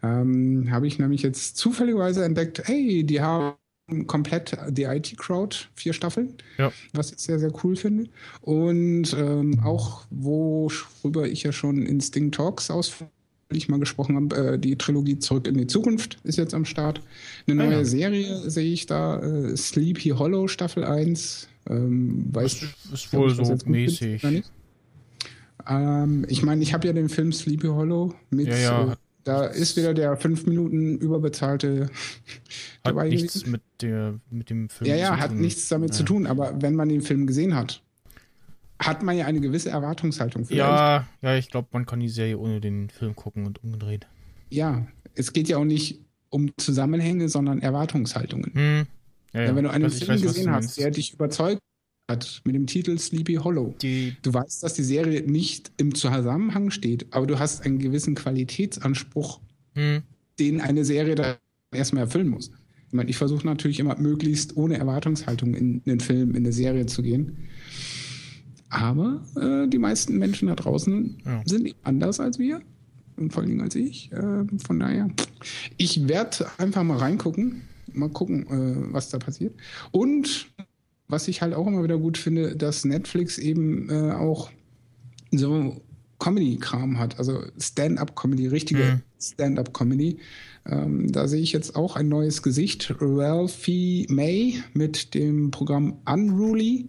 [0.03, 3.55] ähm, habe ich nämlich jetzt zufälligerweise entdeckt, hey, die haben
[4.07, 6.73] komplett die IT-Crowd, vier Staffeln, Ja.
[6.93, 8.09] was ich sehr, sehr cool finde.
[8.41, 14.59] Und ähm, auch, worüber ich ja schon in Sting Talks ausführlich mal gesprochen habe, äh,
[14.59, 17.01] die Trilogie Zurück in die Zukunft ist jetzt am Start.
[17.49, 17.85] Eine Ah, neue ja.
[17.85, 21.49] Serie sehe ich da, äh, Sleepy Hollow Staffel 1.
[21.69, 22.61] Ähm, weiß
[22.91, 24.23] das ist wohl so mäßig.
[25.69, 28.49] Ähm, ich meine, ich habe ja den Film Sleepy Hollow mit.
[28.49, 31.83] Ja, da ist wieder der fünf Minuten überbezahlte
[32.85, 33.51] Hat dabei nichts gewesen.
[33.53, 35.41] mit, der, mit dem Film Ja, ja, zu hat tun.
[35.41, 35.97] nichts damit ja.
[35.97, 36.27] zu tun.
[36.27, 37.83] Aber wenn man den Film gesehen hat,
[38.79, 40.47] hat man ja eine gewisse Erwartungshaltung.
[40.47, 40.59] Vielleicht.
[40.61, 44.07] Ja, ja, ich glaube, man kann die Serie ohne den Film gucken und umgedreht.
[44.49, 46.01] ja, es geht ja auch nicht
[46.31, 48.53] um Zusammenhänge, sondern Erwartungshaltungen.
[48.55, 48.87] Hm.
[49.35, 51.61] Ja, Ja, wenn du einen Film weiß, gesehen hast, der dich überzeugt
[52.11, 56.71] hat mit dem Titel Sleepy Hollow, Die, du weißt, dass die Serie nicht im Zusammenhang
[56.71, 59.41] steht, aber du hast einen gewissen Qualitätsanspruch,
[59.75, 60.03] hm.
[60.39, 61.39] den eine Serie da
[61.73, 62.51] erstmal erfüllen muss.
[62.89, 66.87] Ich meine, ich versuche natürlich immer möglichst ohne Erwartungshaltung in einen Film, in eine Serie
[66.87, 67.49] zu gehen.
[68.69, 71.43] Aber äh, die meisten Menschen da draußen Ja.
[71.45, 72.61] sind anders als wir.
[73.17, 74.11] Und vor allen Dingen als ich.
[74.13, 75.09] Äh, von daher,
[75.77, 77.63] ich werde einfach mal reingucken.
[77.93, 79.55] Mal gucken, äh, was da passiert.
[79.91, 80.49] Und
[81.11, 84.51] was ich halt auch immer wieder gut finde, dass Netflix eben äh, auch
[85.33, 85.81] so
[86.19, 89.01] Comedy-Kram hat, also Stand-up-Comedy, richtige Mhm.
[89.21, 90.19] Stand-up-Comedy.
[90.67, 96.89] Ähm, da sehe ich jetzt auch ein neues Gesicht, Ralphie May mit dem Programm Unruly,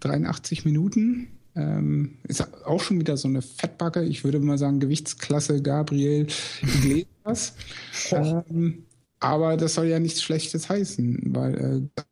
[0.00, 1.28] 83 Minuten.
[1.56, 6.26] Ähm, ist auch schon wieder so eine Fettbacke, ich würde mal sagen Gewichtsklasse Gabriel
[6.62, 7.54] Iglesias.
[8.10, 8.86] ähm,
[9.20, 11.54] aber das soll ja nichts Schlechtes heißen, weil
[11.96, 12.02] äh,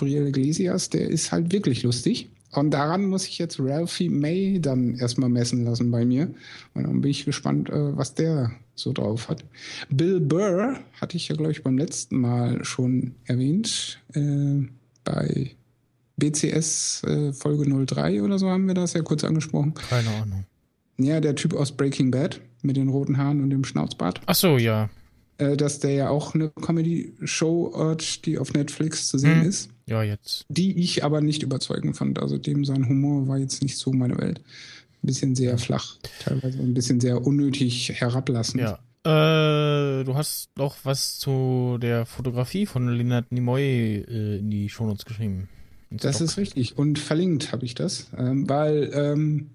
[0.00, 2.30] Gabriel Iglesias, der ist halt wirklich lustig.
[2.52, 6.32] Und daran muss ich jetzt Ralphie May dann erstmal messen lassen bei mir.
[6.74, 9.44] Und dann bin ich gespannt, äh, was der so drauf hat.
[9.90, 14.00] Bill Burr hatte ich ja, glaube ich, beim letzten Mal schon erwähnt.
[14.14, 14.66] Äh,
[15.04, 15.50] bei
[16.16, 19.74] BCS äh, Folge 03 oder so haben wir das ja kurz angesprochen.
[19.74, 20.44] keine Ahnung.
[20.98, 24.22] Ja, der Typ aus Breaking Bad mit den roten Haaren und dem Schnauzbart.
[24.26, 24.88] Ach so, ja.
[25.38, 29.48] Äh, dass der ja auch eine Comedy-Show hat, die auf Netflix zu sehen Hm.
[29.48, 30.46] ist Ja, jetzt.
[30.48, 32.20] die ich aber nicht überzeugend fand.
[32.20, 34.38] Also dem sein Humor war jetzt nicht so meine Welt.
[35.02, 38.62] Ein bisschen sehr flach, teilweise ein bisschen sehr unnötig herablassend.
[38.62, 38.78] Ja.
[39.02, 45.04] Äh, du hast noch was zu der Fotografie von Leonard Nimoy äh, in die Shownotes
[45.06, 45.48] geschrieben.
[45.90, 46.78] Das ist richtig.
[46.78, 49.50] Und verlinkt habe ich das, ähm, weil ähm,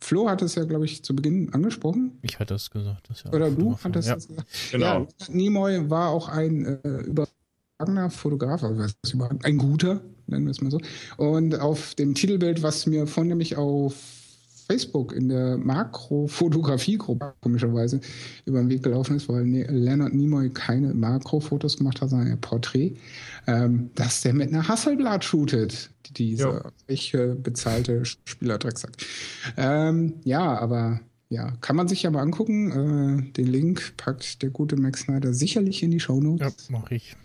[0.00, 2.18] Flo hat es ja, glaube ich, zu Beginn angesprochen.
[2.22, 3.08] Ich hatte es gesagt.
[3.08, 4.14] Das ja Oder du hattest ja.
[4.16, 4.48] das gesagt.
[4.72, 4.84] Genau.
[4.84, 7.02] Ja, Nimoy war auch ein äh,
[7.78, 9.44] überragender Fotograf, also überragend?
[9.44, 10.80] ein guter, nennen wir es mal so.
[11.16, 13.94] Und auf dem Titelbild, was mir vorhin nämlich auf
[14.70, 18.00] Facebook in der Makrofotografie-Gruppe komischerweise
[18.44, 22.40] über den Weg gelaufen ist, weil ne Leonard Nimoy keine Makrofotos gemacht hat, sondern ein
[22.40, 22.92] Porträt,
[23.46, 28.92] ähm, dass der mit einer Hasselblatt shootet, dieser äh, bezahlte Spielerdrecksack.
[29.56, 31.00] Ähm, ja, aber
[31.30, 32.70] ja, kann man sich ja mal angucken.
[33.28, 36.68] Äh, den Link packt der gute Max Snyder sicherlich in die Ja, Shownotes.
[36.68, 37.16] mach ich.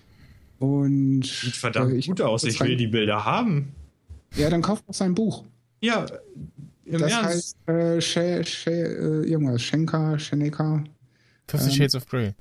[0.63, 2.45] Und Sieht verdammt äh, gut aus.
[2.45, 3.73] Ich will die Bilder haben.
[4.37, 5.43] Ja, dann kauft doch sein Buch.
[5.81, 6.05] Ja,
[6.85, 7.57] im das Ernst.
[7.67, 10.85] heißt äh, She, She, äh, irgendwas, Schenka, Scheneka.
[11.49, 12.33] Fifty Ähm, Shades of Grey.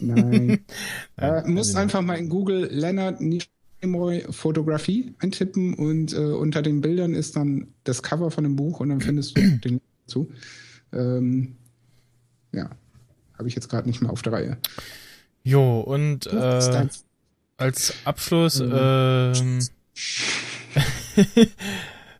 [0.00, 0.64] Nein.
[1.16, 6.80] Nein, äh, muss einfach mal in Google Leonard Nimoy Fotografie eintippen und äh, unter den
[6.80, 10.28] Bildern ist dann das Cover von dem Buch und dann findest du den Link dazu.
[10.92, 11.54] Ähm,
[12.52, 12.68] ja,
[13.38, 14.56] habe ich jetzt gerade nicht mehr auf der Reihe.
[15.44, 16.88] Jo, und äh,
[17.56, 18.72] als Abschluss Mhm.
[18.74, 19.60] ähm,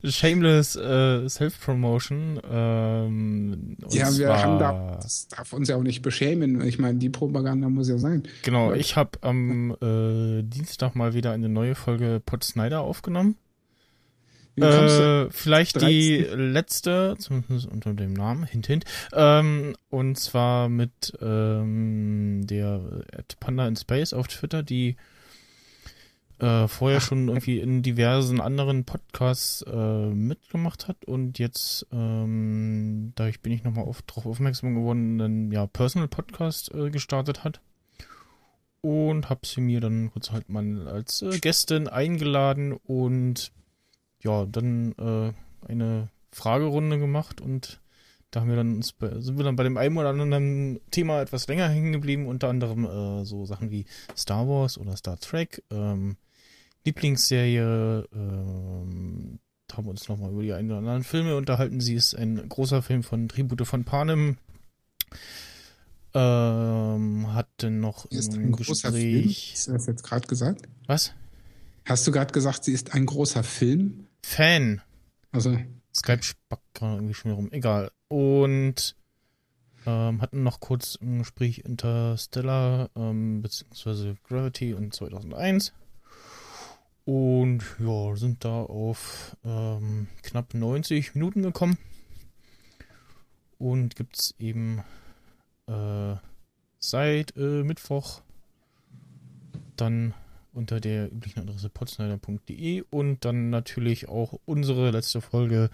[0.06, 2.38] Shameless äh, Self-Promotion.
[2.50, 6.60] Ähm, Ja, wir haben da, das darf uns ja auch nicht beschämen.
[6.66, 8.24] Ich meine, die Propaganda muss ja sein.
[8.42, 13.36] Genau, ich habe am äh, Dienstag mal wieder eine neue Folge Pod Snyder aufgenommen.
[14.56, 16.52] Äh, vielleicht die 13?
[16.52, 18.84] letzte, zumindest unter dem Namen, hint, hint.
[19.12, 24.96] Ähm, und zwar mit ähm, der at Panda in Space auf Twitter, die
[26.38, 33.40] äh, vorher schon irgendwie in diversen anderen Podcasts äh, mitgemacht hat und jetzt, ähm, dadurch
[33.40, 37.60] bin ich nochmal auf, darauf aufmerksam geworden, einen ja, Personal Podcast äh, gestartet hat.
[38.80, 43.50] Und habe sie mir dann kurz halt mal als äh, Gästin eingeladen und
[44.22, 45.32] ja, dann äh,
[45.66, 47.80] eine Fragerunde gemacht und
[48.34, 51.20] da haben wir dann uns bei, sind wir dann bei dem einen oder anderen Thema
[51.20, 55.62] etwas länger hängen geblieben, unter anderem äh, so Sachen wie Star Wars oder Star Trek,
[55.70, 56.16] ähm,
[56.84, 59.38] Lieblingsserie, ähm,
[59.72, 61.80] haben wir uns nochmal über die einen oder anderen Filme unterhalten.
[61.80, 64.36] Sie ist ein großer Film von Tribute von Panem.
[66.14, 69.22] Ähm, hat denn noch Sie ist ein großer Film.
[69.22, 69.52] Gespräch.
[69.54, 70.68] Hast du das jetzt gerade gesagt?
[70.86, 71.12] Was?
[71.86, 74.06] Hast du gerade gesagt, sie ist ein großer Film?
[74.22, 74.80] Fan.
[75.32, 75.58] Also,
[75.94, 77.48] Skype spackt gerade irgendwie schon wieder rum.
[77.50, 77.90] Egal.
[78.08, 78.96] Und
[79.86, 85.72] ähm, hatten noch kurz ein Gespräch Interstellar, ähm, beziehungsweise Gravity und 2001.
[87.04, 91.76] Und ja, sind da auf ähm, knapp 90 Minuten gekommen.
[93.58, 94.82] Und gibt's eben
[95.66, 96.14] äh,
[96.78, 98.20] seit äh, Mittwoch
[99.76, 100.14] dann
[100.52, 105.68] unter der üblichen Adresse potsnyder.de und dann natürlich auch unsere letzte Folge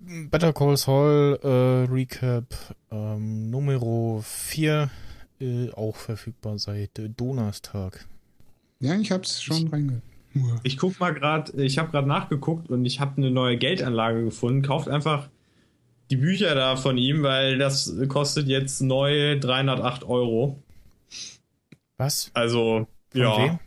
[0.00, 2.54] Better Call Saul äh, Recap
[2.90, 4.90] ähm, Numero 4
[5.40, 8.06] äh, auch verfügbar seit Donnerstag.
[8.80, 10.02] ja, ich hab's schon reingehört.
[10.62, 14.62] Ich guck mal gerade, ich habe gerade nachgeguckt und ich habe eine neue Geldanlage gefunden.
[14.62, 15.28] Kauft einfach
[16.10, 20.62] die Bücher da von ihm, weil das kostet jetzt neu 308 Euro.
[21.96, 22.30] Was?
[22.34, 23.38] Also, Von ja.
[23.38, 23.58] wem?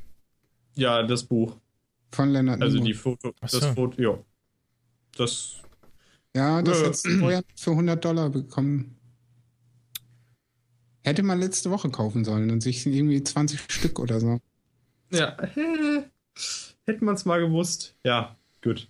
[0.76, 1.58] Ja, das Buch.
[2.12, 2.88] Von Leonard Also Nimoy.
[2.88, 3.66] die Foto, Ach das.
[3.68, 4.18] Foto, ja.
[5.18, 5.56] Das,
[6.36, 8.98] Ja, das Äh, hättest du vorher für 100 Dollar bekommen.
[11.04, 14.40] Hätte man letzte Woche kaufen sollen und sich irgendwie 20 Stück oder so.
[15.12, 15.36] ja.
[16.86, 17.96] Hätte man es mal gewusst.
[18.04, 18.90] Ja, gut.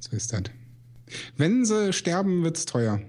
[0.00, 0.42] So ist das.
[1.36, 3.00] Wenn sie sterben, wird's teuer.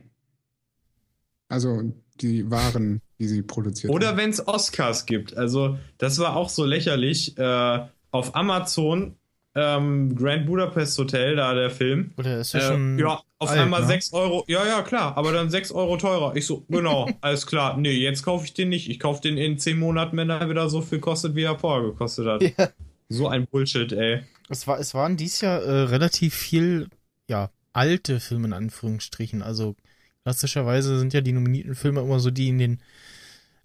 [1.49, 5.35] Also die Waren, die sie produziert Oder wenn es Oscars gibt.
[5.35, 7.37] Also, das war auch so lächerlich.
[7.37, 7.79] Äh,
[8.11, 9.15] auf Amazon,
[9.55, 12.11] ähm, Grand Budapest Hotel, da der Film.
[12.17, 13.87] Oder ist ja Äh, schon ja, auf alt, einmal ne?
[13.87, 14.43] 6 Euro.
[14.47, 16.35] Ja, ja, klar, aber dann 6 Euro teurer.
[16.35, 17.77] Ich so, genau, alles klar.
[17.77, 18.89] Nee, jetzt kaufe ich den nicht.
[18.89, 21.89] Ich kaufe den in 10 Monaten, wenn er wieder so viel kostet, wie er vorher
[21.89, 22.41] gekostet hat.
[22.43, 22.69] Ja.
[23.11, 24.23] So ein Bullshit, ey.
[24.47, 26.87] Es, war, es waren dies Jahr äh, relativ viel,
[27.27, 29.41] ja, alte Filme in Anführungsstrichen.
[29.41, 29.75] Also
[30.23, 32.79] klassischerweise sind ja die nominierten Filme immer so die in den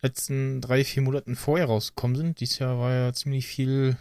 [0.03, 2.41] letzten drei, vier Monaten vorher rausgekommen sind.
[2.41, 3.97] Dies Jahr war ja ziemlich viel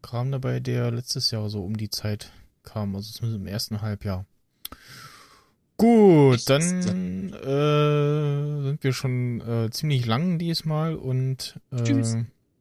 [0.00, 4.24] Kram dabei, der letztes Jahr so um die Zeit kam, also zumindest im ersten Halbjahr.
[5.76, 12.16] Gut, dann äh, sind wir schon äh, ziemlich lang diesmal und äh, Tschüss.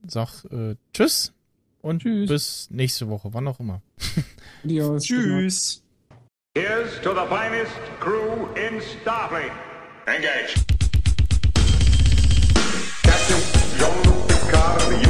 [0.06, 1.32] sag äh, Tschüss
[1.86, 2.28] und Tschüss.
[2.30, 3.82] bis nächste Woche, wann auch immer.
[4.64, 5.04] Adios.
[5.04, 5.84] Tschüss.
[6.58, 9.52] Here's to the finest crew in Starfleet.
[10.08, 10.56] Engage.
[13.04, 13.42] Captain
[13.78, 15.05] Jean-Luc Picard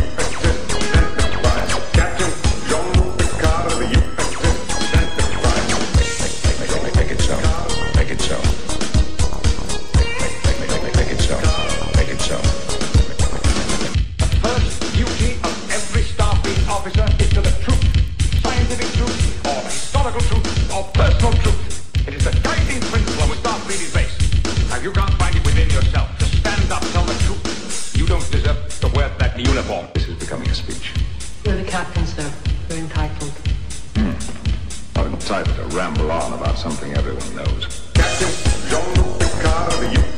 [24.86, 27.98] you can't find it within yourself to stand up, tell the truth.
[27.98, 29.88] You don't deserve to wear that uniform.
[29.96, 30.94] This is becoming a speech.
[31.44, 32.32] We're the captains, sir.
[32.70, 33.32] We're entitled.
[33.96, 35.00] Hmm.
[35.00, 37.90] I'm entitled to ramble on about something everyone knows.
[37.96, 38.30] Captain
[38.70, 40.15] Jean-Luc Picard of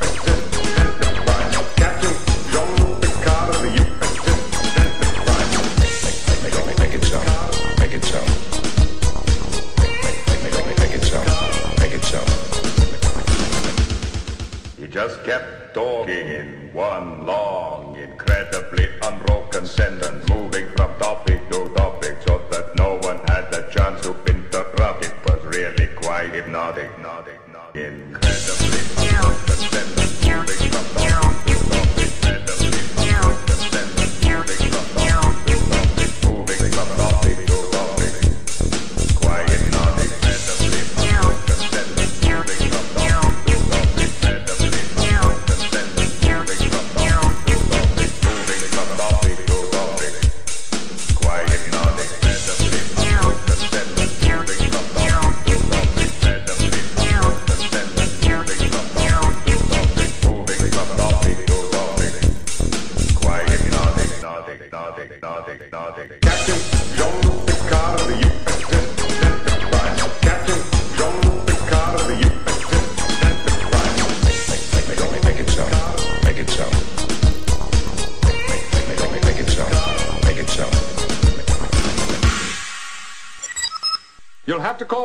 [14.98, 22.42] just kept talking in one long, incredibly unbroken sentence, moving from topic to topic so
[22.50, 25.06] that no one had the chance to interrupt.
[25.06, 27.40] It was really quite hypnotic, hypnotic,
[27.76, 28.27] hypnotic.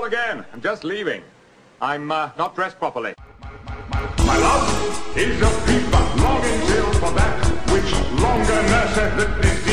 [0.03, 0.45] called again.
[0.53, 1.23] I'm just leaving.
[1.81, 3.15] I'm uh, not dressed properly.
[4.27, 6.23] My love is a creeper.
[6.23, 9.72] Long in still for that which longer nurseth the disease.